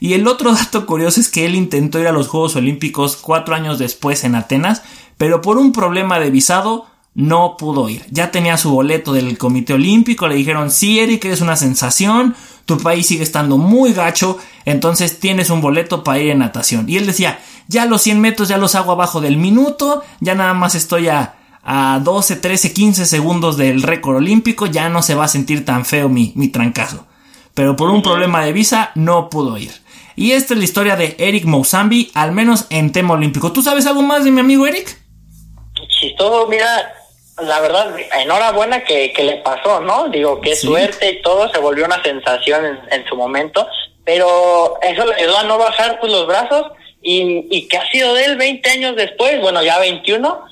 Y 0.00 0.14
el 0.14 0.26
otro 0.26 0.52
dato 0.54 0.86
curioso 0.86 1.20
es 1.20 1.28
que 1.28 1.44
él 1.44 1.56
intentó 1.56 2.00
ir 2.00 2.06
a 2.06 2.12
los 2.12 2.28
Juegos 2.28 2.56
Olímpicos 2.56 3.18
cuatro 3.18 3.54
años 3.54 3.78
después 3.78 4.24
en 4.24 4.34
Atenas, 4.34 4.80
pero 5.18 5.42
por 5.42 5.58
un 5.58 5.72
problema 5.72 6.18
de 6.18 6.30
visado 6.30 6.86
no 7.18 7.56
pudo 7.56 7.88
ir. 7.88 8.06
Ya 8.12 8.30
tenía 8.30 8.56
su 8.56 8.70
boleto 8.70 9.12
del 9.12 9.36
Comité 9.38 9.72
Olímpico, 9.72 10.28
le 10.28 10.36
dijeron, 10.36 10.70
sí, 10.70 11.00
Eric, 11.00 11.24
eres 11.24 11.40
una 11.40 11.56
sensación, 11.56 12.36
tu 12.64 12.78
país 12.78 13.08
sigue 13.08 13.24
estando 13.24 13.58
muy 13.58 13.92
gacho, 13.92 14.38
entonces 14.64 15.18
tienes 15.18 15.50
un 15.50 15.60
boleto 15.60 16.04
para 16.04 16.20
ir 16.20 16.30
en 16.30 16.38
natación. 16.38 16.88
Y 16.88 16.96
él 16.96 17.06
decía, 17.06 17.40
ya 17.66 17.86
los 17.86 18.02
100 18.02 18.20
metros 18.20 18.48
ya 18.48 18.56
los 18.56 18.76
hago 18.76 18.92
abajo 18.92 19.20
del 19.20 19.36
minuto, 19.36 20.04
ya 20.20 20.36
nada 20.36 20.54
más 20.54 20.76
estoy 20.76 21.08
a, 21.08 21.34
a 21.64 22.00
12, 22.04 22.36
13, 22.36 22.72
15 22.72 23.04
segundos 23.04 23.56
del 23.56 23.82
récord 23.82 24.18
olímpico, 24.18 24.66
ya 24.66 24.88
no 24.88 25.02
se 25.02 25.16
va 25.16 25.24
a 25.24 25.28
sentir 25.28 25.64
tan 25.64 25.84
feo 25.84 26.08
mi, 26.08 26.32
mi 26.36 26.46
trancazo. 26.46 27.04
Pero 27.52 27.74
por 27.74 27.90
un 27.90 28.00
problema 28.00 28.44
de 28.44 28.52
visa 28.52 28.92
no 28.94 29.28
pudo 29.28 29.58
ir. 29.58 29.72
Y 30.14 30.32
esta 30.32 30.54
es 30.54 30.58
la 30.58 30.64
historia 30.64 30.94
de 30.94 31.16
Eric 31.18 31.46
Mousambi, 31.46 32.12
al 32.14 32.30
menos 32.30 32.66
en 32.70 32.92
tema 32.92 33.14
olímpico. 33.14 33.50
¿Tú 33.50 33.60
sabes 33.60 33.86
algo 33.86 34.02
más 34.02 34.22
de 34.22 34.30
mi 34.30 34.38
amigo 34.38 34.68
Eric? 34.68 35.00
Si 36.00 36.14
todo, 36.16 36.46
mira, 36.46 36.66
la 37.40 37.60
verdad, 37.60 37.94
enhorabuena 38.20 38.84
que, 38.84 39.12
que 39.12 39.24
le 39.24 39.36
pasó, 39.36 39.80
¿no? 39.80 40.08
Digo, 40.08 40.40
qué 40.40 40.56
suerte 40.56 41.10
y 41.10 41.22
todo, 41.22 41.48
se 41.50 41.58
volvió 41.58 41.84
una 41.84 42.02
sensación 42.02 42.80
en, 42.90 43.06
su 43.06 43.16
momento, 43.16 43.66
pero 44.04 44.78
eso 44.82 45.06
le 45.06 45.14
ayudó 45.14 45.38
a 45.38 45.44
no 45.44 45.58
bajar 45.58 46.00
pues 46.00 46.12
los 46.12 46.26
brazos 46.26 46.72
y, 47.02 47.46
y 47.50 47.68
que 47.68 47.76
ha 47.76 47.90
sido 47.90 48.14
de 48.14 48.24
él 48.24 48.36
20 48.36 48.70
años 48.70 48.96
después, 48.96 49.40
bueno, 49.40 49.62
ya 49.62 49.78
21, 49.78 50.44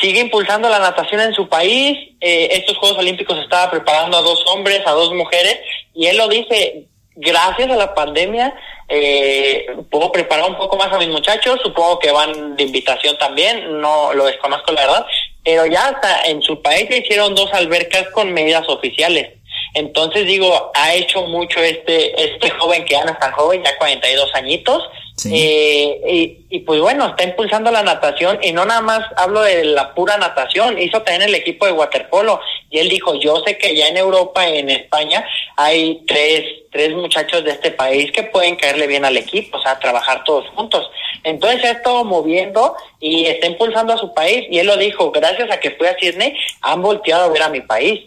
sigue 0.00 0.20
impulsando 0.20 0.68
la 0.68 0.78
natación 0.78 1.20
en 1.20 1.34
su 1.34 1.48
país, 1.48 1.98
eh, 2.20 2.48
estos 2.52 2.76
Juegos 2.78 2.98
Olímpicos 2.98 3.38
estaba 3.38 3.70
preparando 3.70 4.16
a 4.16 4.22
dos 4.22 4.42
hombres, 4.46 4.80
a 4.86 4.92
dos 4.92 5.12
mujeres, 5.14 5.58
y 5.94 6.06
él 6.06 6.16
lo 6.16 6.28
dice, 6.28 6.86
gracias 7.16 7.70
a 7.70 7.76
la 7.76 7.94
pandemia, 7.94 8.54
eh, 8.88 9.66
puedo 9.90 10.10
preparar 10.10 10.48
un 10.48 10.56
poco 10.56 10.76
más 10.76 10.92
a 10.92 10.98
mis 10.98 11.08
muchachos, 11.08 11.60
supongo 11.62 11.98
que 11.98 12.10
van 12.10 12.56
de 12.56 12.64
invitación 12.64 13.16
también, 13.18 13.80
no 13.80 14.14
lo 14.14 14.24
desconozco 14.24 14.72
la 14.72 14.80
verdad, 14.82 15.06
pero 15.44 15.66
ya 15.66 15.88
hasta 15.88 16.24
en 16.24 16.42
su 16.42 16.60
país 16.62 16.88
le 16.90 16.98
hicieron 16.98 17.34
dos 17.34 17.52
albercas 17.52 18.08
con 18.10 18.32
medidas 18.32 18.68
oficiales. 18.68 19.28
Entonces 19.74 20.26
digo, 20.26 20.72
ha 20.74 20.94
hecho 20.94 21.22
mucho 21.26 21.60
este 21.60 22.20
este 22.20 22.50
joven 22.50 22.84
que 22.84 22.94
ya 22.94 23.02
es 23.02 23.18
tan 23.18 23.32
joven, 23.32 23.62
ya 23.62 23.76
42 23.78 24.34
añitos, 24.34 24.82
eh, 25.26 26.38
y, 26.48 26.60
pues 26.60 26.80
bueno, 26.80 27.08
está 27.08 27.24
impulsando 27.24 27.70
la 27.70 27.82
natación 27.82 28.38
y 28.42 28.52
no 28.52 28.64
nada 28.64 28.80
más 28.80 29.00
hablo 29.16 29.42
de 29.42 29.64
la 29.64 29.94
pura 29.94 30.16
natación, 30.18 30.78
hizo 30.78 31.02
también 31.02 31.28
el 31.28 31.34
equipo 31.34 31.66
de 31.66 31.72
waterpolo 31.72 32.40
y 32.70 32.78
él 32.78 32.88
dijo, 32.88 33.14
yo 33.14 33.42
sé 33.44 33.58
que 33.58 33.74
ya 33.74 33.88
en 33.88 33.96
Europa, 33.96 34.46
en 34.46 34.70
España, 34.70 35.26
hay 35.56 36.02
tres, 36.06 36.44
tres 36.70 36.94
muchachos 36.94 37.44
de 37.44 37.50
este 37.52 37.70
país 37.70 38.12
que 38.12 38.22
pueden 38.22 38.56
caerle 38.56 38.86
bien 38.86 39.04
al 39.04 39.16
equipo, 39.16 39.58
o 39.58 39.62
sea, 39.62 39.78
trabajar 39.78 40.24
todos 40.24 40.48
juntos. 40.50 40.90
Entonces 41.24 41.64
ha 41.64 41.70
estado 41.72 42.04
moviendo 42.04 42.76
y 43.00 43.26
está 43.26 43.46
impulsando 43.46 43.92
a 43.92 43.98
su 43.98 44.14
país 44.14 44.46
y 44.50 44.58
él 44.58 44.66
lo 44.66 44.76
dijo, 44.76 45.10
gracias 45.10 45.50
a 45.50 45.60
que 45.60 45.72
fui 45.72 45.86
a 45.86 45.96
Sydney, 45.98 46.34
han 46.62 46.82
volteado 46.82 47.24
a 47.24 47.28
ver 47.28 47.42
a 47.42 47.48
mi 47.48 47.60
país, 47.60 48.00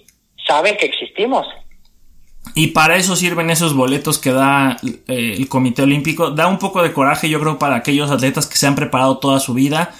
saben 0.47 0.77
que 0.77 0.85
existimos. 0.85 1.45
Y 2.55 2.67
para 2.67 2.97
eso 2.97 3.15
sirven 3.15 3.49
esos 3.49 3.73
boletos 3.73 4.19
que 4.19 4.31
da 4.31 4.77
eh, 5.07 5.35
el 5.37 5.47
Comité 5.47 5.81
Olímpico. 5.81 6.31
Da 6.31 6.47
un 6.47 6.59
poco 6.59 6.83
de 6.83 6.93
coraje, 6.93 7.27
yo 7.29 7.39
creo, 7.39 7.57
para 7.57 7.75
aquellos 7.75 8.11
atletas 8.11 8.45
que 8.45 8.57
se 8.57 8.67
han 8.67 8.75
preparado 8.75 9.17
toda 9.17 9.39
su 9.39 9.55
vida, 9.55 9.93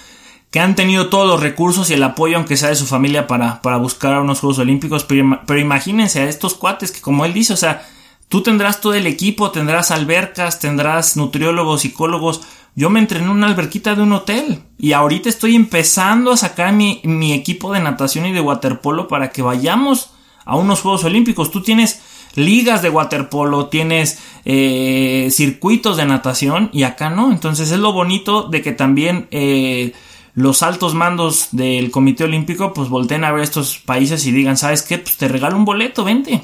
que 0.50 0.60
han 0.60 0.76
tenido 0.76 1.08
todos 1.08 1.26
los 1.26 1.40
recursos 1.40 1.90
y 1.90 1.94
el 1.94 2.02
apoyo, 2.04 2.36
aunque 2.36 2.56
sea 2.56 2.68
de 2.68 2.76
su 2.76 2.86
familia, 2.86 3.26
para, 3.26 3.60
para 3.60 3.78
buscar 3.78 4.20
unos 4.20 4.38
Juegos 4.38 4.60
Olímpicos. 4.60 5.02
Pero, 5.02 5.40
pero 5.46 5.58
imagínense 5.58 6.20
a 6.20 6.28
estos 6.28 6.54
cuates 6.54 6.92
que, 6.92 7.00
como 7.00 7.24
él 7.24 7.32
dice, 7.32 7.54
o 7.54 7.56
sea, 7.56 7.88
tú 8.28 8.42
tendrás 8.42 8.80
todo 8.80 8.94
el 8.94 9.08
equipo, 9.08 9.50
tendrás 9.50 9.90
albercas, 9.90 10.60
tendrás 10.60 11.16
nutriólogos, 11.16 11.80
psicólogos. 11.80 12.42
Yo 12.76 12.88
me 12.88 13.00
entrené 13.00 13.24
en 13.24 13.32
una 13.32 13.48
alberquita 13.48 13.96
de 13.96 14.02
un 14.02 14.12
hotel 14.12 14.62
y 14.78 14.92
ahorita 14.92 15.28
estoy 15.28 15.56
empezando 15.56 16.30
a 16.30 16.36
sacar 16.36 16.72
mi, 16.72 17.00
mi 17.02 17.32
equipo 17.32 17.72
de 17.72 17.80
natación 17.80 18.26
y 18.26 18.32
de 18.32 18.40
waterpolo 18.40 19.08
para 19.08 19.30
que 19.30 19.42
vayamos 19.42 20.10
a 20.44 20.56
unos 20.56 20.82
Juegos 20.82 21.02
Olímpicos. 21.04 21.50
Tú 21.50 21.62
tienes 21.62 22.00
ligas 22.34 22.82
de 22.82 22.90
waterpolo, 22.90 23.66
tienes 23.66 24.22
eh, 24.44 25.28
circuitos 25.30 25.96
de 25.96 26.06
natación 26.06 26.70
y 26.72 26.82
acá 26.82 27.10
no. 27.10 27.32
Entonces 27.32 27.70
es 27.70 27.78
lo 27.78 27.92
bonito 27.92 28.44
de 28.44 28.62
que 28.62 28.72
también 28.72 29.28
eh, 29.30 29.92
los 30.34 30.62
altos 30.62 30.94
mandos 30.94 31.48
del 31.52 31.90
Comité 31.90 32.24
Olímpico 32.24 32.72
pues 32.72 32.88
volteen 32.88 33.24
a 33.24 33.32
ver 33.32 33.42
estos 33.42 33.78
países 33.78 34.26
y 34.26 34.32
digan, 34.32 34.56
¿sabes 34.56 34.82
qué? 34.82 34.98
Pues 34.98 35.16
te 35.16 35.28
regalo 35.28 35.56
un 35.56 35.64
boleto, 35.64 36.04
vente. 36.04 36.40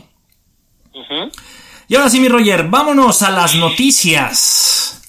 Y 1.88 1.96
ahora 1.96 2.08
sí, 2.08 2.20
mi 2.20 2.28
Roger, 2.28 2.68
vámonos 2.68 3.22
a 3.22 3.30
las 3.30 3.56
noticias. 3.56 5.02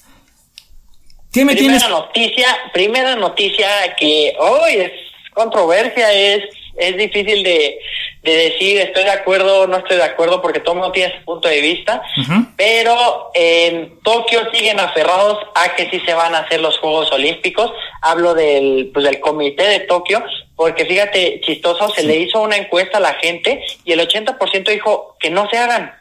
¿Qué 1.32 1.44
me 1.44 1.54
primera 1.54 1.88
noticia, 1.88 2.46
primera 2.74 3.16
noticia 3.16 3.68
que 3.98 4.34
hoy 4.38 4.72
es 4.74 4.92
controversia 5.32 6.12
es 6.12 6.44
es 6.76 6.96
difícil 6.96 7.42
de, 7.42 7.78
de 8.22 8.36
decir 8.36 8.78
estoy 8.78 9.04
de 9.04 9.10
acuerdo 9.10 9.62
o 9.62 9.66
no 9.66 9.78
estoy 9.78 9.96
de 9.96 10.04
acuerdo 10.04 10.40
porque 10.40 10.60
todo 10.60 10.74
el 10.74 10.80
mundo 10.80 10.92
tiene 10.92 11.14
su 11.18 11.24
punto 11.24 11.48
de 11.48 11.60
vista, 11.60 12.02
pero 12.56 13.30
en 13.34 13.98
Tokio 14.02 14.40
siguen 14.52 14.78
aferrados 14.78 15.38
a 15.54 15.74
que 15.74 15.90
sí 15.90 16.00
se 16.00 16.14
van 16.14 16.34
a 16.34 16.40
hacer 16.40 16.60
los 16.60 16.78
Juegos 16.78 17.10
Olímpicos. 17.12 17.72
Hablo 18.00 18.34
del, 18.34 18.90
pues, 18.92 19.04
del 19.04 19.20
comité 19.20 19.64
de 19.64 19.80
Tokio, 19.80 20.22
porque 20.56 20.84
fíjate, 20.84 21.40
chistoso, 21.40 21.90
se 21.90 22.04
le 22.04 22.16
hizo 22.16 22.40
una 22.40 22.56
encuesta 22.56 22.98
a 22.98 23.00
la 23.00 23.14
gente 23.14 23.64
y 23.84 23.92
el 23.92 24.00
80% 24.00 24.70
dijo 24.70 25.16
que 25.18 25.30
no 25.30 25.48
se 25.50 25.58
hagan, 25.58 25.92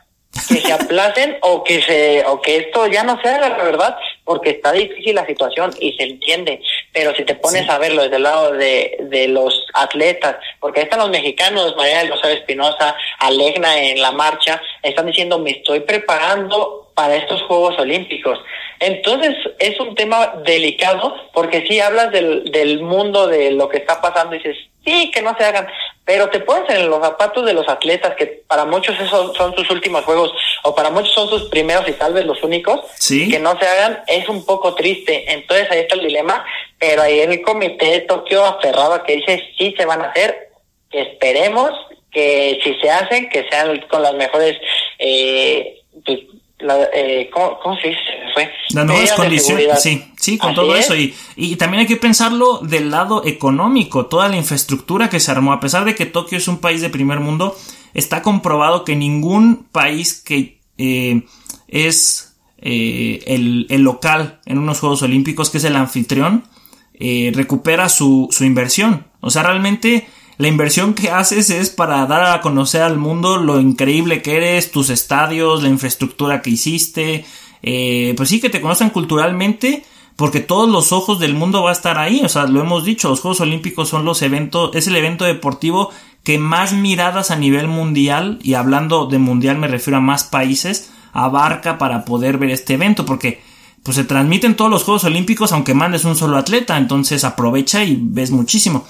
que 0.47 0.61
se 0.61 0.71
aplacen 0.71 1.37
o 1.41 1.63
que 1.63 1.81
se 1.81 2.23
o 2.25 2.41
que 2.41 2.57
esto 2.57 2.87
ya 2.87 3.03
no 3.03 3.19
se 3.21 3.29
haga, 3.29 3.49
la 3.49 3.63
verdad, 3.63 3.97
porque 4.23 4.51
está 4.51 4.71
difícil 4.71 5.15
la 5.15 5.25
situación 5.25 5.71
y 5.79 5.93
se 5.93 6.03
entiende. 6.03 6.61
Pero 6.93 7.13
si 7.15 7.23
te 7.23 7.35
pones 7.35 7.69
a 7.69 7.77
verlo 7.77 8.03
desde 8.03 8.15
el 8.15 8.23
lado 8.23 8.51
de, 8.53 8.97
de 9.01 9.27
los 9.27 9.65
atletas, 9.73 10.37
porque 10.59 10.79
ahí 10.79 10.83
están 10.85 10.99
los 10.99 11.09
mexicanos, 11.09 11.75
María 11.75 11.99
del 11.99 12.09
Rosario 12.09 12.37
Espinosa, 12.37 12.95
Alegna 13.19 13.77
en 13.81 14.01
la 14.01 14.11
marcha, 14.11 14.61
están 14.83 15.05
diciendo 15.05 15.39
me 15.39 15.51
estoy 15.51 15.81
preparando 15.81 16.91
para 16.95 17.15
estos 17.15 17.41
Juegos 17.43 17.77
Olímpicos. 17.77 18.39
Entonces 18.79 19.35
es 19.59 19.79
un 19.79 19.95
tema 19.95 20.33
delicado 20.45 21.15
porque 21.33 21.65
si 21.67 21.79
hablas 21.79 22.11
del, 22.11 22.51
del 22.51 22.81
mundo 22.81 23.27
de 23.27 23.51
lo 23.51 23.69
que 23.69 23.77
está 23.77 24.01
pasando 24.01 24.35
y 24.35 24.39
dices, 24.39 24.57
sí, 24.83 25.11
que 25.11 25.21
no 25.21 25.35
se 25.37 25.45
hagan, 25.45 25.67
pero 26.11 26.29
te 26.29 26.41
pones 26.41 26.69
en 26.69 26.89
los 26.89 26.99
zapatos 26.99 27.45
de 27.45 27.53
los 27.53 27.69
atletas 27.69 28.15
que 28.17 28.43
para 28.45 28.65
muchos 28.65 28.99
esos 28.99 29.33
son 29.37 29.55
sus 29.55 29.69
últimos 29.71 30.03
juegos 30.03 30.33
o 30.63 30.75
para 30.75 30.89
muchos 30.89 31.13
son 31.13 31.29
sus 31.29 31.43
primeros 31.45 31.87
y 31.87 31.93
tal 31.93 32.13
vez 32.13 32.25
los 32.25 32.43
únicos, 32.43 32.81
Sí. 32.95 33.29
que 33.31 33.39
no 33.39 33.57
se 33.57 33.65
hagan, 33.65 34.03
es 34.07 34.27
un 34.27 34.45
poco 34.45 34.75
triste. 34.75 35.31
Entonces 35.31 35.71
ahí 35.71 35.79
está 35.79 35.95
el 35.95 36.01
dilema, 36.01 36.43
pero 36.77 37.03
ahí 37.03 37.21
el 37.21 37.41
comité 37.41 37.85
de 37.85 37.99
Tokio 38.01 38.43
aferrado 38.43 38.95
a 38.95 39.03
que 39.05 39.15
dice, 39.15 39.41
sí 39.57 39.73
se 39.77 39.85
van 39.85 40.01
a 40.01 40.09
hacer, 40.09 40.49
que 40.89 40.99
esperemos 40.99 41.71
que 42.11 42.59
si 42.61 42.73
se 42.81 42.89
hacen, 42.89 43.29
que 43.29 43.47
sean 43.49 43.79
con 43.89 44.01
las 44.03 44.13
mejores... 44.15 44.57
Eh, 44.99 45.77
pues, 46.05 46.19
la- 46.61 46.89
eh, 46.93 47.29
¿cómo, 47.33 47.59
¿Cómo 47.61 47.75
se 47.77 47.89
dice? 47.89 47.99
Fue. 48.33 48.49
Las 48.73 48.87
de 48.87 49.15
condiciones, 49.15 49.81
sí, 49.83 50.03
sí, 50.17 50.37
con 50.37 50.51
Así 50.51 50.55
todo 50.55 50.75
es. 50.75 50.85
eso. 50.85 50.95
Y, 50.95 51.13
y 51.35 51.55
también 51.57 51.81
hay 51.81 51.87
que 51.87 51.97
pensarlo 51.97 52.59
del 52.59 52.89
lado 52.91 53.23
económico, 53.25 54.05
toda 54.05 54.29
la 54.29 54.37
infraestructura 54.37 55.09
que 55.09 55.19
se 55.19 55.31
armó, 55.31 55.51
a 55.53 55.59
pesar 55.59 55.83
de 55.85 55.95
que 55.95 56.05
Tokio 56.05 56.37
es 56.37 56.47
un 56.47 56.59
país 56.59 56.81
de 56.81 56.89
primer 56.89 57.19
mundo, 57.19 57.55
está 57.93 58.21
comprobado 58.21 58.85
que 58.85 58.95
ningún 58.95 59.65
país 59.71 60.21
que 60.21 60.59
eh, 60.77 61.23
es 61.67 62.37
eh, 62.59 63.23
el, 63.27 63.67
el 63.69 63.81
local 63.81 64.39
en 64.45 64.57
unos 64.59 64.79
Juegos 64.79 65.01
Olímpicos, 65.01 65.49
que 65.49 65.57
es 65.57 65.63
el 65.65 65.75
anfitrión, 65.75 66.45
eh, 66.93 67.31
recupera 67.35 67.89
su, 67.89 68.27
su 68.31 68.45
inversión. 68.45 69.07
O 69.19 69.29
sea, 69.29 69.43
realmente 69.43 70.07
la 70.37 70.47
inversión 70.47 70.93
que 70.93 71.11
haces 71.11 71.49
es 71.49 71.69
para 71.69 72.05
dar 72.05 72.23
a 72.23 72.41
conocer 72.41 72.81
al 72.81 72.97
mundo 72.97 73.37
lo 73.37 73.59
increíble 73.59 74.21
que 74.21 74.37
eres, 74.37 74.71
tus 74.71 74.89
estadios, 74.89 75.61
la 75.61 75.69
infraestructura 75.69 76.41
que 76.41 76.49
hiciste, 76.49 77.25
eh, 77.61 78.13
pues 78.17 78.29
sí 78.29 78.39
que 78.39 78.49
te 78.49 78.61
conozcan 78.61 78.89
culturalmente, 78.89 79.83
porque 80.15 80.39
todos 80.39 80.69
los 80.69 80.91
ojos 80.91 81.19
del 81.19 81.33
mundo 81.33 81.63
va 81.63 81.69
a 81.69 81.73
estar 81.73 81.97
ahí. 81.97 82.21
O 82.23 82.29
sea, 82.29 82.45
lo 82.45 82.61
hemos 82.61 82.85
dicho, 82.85 83.09
los 83.09 83.21
Juegos 83.21 83.41
Olímpicos 83.41 83.89
son 83.89 84.05
los 84.05 84.21
eventos, 84.21 84.75
es 84.75 84.87
el 84.87 84.95
evento 84.95 85.25
deportivo 85.25 85.91
que 86.23 86.37
más 86.37 86.73
miradas 86.73 87.31
a 87.31 87.35
nivel 87.35 87.67
mundial, 87.67 88.39
y 88.43 88.53
hablando 88.53 89.07
de 89.07 89.17
mundial 89.17 89.57
me 89.57 89.67
refiero 89.67 89.97
a 89.97 90.01
más 90.01 90.23
países, 90.23 90.91
abarca 91.13 91.77
para 91.77 92.05
poder 92.05 92.37
ver 92.37 92.51
este 92.51 92.75
evento, 92.75 93.05
porque 93.05 93.41
pues 93.83 93.97
se 93.97 94.03
transmiten 94.03 94.55
todos 94.55 94.69
los 94.69 94.83
Juegos 94.83 95.03
Olímpicos 95.05 95.51
aunque 95.51 95.73
mandes 95.73 96.05
un 96.05 96.15
solo 96.15 96.37
atleta, 96.37 96.77
entonces 96.77 97.23
aprovecha 97.23 97.83
y 97.83 97.97
ves 97.99 98.29
muchísimo. 98.31 98.85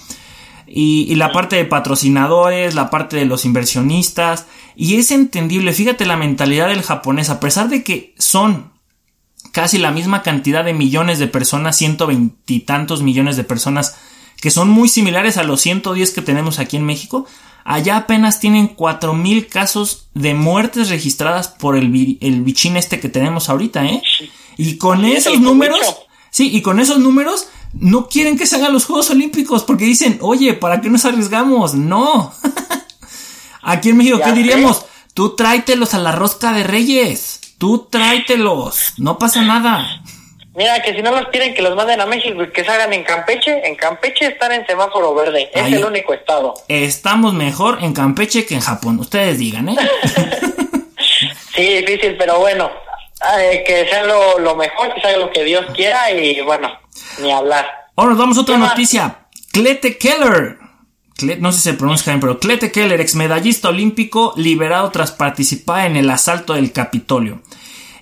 Y, 0.74 1.06
y 1.10 1.16
la 1.16 1.32
parte 1.32 1.56
de 1.56 1.66
patrocinadores, 1.66 2.76
la 2.76 2.90
parte 2.90 3.18
de 3.18 3.26
los 3.26 3.46
inversionistas, 3.46 4.48
y 4.76 4.96
es 4.96 5.12
entendible, 5.12 5.74
fíjate 5.74 6.06
la 6.06 6.18
mentalidad 6.18 6.70
del 6.70 6.82
japonés, 6.82 7.30
a 7.30 7.40
pesar 7.40 7.70
de 7.70 7.84
que 7.84 8.16
son 8.18 8.72
casi 9.52 9.78
la 9.78 9.92
misma 9.92 10.24
cantidad 10.24 10.64
de 10.64 10.74
millones 10.74 11.20
de 11.20 11.28
personas, 11.28 11.78
ciento 11.78 12.08
veintitantos 12.08 13.02
millones 13.02 13.36
de 13.36 13.44
personas, 13.44 13.98
que 14.40 14.52
son 14.52 14.70
muy 14.70 14.90
similares 14.90 15.38
a 15.38 15.44
los 15.44 15.62
110 15.62 16.12
que 16.12 16.22
tenemos 16.22 16.60
aquí 16.60 16.78
en 16.78 16.86
México, 16.86 17.26
allá 17.64 17.98
apenas 17.98 18.40
tienen 18.40 18.68
4000 18.68 19.48
casos 19.48 20.10
de 20.14 20.34
muertes 20.34 20.90
registradas 20.90 21.48
por 21.48 21.76
el, 21.76 22.18
el 22.22 22.42
bichín 22.42 22.78
este 22.78 23.00
que 23.00 23.10
tenemos 23.10 23.50
ahorita, 23.50 23.86
¿eh? 23.86 24.02
Y 24.58 24.78
con 24.78 25.06
esos 25.06 25.40
números, 25.40 25.80
sí, 26.30 26.50
y 26.56 26.62
con 26.62 26.80
esos 26.80 27.00
números 27.00 27.48
no 27.74 28.08
quieren 28.08 28.38
que 28.38 28.46
se 28.46 28.58
hagan 28.58 28.74
los 28.74 28.86
Juegos 28.86 29.10
Olímpicos 29.10 29.64
porque 29.64 29.86
dicen, 29.86 30.18
oye, 30.22 30.54
¿para 30.54 30.82
qué 30.82 30.90
nos 30.90 31.06
arriesgamos? 31.06 31.74
No. 31.74 32.34
Aquí 33.62 33.90
en 33.90 33.98
México, 33.98 34.20
¿qué 34.24 34.32
diríamos? 34.32 34.86
Tú 35.14 35.36
tráetelos 35.36 35.94
a 35.94 36.00
la 36.00 36.12
rosca 36.12 36.52
de 36.54 36.64
reyes. 36.64 37.40
Tú 37.58 37.88
tráetelos. 37.90 38.94
No 38.98 39.18
pasa 39.20 39.42
nada. 39.44 40.02
Mira, 40.54 40.82
que 40.82 40.94
si 40.94 41.02
no 41.02 41.12
los 41.12 41.28
quieren 41.30 41.54
que 41.54 41.62
los 41.62 41.76
manden 41.76 42.02
a 42.02 42.06
México 42.06 42.44
y 42.44 42.50
que 42.52 42.64
se 42.64 42.72
hagan 42.72 42.92
en 42.92 43.04
Campeche, 43.04 43.66
en 43.66 43.76
Campeche 43.76 44.26
están 44.26 44.52
en 44.52 44.66
semáforo 44.68 45.14
verde, 45.16 45.50
es 45.54 45.62
Ahí. 45.62 45.76
el 45.76 45.86
único 45.86 46.14
estado. 46.14 46.56
Estamos 46.68 47.34
mejor 47.34 47.80
en 47.82 47.94
Campeche 47.94 48.46
que 48.46 48.56
en 48.56 48.62
Japón. 48.62 49.00
Ustedes 49.00 49.38
digan, 49.38 49.70
¿eh? 49.70 49.78
Sí, 51.56 51.64
difícil, 51.86 52.16
pero 52.18 52.40
bueno, 52.40 52.72
eh, 53.38 53.64
que 53.68 53.86
sea 53.90 54.04
lo, 54.06 54.40
lo 54.40 54.56
mejor, 54.56 54.94
que 54.94 55.02
sea 55.02 55.18
lo 55.18 55.30
que 55.32 55.44
Dios 55.44 55.66
quiera 55.76 56.10
y 56.12 56.40
bueno, 56.42 56.70
ni 57.22 57.32
hablar. 57.32 57.66
Ahora 57.96 58.12
nos 58.12 58.20
vamos 58.20 58.38
a 58.38 58.42
otra 58.42 58.58
noticia. 58.58 59.28
Clete 59.52 59.98
Keller. 59.98 60.60
No 61.40 61.52
sé 61.52 61.58
si 61.60 61.64
se 61.66 61.74
pronuncia 61.74 62.12
bien, 62.14 62.20
pero 62.20 62.40
Clete 62.40 62.72
Keller, 62.72 63.00
ex 63.00 63.16
medallista 63.16 63.70
olímpico, 63.70 64.34
liberado 64.38 64.90
tras 64.90 65.12
participar 65.12 65.86
en 65.86 65.96
el 65.98 66.10
asalto 66.10 66.54
del 66.54 66.72
Capitolio. 66.72 67.42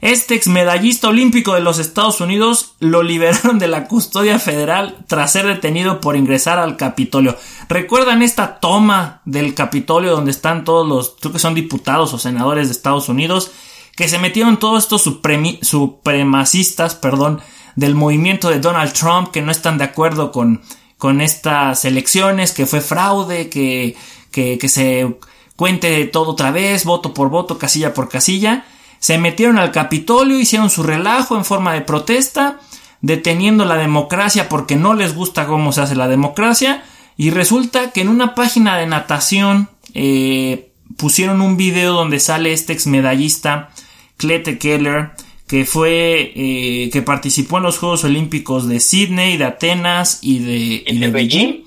Este 0.01 0.36
ex 0.36 0.47
medallista 0.47 1.10
olímpico 1.10 1.53
de 1.53 1.60
los 1.60 1.78
Estados 1.80 2.22
Unidos 2.22 2.76
lo 2.80 3.03
liberaron 3.03 3.60
de 3.60 3.68
la 3.68 3.86
custodia 3.88 4.39
federal 4.39 5.03
tras 5.07 5.34
ser 5.34 5.45
detenido 5.47 5.99
por 5.99 6.16
ingresar 6.16 6.60
al 6.60 6.78
Capitolio. 6.78 7.36
¿Recuerdan 7.68 8.22
esta 8.22 8.60
toma 8.62 9.22
del 9.26 9.53
Capitolio 9.53 10.12
donde 10.12 10.32
están 10.32 10.64
todos 10.64 10.88
los, 10.88 11.18
creo 11.20 11.34
que 11.34 11.39
son 11.39 11.55
diputados 11.55 12.14
o 12.14 12.18
senadores 12.20 12.68
de 12.70 12.74
Estados 12.74 13.10
Unidos, 13.10 13.51
que 13.97 14.07
se 14.07 14.20
metieron 14.20 14.57
todos 14.57 14.84
estos 14.84 15.05
supremi- 15.05 15.62
supremacistas, 15.62 16.95
perdón, 16.95 17.41
del 17.76 17.96
movimiento 17.96 18.50
de 18.50 18.60
Donald 18.60 18.94
Trump 18.94 19.32
que 19.32 19.42
no 19.42 19.52
están 19.52 19.78
de 19.78 19.86
acuerdo 19.86 20.32
con, 20.32 20.62
con 20.98 21.22
estas 21.22 21.86
elecciones, 21.86 22.52
que 22.52 22.66
fue 22.66 22.82
fraude, 22.82 23.50
que, 23.50 23.96
que, 24.32 24.58
que 24.58 24.70
se 24.70 25.18
cuente 25.56 26.06
todo 26.06 26.32
otra 26.32 26.52
vez, 26.52 26.86
voto 26.86 27.14
por 27.14 27.30
voto, 27.30 27.58
casilla 27.58 27.94
por 27.94 28.10
casilla. 28.10 28.66
Se 29.00 29.18
metieron 29.18 29.58
al 29.58 29.72
Capitolio, 29.72 30.40
hicieron 30.40 30.70
su 30.70 30.84
relajo 30.84 31.38
en 31.38 31.46
forma 31.46 31.74
de 31.74 31.82
protesta, 31.82 32.60
deteniendo 33.02 33.66
la 33.66 33.76
democracia 33.76 34.50
porque 34.50 34.76
no 34.76 34.94
les 34.94 35.16
gusta 35.16 35.48
cómo 35.48 35.72
se 35.72 35.82
hace 35.82 35.96
la 35.96 36.08
democracia. 36.08 36.84
Y 37.18 37.32
resulta 37.32 37.92
que 37.92 38.02
en 38.02 38.10
una 38.10 38.36
página 38.36 38.78
de 38.78 38.88
natación 38.88 39.70
eh, 39.94 40.72
pusieron 40.98 41.42
un 41.42 41.58
video 41.58 41.94
donde 41.94 42.20
sale 42.20 42.54
este 42.54 42.74
ex 42.74 42.88
medallista, 42.88 43.70
Clete 44.18 44.58
Keller, 44.58 45.12
que 45.50 45.66
fue, 45.66 46.32
eh, 46.36 46.91
que 46.93 47.02
participó 47.02 47.58
en 47.58 47.64
los 47.64 47.80
Juegos 47.80 48.04
Olímpicos 48.04 48.68
de 48.68 48.80
Sydney, 48.80 49.36
de 49.36 49.45
Atenas 49.45 50.20
y 50.22 50.38
de, 50.38 50.84
y 50.86 51.00
de 51.00 51.08
Beijing. 51.08 51.64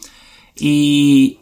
Y, 0.57 1.41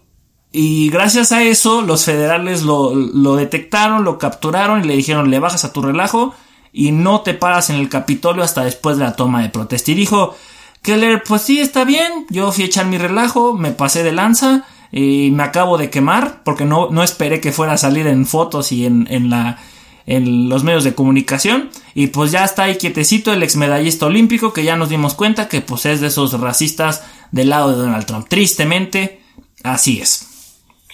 y 0.51 0.89
gracias 0.89 1.33
a 1.33 1.43
eso, 1.43 1.83
los 1.83 2.07
federales 2.07 2.63
lo, 2.63 2.95
lo 2.95 3.37
detectaron, 3.37 4.05
lo 4.05 4.17
capturaron 4.17 4.83
y 4.83 4.89
le 4.89 4.97
dijeron, 4.97 5.31
le 5.31 5.39
bajas 5.39 5.67
a 5.67 5.75
tu 5.75 5.83
relajo 5.83 6.35
y 6.73 6.93
no 6.93 7.21
te 7.21 7.35
paras 7.35 7.69
en 7.69 7.77
el 7.77 7.91
Capitolio 7.91 8.43
hasta 8.43 8.65
después 8.65 8.97
de 8.97 9.05
la 9.05 9.17
toma 9.17 9.43
de 9.43 9.51
protesta. 9.51 9.91
Y 9.91 9.95
dijo, 9.95 10.35
Keller, 10.81 11.23
pues 11.23 11.43
sí, 11.43 11.61
está 11.61 11.85
bien, 11.85 12.25
yo 12.31 12.53
fui 12.53 12.65
a 12.65 12.69
echar 12.69 12.87
mi 12.87 12.97
relajo, 12.97 13.53
me 13.53 13.73
pasé 13.73 14.03
de 14.03 14.13
lanza 14.13 14.65
y 14.91 15.31
me 15.31 15.43
acabo 15.43 15.77
de 15.77 15.91
quemar 15.91 16.43
porque 16.43 16.65
no, 16.65 16.89
no 16.91 17.03
esperé 17.03 17.39
que 17.39 17.53
fuera 17.53 17.75
a 17.75 17.79
salir 17.79 18.07
en 18.07 18.25
fotos 18.25 18.73
y 18.73 18.87
en, 18.87 19.07
en 19.11 19.29
la 19.29 19.59
en 20.07 20.49
los 20.49 20.65
medios 20.65 20.85
de 20.85 20.95
comunicación 20.95 21.71
y 21.95 22.09
pues 22.09 22.33
ya 22.33 22.45
está 22.45 22.65
ahí 22.65 22.77
quietecito 22.77 23.33
el 23.33 23.43
ex 23.43 23.57
medallista 23.57 24.07
olímpico 24.07 24.53
que 24.53 24.65
ya 24.65 24.77
nos 24.77 24.89
dimos 24.89 25.15
cuenta 25.15 25.49
que 25.49 25.61
pues 25.61 25.87
es 25.87 26.01
de 26.01 26.09
esos 26.09 26.39
racistas 26.41 27.05
del 27.31 27.51
lado 27.51 27.73
de 27.73 27.79
Donald 27.79 28.07
Trump. 28.07 28.29
Tristemente, 28.29 29.21
así 29.63 30.01
es. 30.01 30.27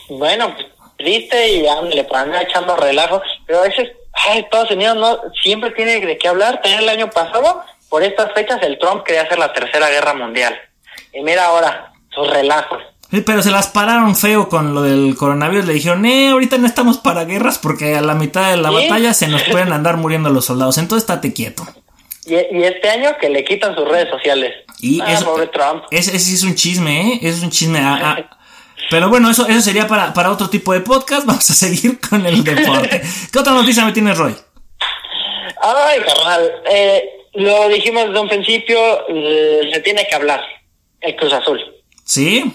Bueno, 0.09 0.55
triste 0.97 1.57
y 1.57 1.67
ándale, 1.67 2.05
para 2.05 2.43
echando 2.43 2.77
relajo, 2.77 3.21
pero 3.47 3.61
a 3.61 3.63
veces, 3.63 3.91
ay, 4.13 4.41
Estados 4.41 4.71
Unidos 4.71 4.97
no, 4.97 5.19
siempre 5.43 5.71
tiene 5.71 6.01
de 6.01 6.19
qué 6.19 6.29
hablar. 6.29 6.61
También 6.63 6.83
el 6.83 6.89
año 6.89 7.11
pasado, 7.11 7.63
por 7.89 8.03
estas 8.03 8.33
fechas, 8.33 8.63
el 8.63 8.79
Trump 8.79 9.03
quería 9.05 9.23
hacer 9.23 9.39
la 9.39 9.53
tercera 9.53 9.89
guerra 9.89 10.15
mundial. 10.15 10.57
Y 11.13 11.23
mira 11.23 11.47
ahora, 11.47 11.93
sus 12.15 12.29
relajos. 12.31 12.83
Sí, 13.11 13.21
pero 13.21 13.41
se 13.43 13.51
las 13.53 13.69
pararon 13.69 14.17
feo 14.17 14.49
con 14.49 14.75
lo 14.75 14.83
del 14.83 15.15
coronavirus. 15.17 15.67
Le 15.67 15.75
dijeron, 15.75 16.05
eh, 16.07 16.31
ahorita 16.31 16.59
no 16.59 16.67
estamos 16.67 16.99
para 16.99 17.25
guerras 17.25 17.59
porque 17.59 17.95
a 17.95 18.01
la 18.01 18.15
mitad 18.15 18.51
de 18.51 18.57
la 18.57 18.71
¿Sí? 18.71 18.75
batalla 18.75 19.15
se 19.15 19.29
nos 19.29 19.43
pueden 19.45 19.73
andar 19.73 19.97
muriendo 19.97 20.29
los 20.31 20.45
soldados. 20.47 20.79
Entonces 20.79 21.05
estate 21.05 21.33
quieto. 21.33 21.65
Y, 22.27 22.35
y 22.35 22.65
este 22.65 22.91
año 22.91 23.11
que 23.21 23.29
le 23.29 23.45
quitan 23.45 23.77
sus 23.77 23.87
redes 23.89 24.09
sociales. 24.11 24.53
Y 24.81 25.01
ah, 25.01 25.13
eso, 25.13 25.25
pobre 25.27 25.47
Trump. 25.47 25.85
ese, 25.93 26.17
es 26.17 26.43
un 26.43 26.55
chisme, 26.57 27.13
¿eh? 27.13 27.19
Ese 27.23 27.39
es 27.39 27.43
un 27.45 27.51
chisme. 27.51 27.79
A- 27.79 27.95
a- 28.13 28.31
Pero 28.91 29.09
bueno, 29.09 29.31
eso, 29.31 29.47
eso 29.49 29.61
sería 29.63 29.87
para, 29.89 30.13
para 30.13 30.31
otro 30.31 30.49
tipo 30.51 30.73
de 30.73 30.81
podcast. 30.81 31.25
Vamos 31.27 31.49
a 31.49 31.55
seguir 31.55 32.01
con 32.01 32.27
el 32.27 32.43
deporte. 32.43 33.01
¿Qué 33.33 33.39
otra 33.39 33.53
noticia 33.53 33.85
me 33.85 33.93
tienes, 33.93 34.19
Roy? 34.19 34.35
Ay, 35.63 36.01
carnal, 36.01 36.53
eh, 36.71 37.05
lo 37.35 37.69
dijimos 37.69 38.07
desde 38.09 38.21
un 38.21 38.29
principio, 38.29 38.79
eh, 39.09 39.71
se 39.73 39.81
tiene 39.81 40.07
que 40.09 40.15
hablar. 40.15 40.41
El 41.01 41.15
Cruz 41.17 41.33
Azul. 41.33 41.61
Sí. 42.05 42.53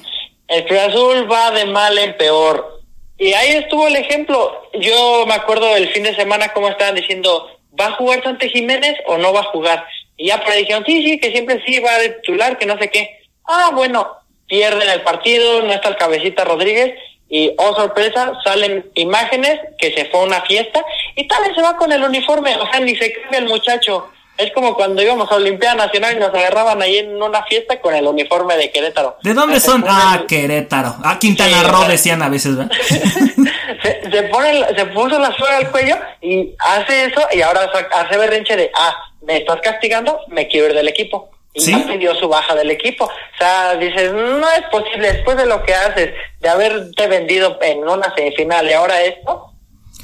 El 0.51 0.65
Cruz 0.65 0.79
Azul 0.79 1.31
va 1.31 1.49
de 1.51 1.63
mal 1.63 1.97
en 1.97 2.17
peor. 2.17 2.81
Y 3.17 3.31
ahí 3.31 3.51
estuvo 3.51 3.87
el 3.87 3.95
ejemplo. 3.95 4.67
Yo 4.73 5.25
me 5.25 5.33
acuerdo 5.33 5.73
del 5.73 5.87
fin 5.93 6.03
de 6.03 6.13
semana 6.13 6.51
cómo 6.51 6.67
estaban 6.67 6.95
diciendo, 6.95 7.49
¿va 7.79 7.85
a 7.85 7.91
jugar 7.93 8.21
Sante 8.21 8.49
Jiménez 8.49 8.97
o 9.07 9.17
no 9.17 9.31
va 9.31 9.39
a 9.39 9.51
jugar? 9.51 9.85
Y 10.17 10.27
ya 10.27 10.41
por 10.41 10.51
ahí 10.51 10.63
dijeron, 10.63 10.83
sí, 10.85 11.05
sí, 11.05 11.19
que 11.21 11.31
siempre 11.31 11.63
sí 11.65 11.79
va 11.79 11.95
a 11.95 12.01
titular, 12.01 12.57
que 12.57 12.65
no 12.65 12.77
sé 12.77 12.89
qué. 12.89 13.21
Ah, 13.47 13.71
bueno, 13.73 14.11
pierden 14.45 14.89
el 14.89 15.03
partido, 15.03 15.61
no 15.61 15.71
está 15.71 15.87
el 15.87 15.95
cabecita 15.95 16.43
Rodríguez 16.43 16.95
y, 17.29 17.53
oh 17.57 17.73
sorpresa, 17.73 18.33
salen 18.43 18.91
imágenes 18.95 19.57
que 19.77 19.93
se 19.93 20.03
fue 20.07 20.19
a 20.19 20.23
una 20.23 20.41
fiesta 20.41 20.83
y 21.15 21.29
tal 21.29 21.43
vez 21.43 21.55
se 21.55 21.61
va 21.61 21.77
con 21.77 21.93
el 21.93 22.03
uniforme, 22.03 22.57
o 22.57 22.69
sea, 22.69 22.81
ni 22.81 22.93
se 22.97 23.13
cambia 23.13 23.39
el 23.39 23.47
muchacho. 23.47 24.09
Es 24.41 24.51
como 24.53 24.75
cuando 24.75 25.01
íbamos 25.01 25.31
a 25.31 25.35
Olimpiada 25.35 25.75
Nacional 25.75 26.15
y 26.15 26.19
nos 26.19 26.29
agarraban 26.33 26.81
ahí 26.81 26.97
en 26.97 27.21
una 27.21 27.43
fiesta 27.43 27.79
con 27.79 27.93
el 27.95 28.05
uniforme 28.07 28.57
de 28.57 28.71
Querétaro. 28.71 29.17
¿De 29.23 29.33
dónde 29.33 29.59
son? 29.59 29.83
Ah, 29.87 30.23
Querétaro. 30.27 30.95
Ah, 31.03 31.17
Quintana 31.19 31.61
Sí, 31.61 31.67
Roo 31.67 31.83
decían 31.87 32.21
a 32.21 32.29
veces, 32.29 32.57
¿verdad? 32.57 32.71
se, 33.83 34.11
se 34.11 34.23
pone 34.23 34.51
el- 34.51 34.75
se 34.75 34.85
puso 34.87 35.19
la 35.19 35.35
soga 35.35 35.57
al 35.57 35.71
cuello 35.71 35.97
y 36.21 36.53
hace 36.59 37.05
eso 37.05 37.21
y 37.33 37.41
ahora 37.41 37.69
hace 37.93 38.17
berrinche 38.17 38.55
de 38.55 38.71
ah 38.75 38.95
me 39.21 39.37
estás 39.37 39.59
castigando 39.61 40.19
me 40.27 40.47
quiero 40.47 40.67
ir 40.67 40.73
del 40.73 40.87
equipo 40.87 41.29
y 41.53 41.61
¿Sí? 41.61 41.71
ya 41.71 41.85
pidió 41.91 42.15
su 42.15 42.27
baja 42.27 42.55
del 42.55 42.71
equipo 42.71 43.05
o 43.05 43.11
sea 43.37 43.75
dices 43.75 44.11
no 44.13 44.47
es 44.51 44.63
posible 44.71 45.13
después 45.13 45.37
de 45.37 45.45
lo 45.45 45.63
que 45.63 45.73
haces 45.73 46.11
de 46.39 46.49
haberte 46.49 47.07
vendido 47.07 47.57
en 47.61 47.87
una 47.87 48.13
semifinal 48.15 48.67
y 48.69 48.73
ahora 48.73 49.01
esto 49.03 49.50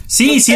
Sí, 0.07 0.39
sí. 0.39 0.55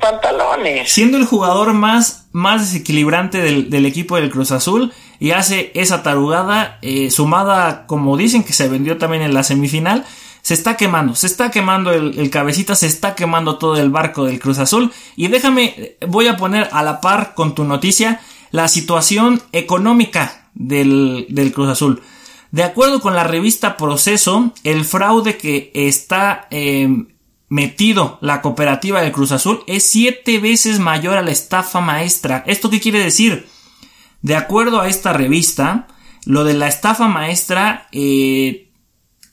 pantalones 0.00 0.92
Siendo 0.92 1.16
el 1.16 1.24
jugador 1.24 1.72
más, 1.72 2.26
más 2.32 2.60
desequilibrante 2.60 3.38
del, 3.38 3.70
del 3.70 3.86
equipo 3.86 4.16
del 4.16 4.30
Cruz 4.30 4.52
Azul 4.52 4.92
y 5.18 5.30
hace 5.32 5.72
esa 5.74 6.02
tarugada 6.02 6.78
eh, 6.82 7.10
sumada, 7.10 7.86
como 7.86 8.16
dicen 8.16 8.44
que 8.44 8.52
se 8.52 8.68
vendió 8.68 8.98
también 8.98 9.22
en 9.22 9.34
la 9.34 9.44
semifinal, 9.44 10.04
se 10.42 10.54
está 10.54 10.76
quemando, 10.76 11.14
se 11.14 11.26
está 11.26 11.50
quemando 11.50 11.92
el, 11.92 12.18
el 12.18 12.30
cabecita, 12.30 12.74
se 12.74 12.86
está 12.86 13.14
quemando 13.14 13.56
todo 13.58 13.76
el 13.76 13.90
barco 13.90 14.24
del 14.24 14.38
Cruz 14.38 14.58
Azul 14.58 14.92
y 15.16 15.28
déjame, 15.28 15.96
voy 16.06 16.28
a 16.28 16.36
poner 16.36 16.68
a 16.72 16.82
la 16.82 17.00
par 17.00 17.34
con 17.34 17.54
tu 17.54 17.64
noticia 17.64 18.20
la 18.50 18.68
situación 18.68 19.42
económica 19.52 20.48
del, 20.54 21.26
del 21.30 21.52
Cruz 21.52 21.70
Azul. 21.70 22.02
De 22.50 22.64
acuerdo 22.64 23.00
con 23.00 23.14
la 23.14 23.24
revista 23.24 23.76
Proceso, 23.76 24.52
el 24.64 24.84
fraude 24.84 25.36
que 25.36 25.70
está 25.74 26.48
eh, 26.50 26.88
metido 27.50 28.18
la 28.22 28.40
cooperativa 28.40 29.02
del 29.02 29.12
Cruz 29.12 29.32
Azul 29.32 29.62
es 29.66 29.84
siete 29.84 30.38
veces 30.38 30.78
mayor 30.78 31.18
a 31.18 31.22
la 31.22 31.32
estafa 31.32 31.80
maestra. 31.82 32.44
¿Esto 32.46 32.70
qué 32.70 32.80
quiere 32.80 33.00
decir? 33.00 33.48
De 34.22 34.36
acuerdo 34.36 34.80
a 34.80 34.88
esta 34.88 35.12
revista, 35.12 35.88
lo 36.24 36.44
de 36.44 36.54
la 36.54 36.68
estafa 36.68 37.08
maestra 37.08 37.88
eh, 37.92 38.70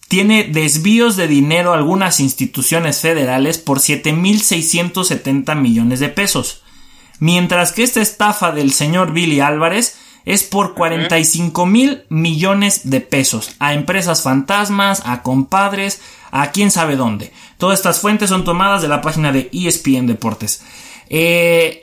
tiene 0.08 0.46
desvíos 0.46 1.16
de 1.16 1.28
dinero 1.28 1.72
a 1.72 1.78
algunas 1.78 2.20
instituciones 2.20 3.02
federales 3.02 3.60
por 3.60 3.80
7.670 3.80 5.56
millones 5.56 6.00
de 6.00 6.10
pesos. 6.10 6.64
Mientras 7.20 7.72
que 7.72 7.84
esta 7.84 8.02
estafa 8.02 8.52
del 8.52 8.74
señor 8.74 9.14
Billy 9.14 9.42
Álvarez 9.42 9.97
es 10.28 10.44
por 10.44 10.74
45 10.74 11.66
mil 11.66 12.04
millones 12.10 12.90
de 12.90 13.00
pesos 13.00 13.56
a 13.60 13.74
empresas 13.74 14.24
fantasmas, 14.24 15.02
a 15.06 15.24
compadres, 15.24 16.02
a 16.32 16.52
quién 16.52 16.70
sabe 16.70 16.98
dónde. 16.98 17.32
Todas 17.58 17.80
estas 17.80 18.02
fuentes 18.02 18.30
son 18.30 18.44
tomadas 18.44 18.82
de 18.82 18.90
la 18.90 19.00
página 19.00 19.32
de 19.32 19.50
ESPN 19.54 20.06
Deportes. 20.06 20.66
Eh, 21.10 21.82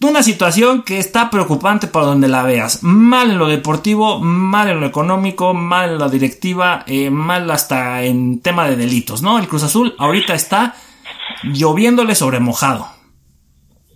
una 0.00 0.22
situación 0.22 0.84
que 0.84 0.98
está 0.98 1.28
preocupante 1.28 1.86
por 1.86 2.04
donde 2.04 2.28
la 2.28 2.42
veas. 2.42 2.82
Mal 2.82 3.32
en 3.32 3.38
lo 3.38 3.46
deportivo, 3.46 4.20
mal 4.20 4.70
en 4.70 4.80
lo 4.80 4.86
económico, 4.86 5.52
mal 5.52 5.90
en 5.90 5.98
la 5.98 6.08
directiva, 6.08 6.82
eh, 6.86 7.10
mal 7.10 7.50
hasta 7.50 8.04
en 8.04 8.40
tema 8.40 8.70
de 8.70 8.76
delitos, 8.76 9.20
¿no? 9.20 9.38
El 9.38 9.48
Cruz 9.48 9.64
Azul 9.64 9.94
ahorita 9.98 10.32
está 10.32 10.76
lloviéndole 11.44 12.14
sobre 12.14 12.40
mojado. 12.40 12.88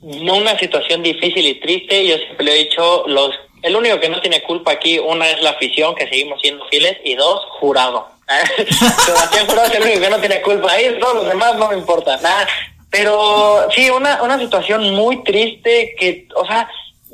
una 0.02 0.58
situación 0.58 1.02
difícil 1.02 1.46
y 1.46 1.60
triste 1.60 2.06
yo 2.06 2.16
siempre 2.18 2.44
le 2.44 2.52
he 2.52 2.64
dicho 2.64 3.06
los 3.06 3.30
el 3.62 3.76
único 3.76 4.00
que 4.00 4.08
no 4.08 4.20
tiene 4.20 4.42
culpa 4.42 4.72
aquí 4.72 4.98
una 4.98 5.28
es 5.28 5.42
la 5.42 5.50
afición 5.50 5.94
que 5.94 6.08
seguimos 6.08 6.40
siendo 6.40 6.64
fieles 6.68 6.98
y 7.04 7.14
dos 7.14 7.40
jurado. 7.58 8.08
Sebastián 9.04 9.46
Jurado 9.46 9.68
es 9.68 9.74
el 9.74 9.82
único 9.82 10.00
que 10.00 10.10
no 10.10 10.20
tiene 10.20 10.42
culpa. 10.42 10.72
Ahí 10.72 10.96
todos 11.00 11.14
los 11.16 11.28
demás 11.28 11.56
no 11.56 11.68
me 11.68 11.76
importa 11.76 12.16
nada. 12.18 12.46
Pero 12.90 13.68
sí 13.74 13.90
una 13.90 14.22
una 14.22 14.38
situación 14.38 14.94
muy 14.94 15.22
triste 15.24 15.94
que 15.98 16.28
o 16.34 16.46
sea 16.46 16.68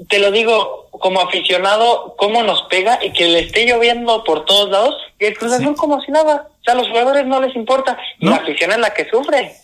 te 0.09 0.19
lo 0.19 0.31
digo 0.31 0.89
como 0.91 1.21
aficionado 1.21 2.15
cómo 2.19 2.43
nos 2.43 2.63
pega 2.65 2.99
y 3.03 3.13
que 3.13 3.29
le 3.29 3.41
esté 3.41 3.67
lloviendo 3.67 4.25
por 4.25 4.45
todos 4.45 4.71
lados 4.71 4.95
y 5.19 5.25
el 5.27 5.37
Cruz 5.37 5.53
Azul 5.53 5.75
como 5.75 6.01
si 6.01 6.13
nada. 6.13 6.49
O 6.61 6.65
sea 6.65 6.75
a 6.75 6.77
los 6.77 6.89
jugadores 6.89 7.27
no 7.27 7.41
les 7.41 7.55
importa 7.57 7.99
y 8.19 8.25
¿No? 8.25 8.33
la 8.33 8.39
afición 8.39 8.73
es 8.73 8.79
la 8.79 8.93
que 8.93 9.09
sufre. 9.09 9.57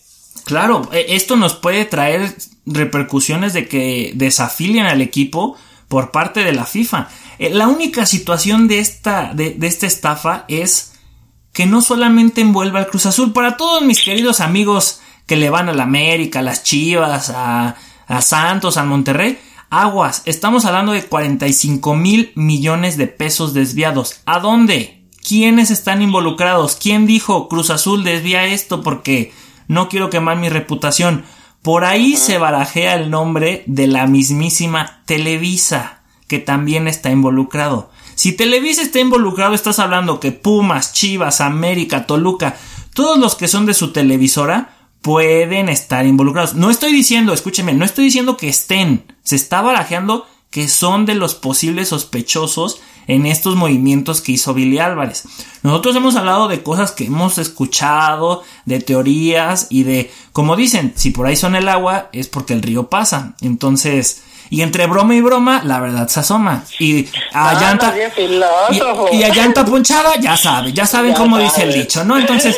Claro, 0.44 0.82
eh, 0.92 1.06
esto 1.10 1.36
nos 1.36 1.54
puede 1.54 1.84
traer 1.84 2.22
repercusiones 2.66 3.52
de 3.52 3.68
que 3.68 4.12
desafilian 4.14 4.86
al 4.86 5.00
equipo 5.00 5.56
por 5.92 6.10
parte 6.10 6.42
de 6.42 6.52
la 6.52 6.64
FIFA. 6.64 7.08
Eh, 7.38 7.50
La 7.50 7.68
única 7.68 8.06
situación 8.06 8.66
de 8.66 8.78
esta, 8.78 9.34
de, 9.34 9.50
de 9.50 9.66
esta 9.66 9.86
estafa 9.86 10.46
es 10.48 10.94
que 11.52 11.66
no 11.66 11.82
solamente 11.82 12.40
envuelve 12.40 12.78
al 12.78 12.86
Cruz 12.86 13.04
Azul, 13.04 13.34
para 13.34 13.58
todos 13.58 13.82
mis 13.82 14.02
queridos 14.02 14.40
amigos 14.40 15.02
que 15.26 15.36
le 15.36 15.50
van 15.50 15.68
a 15.68 15.74
la 15.74 15.82
América, 15.82 16.38
a 16.38 16.42
las 16.42 16.62
Chivas, 16.62 17.28
a, 17.28 17.76
a 18.06 18.22
Santos, 18.22 18.78
al 18.78 18.86
Monterrey, 18.86 19.38
aguas, 19.68 20.22
estamos 20.24 20.64
hablando 20.64 20.92
de 20.92 21.04
45 21.04 21.94
mil 21.94 22.32
millones 22.36 22.96
de 22.96 23.06
pesos 23.06 23.52
desviados. 23.52 24.22
¿A 24.24 24.38
dónde? 24.38 25.04
¿Quiénes 25.22 25.70
están 25.70 26.00
involucrados? 26.00 26.76
¿Quién 26.76 27.06
dijo 27.06 27.50
Cruz 27.50 27.68
Azul 27.68 28.02
desvía 28.02 28.46
esto 28.46 28.80
porque 28.80 29.34
no 29.68 29.90
quiero 29.90 30.08
quemar 30.08 30.38
mi 30.38 30.48
reputación? 30.48 31.26
Por 31.62 31.84
ahí 31.84 32.16
se 32.16 32.38
barajea 32.38 32.96
el 32.96 33.10
nombre 33.10 33.62
de 33.66 33.86
la 33.86 34.06
mismísima 34.08 35.02
Televisa, 35.06 36.02
que 36.26 36.40
también 36.40 36.88
está 36.88 37.10
involucrado. 37.10 37.90
Si 38.16 38.32
Televisa 38.32 38.82
está 38.82 38.98
involucrado, 38.98 39.54
estás 39.54 39.78
hablando 39.78 40.18
que 40.18 40.32
Pumas, 40.32 40.92
Chivas, 40.92 41.40
América, 41.40 42.06
Toluca, 42.06 42.56
todos 42.94 43.16
los 43.16 43.36
que 43.36 43.48
son 43.48 43.64
de 43.64 43.74
su 43.74 43.92
televisora 43.92 44.76
pueden 45.02 45.68
estar 45.68 46.04
involucrados. 46.04 46.54
No 46.54 46.68
estoy 46.68 46.92
diciendo, 46.92 47.32
escúcheme, 47.32 47.74
no 47.74 47.84
estoy 47.84 48.04
diciendo 48.06 48.36
que 48.36 48.48
estén. 48.48 49.04
Se 49.22 49.36
está 49.36 49.62
barajeando 49.62 50.26
que 50.50 50.68
son 50.68 51.06
de 51.06 51.14
los 51.14 51.34
posibles 51.34 51.88
sospechosos 51.88 52.80
en 53.06 53.26
estos 53.26 53.56
movimientos 53.56 54.20
que 54.20 54.32
hizo 54.32 54.54
Billy 54.54 54.78
Álvarez. 54.78 55.24
Nosotros 55.62 55.96
hemos 55.96 56.16
hablado 56.16 56.48
de 56.48 56.62
cosas 56.62 56.92
que 56.92 57.06
hemos 57.06 57.38
escuchado, 57.38 58.42
de 58.64 58.80
teorías 58.80 59.66
y 59.70 59.84
de, 59.84 60.10
como 60.32 60.56
dicen, 60.56 60.92
si 60.96 61.10
por 61.10 61.26
ahí 61.26 61.36
son 61.36 61.56
el 61.56 61.68
agua 61.68 62.08
es 62.12 62.28
porque 62.28 62.54
el 62.54 62.62
río 62.62 62.88
pasa. 62.88 63.34
Entonces, 63.40 64.22
y 64.50 64.60
entre 64.60 64.86
broma 64.86 65.14
y 65.14 65.20
broma, 65.20 65.62
la 65.64 65.80
verdad 65.80 66.08
se 66.08 66.20
asoma. 66.20 66.64
Y 66.78 67.06
a 67.32 67.50
Ah, 67.50 67.60
llanta, 67.60 67.94
y, 68.70 69.16
y 69.16 69.22
a 69.22 69.34
llanta 69.34 69.64
punchada, 69.64 70.16
ya 70.20 70.36
sabe, 70.36 70.72
ya 70.72 70.84
saben 70.84 71.12
Ya 71.12 71.16
cómo 71.16 71.38
dice 71.38 71.62
el 71.62 71.72
dicho, 71.72 72.04
¿no? 72.04 72.18
Entonces, 72.18 72.56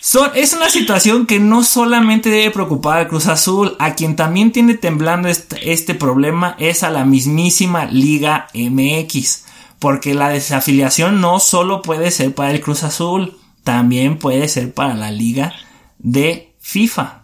son, 0.00 0.32
es 0.34 0.54
una 0.54 0.68
situación 0.70 1.26
que 1.26 1.38
no 1.38 1.62
solamente 1.62 2.30
debe 2.30 2.50
preocupar 2.50 2.98
al 2.98 3.08
Cruz 3.08 3.26
Azul, 3.26 3.76
a 3.78 3.94
quien 3.94 4.16
también 4.16 4.50
tiene 4.50 4.74
temblando 4.74 5.28
este, 5.28 5.72
este 5.72 5.94
problema 5.94 6.56
es 6.58 6.82
a 6.82 6.90
la 6.90 7.04
mismísima 7.04 7.84
Liga 7.84 8.48
MX, 8.54 9.44
porque 9.80 10.14
la 10.14 10.28
desafiliación 10.28 11.20
no 11.20 11.40
solo 11.40 11.82
puede 11.82 12.10
ser 12.10 12.34
para 12.34 12.50
el 12.50 12.60
Cruz 12.60 12.84
Azul, 12.84 13.38
también 13.64 14.18
puede 14.18 14.46
ser 14.48 14.72
para 14.72 14.94
la 14.94 15.10
Liga 15.10 15.54
de 15.98 16.52
FIFA. 16.60 17.22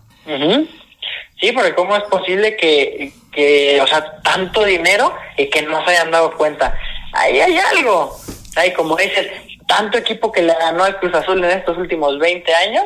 Sí, 1.40 1.52
porque 1.52 1.74
cómo 1.74 1.94
es 1.94 2.02
posible 2.04 2.56
que, 2.56 3.12
que, 3.30 3.78
o 3.80 3.86
sea, 3.86 4.20
tanto 4.22 4.64
dinero 4.64 5.14
y 5.36 5.48
que 5.50 5.62
no 5.62 5.84
se 5.84 5.90
hayan 5.92 6.10
dado 6.10 6.34
cuenta. 6.36 6.74
Ahí 7.12 7.38
hay 7.40 7.58
algo. 7.58 8.16
Ahí, 8.56 8.72
como 8.72 8.96
dices, 8.96 9.28
tanto 9.68 9.98
equipo 9.98 10.32
que 10.32 10.42
le 10.42 10.54
ganó 10.54 10.84
al 10.84 10.98
Cruz 10.98 11.14
Azul 11.14 11.44
en 11.44 11.50
estos 11.50 11.76
últimos 11.76 12.18
20 12.18 12.54
años, 12.54 12.84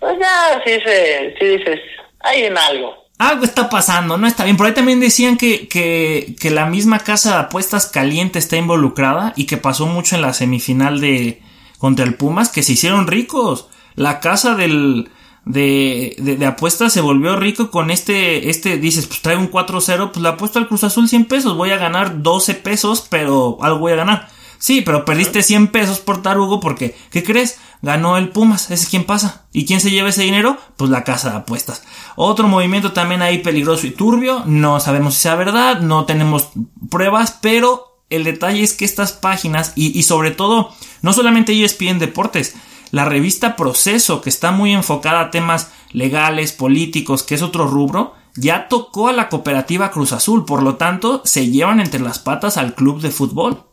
pues 0.00 0.18
ya 0.18 0.60
sí, 0.64 0.80
se, 0.84 1.36
sí 1.38 1.46
dices, 1.58 1.80
hay 2.20 2.44
en 2.44 2.58
algo. 2.58 3.05
Algo 3.18 3.44
está 3.44 3.70
pasando, 3.70 4.18
no 4.18 4.26
está 4.26 4.44
bien. 4.44 4.56
Por 4.56 4.66
ahí 4.66 4.74
también 4.74 5.00
decían 5.00 5.36
que, 5.36 5.68
que, 5.68 6.36
que 6.38 6.50
la 6.50 6.66
misma 6.66 6.98
casa 6.98 7.30
de 7.30 7.40
apuestas 7.44 7.86
caliente 7.86 8.38
está 8.38 8.56
involucrada 8.56 9.32
y 9.36 9.44
que 9.44 9.56
pasó 9.56 9.86
mucho 9.86 10.16
en 10.16 10.22
la 10.22 10.34
semifinal 10.34 11.00
de 11.00 11.40
contra 11.78 12.04
el 12.04 12.14
Pumas, 12.14 12.50
que 12.50 12.62
se 12.62 12.72
hicieron 12.72 13.06
ricos. 13.06 13.68
La 13.94 14.20
casa 14.20 14.54
del 14.54 15.10
de, 15.46 16.16
de, 16.18 16.44
apuestas 16.44 16.92
se 16.92 17.00
volvió 17.00 17.36
rico 17.36 17.70
con 17.70 17.90
este, 17.90 18.50
este, 18.50 18.78
dices, 18.78 19.06
pues 19.06 19.22
trae 19.22 19.36
un 19.36 19.50
4-0, 19.50 20.10
pues 20.10 20.22
la 20.22 20.30
apuesto 20.30 20.58
al 20.58 20.66
Cruz 20.66 20.82
Azul 20.82 21.08
100 21.08 21.26
pesos, 21.26 21.56
voy 21.56 21.70
a 21.70 21.76
ganar 21.76 22.20
12 22.22 22.54
pesos, 22.54 23.06
pero 23.08 23.56
algo 23.62 23.78
voy 23.78 23.92
a 23.92 23.96
ganar. 23.96 24.28
Sí, 24.58 24.80
pero 24.80 25.04
perdiste 25.04 25.42
100 25.42 25.68
pesos 25.68 26.00
por 26.00 26.22
tarugo 26.22 26.60
porque, 26.60 26.96
¿qué 27.10 27.22
crees? 27.22 27.58
Ganó 27.82 28.16
el 28.16 28.30
Pumas, 28.30 28.64
ese 28.70 28.84
es 28.84 28.88
quien 28.88 29.04
pasa. 29.04 29.46
¿Y 29.52 29.66
quién 29.66 29.80
se 29.80 29.90
lleva 29.90 30.08
ese 30.08 30.22
dinero? 30.22 30.56
Pues 30.76 30.90
la 30.90 31.04
casa 31.04 31.30
de 31.30 31.36
apuestas. 31.36 31.82
Otro 32.16 32.48
movimiento 32.48 32.92
también 32.92 33.22
ahí 33.22 33.38
peligroso 33.38 33.86
y 33.86 33.90
turbio, 33.90 34.42
no 34.46 34.80
sabemos 34.80 35.14
si 35.14 35.22
sea 35.22 35.34
verdad, 35.34 35.80
no 35.80 36.04
tenemos 36.04 36.48
pruebas, 36.90 37.38
pero 37.40 38.00
el 38.08 38.24
detalle 38.24 38.62
es 38.62 38.72
que 38.72 38.84
estas 38.84 39.12
páginas 39.12 39.72
y, 39.76 39.98
y 39.98 40.02
sobre 40.04 40.30
todo, 40.30 40.72
no 41.02 41.12
solamente 41.12 41.52
ellos 41.52 41.74
piden 41.74 41.98
deportes, 41.98 42.54
la 42.92 43.04
revista 43.04 43.56
Proceso, 43.56 44.20
que 44.20 44.30
está 44.30 44.52
muy 44.52 44.72
enfocada 44.72 45.20
a 45.20 45.30
temas 45.30 45.70
legales, 45.92 46.52
políticos, 46.52 47.22
que 47.22 47.34
es 47.34 47.42
otro 47.42 47.66
rubro, 47.66 48.14
ya 48.36 48.68
tocó 48.68 49.08
a 49.08 49.12
la 49.12 49.28
cooperativa 49.28 49.90
Cruz 49.90 50.12
Azul, 50.12 50.44
por 50.44 50.62
lo 50.62 50.76
tanto, 50.76 51.22
se 51.24 51.50
llevan 51.50 51.80
entre 51.80 52.00
las 52.00 52.18
patas 52.18 52.56
al 52.56 52.74
club 52.74 53.00
de 53.00 53.10
fútbol. 53.10 53.64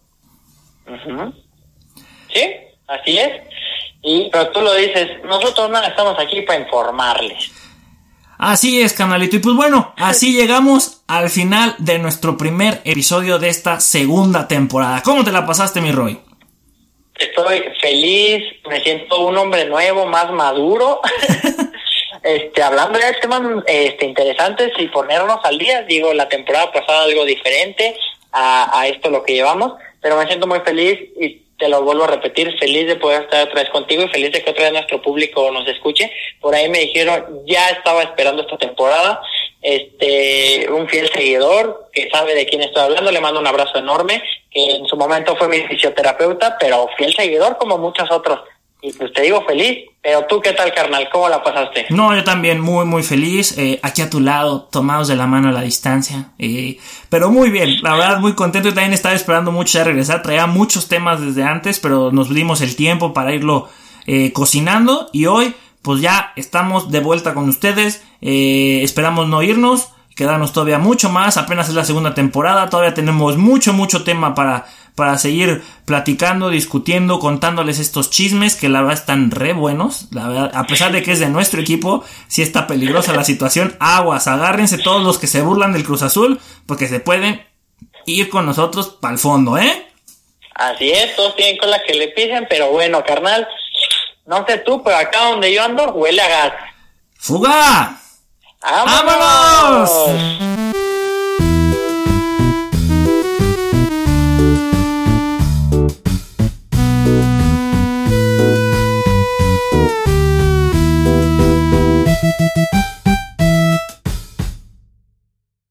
Sí, 2.34 2.42
así 2.88 3.18
es. 3.18 3.42
Y, 4.02 4.30
pero 4.32 4.50
tú 4.50 4.62
lo 4.62 4.74
dices, 4.76 5.24
nosotros 5.24 5.70
no 5.70 5.82
estamos 5.82 6.20
aquí 6.20 6.42
para 6.42 6.60
informarles. 6.60 7.52
Así 8.38 8.82
es, 8.82 8.94
canalito. 8.94 9.38
Y 9.38 9.40
pues 9.40 9.56
bueno, 9.56 9.94
así 9.98 10.34
llegamos 10.38 11.04
al 11.08 11.30
final 11.30 11.76
de 11.78 12.00
nuestro 12.00 12.38
primer 12.38 12.82
episodio 12.84 13.40
de 13.40 13.50
esta 13.50 13.80
segunda 13.80 14.48
temporada. 14.48 15.02
¿Cómo 15.04 15.24
te 15.24 15.32
la 15.32 15.46
pasaste, 15.46 15.80
mi 15.80 15.92
Roy? 15.92 16.20
Estoy 17.16 17.64
feliz, 17.80 18.44
me 18.68 18.82
siento 18.82 19.26
un 19.26 19.38
hombre 19.38 19.66
nuevo, 19.66 20.06
más 20.08 20.32
maduro. 20.32 21.00
este, 22.24 22.64
hablando 22.64 23.00
de 23.00 23.14
temas 23.22 23.42
este, 23.68 24.06
interesantes 24.08 24.72
y 24.78 24.88
ponernos 24.88 25.40
al 25.44 25.58
día, 25.58 25.84
digo, 25.84 26.14
la 26.14 26.28
temporada 26.28 26.72
pasada 26.74 27.04
algo 27.04 27.24
diferente 27.24 27.96
a, 28.32 28.80
a 28.80 28.88
esto 28.88 29.10
lo 29.10 29.24
que 29.24 29.36
llevamos, 29.36 29.74
pero 30.04 30.18
me 30.18 30.28
siento 30.28 30.46
muy 30.46 30.60
feliz 30.60 31.00
y 31.20 31.42
te 31.58 31.70
lo 31.70 31.82
vuelvo 31.82 32.04
a 32.04 32.08
repetir, 32.08 32.58
feliz 32.60 32.88
de 32.88 32.98
poder 32.98 33.24
estar 33.24 33.48
otra 33.48 33.62
vez 33.62 33.70
contigo 33.70 34.04
y 34.04 34.10
feliz 34.10 34.34
de 34.34 34.44
que 34.44 34.52
otra 34.52 34.66
vez 34.66 34.74
nuestro 34.74 35.02
público 35.02 35.50
nos 35.50 35.68
escuche. 35.68 36.12
Por 36.42 36.54
ahí 36.54 36.68
me 36.70 36.80
dijeron, 36.80 37.42
ya 37.46 37.70
estaba 37.70 38.04
esperando 38.04 38.42
esta 38.42 38.58
temporada, 38.58 39.22
este, 39.62 40.68
un 40.70 40.90
fiel 40.90 41.10
seguidor 41.10 41.90
que 41.94 42.10
sabe 42.10 42.36
de 42.36 42.46
quién 42.46 42.62
estoy 42.62 42.84
hablando, 42.84 43.12
le 43.12 43.22
mando 43.22 43.40
un 43.40 43.48
abrazo 43.48 43.78
enorme, 43.78 44.22
que 44.52 44.72
en 44.72 44.86
su 44.88 44.98
momento 44.98 45.38
fue 45.38 45.48
mi 45.48 45.62
fisioterapeuta, 45.62 46.58
pero 46.60 46.90
fiel 46.98 47.14
seguidor 47.14 47.58
como 47.58 47.78
muchos 47.78 48.12
otros. 48.12 48.42
Y 48.86 48.92
pues 48.92 49.14
te 49.14 49.22
digo 49.22 49.46
feliz, 49.46 49.86
pero 50.02 50.26
tú 50.26 50.42
qué 50.42 50.52
tal 50.52 50.74
carnal, 50.74 51.08
¿cómo 51.10 51.30
la 51.30 51.42
pasaste? 51.42 51.86
No, 51.90 52.14
yo 52.14 52.26
también 52.26 52.60
muy 52.60 52.86
muy 52.86 53.02
feliz, 53.02 53.58
eh, 53.58 53.80
aquí 53.82 54.02
a 54.02 54.10
tu 54.10 54.20
lado, 54.20 54.64
tomados 54.64 55.08
de 55.08 55.16
la 55.16 55.26
mano 55.26 55.48
a 55.48 55.52
la 55.54 55.62
distancia, 55.62 56.32
eh, 56.38 56.78
pero 57.08 57.32
muy 57.32 57.50
bien, 57.50 57.82
la 57.82 57.94
verdad 57.94 58.20
muy 58.20 58.34
contento, 58.34 58.68
y 58.68 58.74
también 58.74 58.92
estaba 58.92 59.16
esperando 59.16 59.54
mucho 59.54 59.78
de 59.78 59.86
regresar, 59.86 60.22
traía 60.22 60.48
muchos 60.48 60.90
temas 60.90 61.22
desde 61.22 61.44
antes, 61.44 61.80
pero 61.80 62.12
nos 62.12 62.28
dimos 62.28 62.60
el 62.60 62.76
tiempo 62.76 63.14
para 63.14 63.34
irlo 63.34 63.70
eh, 64.06 64.34
cocinando 64.34 65.10
y 65.14 65.28
hoy 65.28 65.56
pues 65.82 66.02
ya 66.02 66.34
estamos 66.36 66.92
de 66.92 67.00
vuelta 67.00 67.34
con 67.34 67.48
ustedes, 67.48 68.04
esperamos 68.20 69.30
no 69.30 69.44
irnos, 69.44 69.92
quedarnos 70.14 70.52
todavía 70.52 70.78
mucho 70.78 71.10
más, 71.10 71.38
apenas 71.38 71.70
es 71.70 71.76
la 71.76 71.86
segunda 71.86 72.14
temporada, 72.14 72.70
todavía 72.70 72.94
tenemos 72.94 73.38
mucho 73.38 73.72
mucho 73.72 74.04
tema 74.04 74.36
para 74.36 74.66
para 74.96 75.18
seguir 75.18 75.64
platicando, 75.86 76.50
discutiendo, 76.50 77.20
contándoles 77.20 77.80
estos 77.80 78.10
chismes 78.10 78.56
que 78.56 78.70
la 78.70 78.82
verdad 78.82 79.00
están 79.00 79.32
re 79.32 79.54
buenos. 79.54 80.08
La 80.12 80.28
verdad, 80.28 80.52
a 80.54 80.66
pesar 80.66 80.92
de 80.92 81.02
que 81.02 81.12
es 81.12 81.20
de 81.20 81.30
nuestro 81.30 81.62
equipo, 81.62 82.04
si 82.28 82.42
está 82.42 82.68
peligrosa 82.68 83.14
la 83.14 83.24
situación. 83.24 83.76
Aguas, 83.80 84.28
agárrense 84.28 84.78
todos 84.78 85.04
los 85.04 85.18
que 85.18 85.28
se 85.28 85.42
burlan 85.42 85.74
del 85.74 85.84
Cruz 85.84 86.04
Azul, 86.04 86.40
porque 86.66 86.88
se 86.88 87.00
pueden 87.00 87.46
ir 88.06 88.30
con 88.30 88.46
nosotros 88.46 88.98
para 89.02 89.14
el 89.14 89.20
fondo, 89.20 89.58
¿eh? 89.58 89.88
Así 90.56 90.92
es, 90.92 91.16
todos 91.16 91.36
tienen 91.36 91.58
con 91.58 91.72
la 91.72 91.82
que 91.82 91.96
le 91.96 92.10
pisen, 92.10 92.46
pero 92.48 92.70
bueno, 92.70 93.04
carnal, 93.04 93.48
no 94.26 94.46
sé 94.46 94.60
tú, 94.60 94.84
pero 94.84 94.98
acá 94.98 95.30
donde 95.30 95.52
yo 95.52 95.64
ando 95.64 95.92
huele 95.94 96.22
a 96.22 96.30
gas. 96.30 96.54
¡Fuga! 97.18 98.00
¡Vámonos! 98.62 99.90
¡Vámonos! 99.90 100.83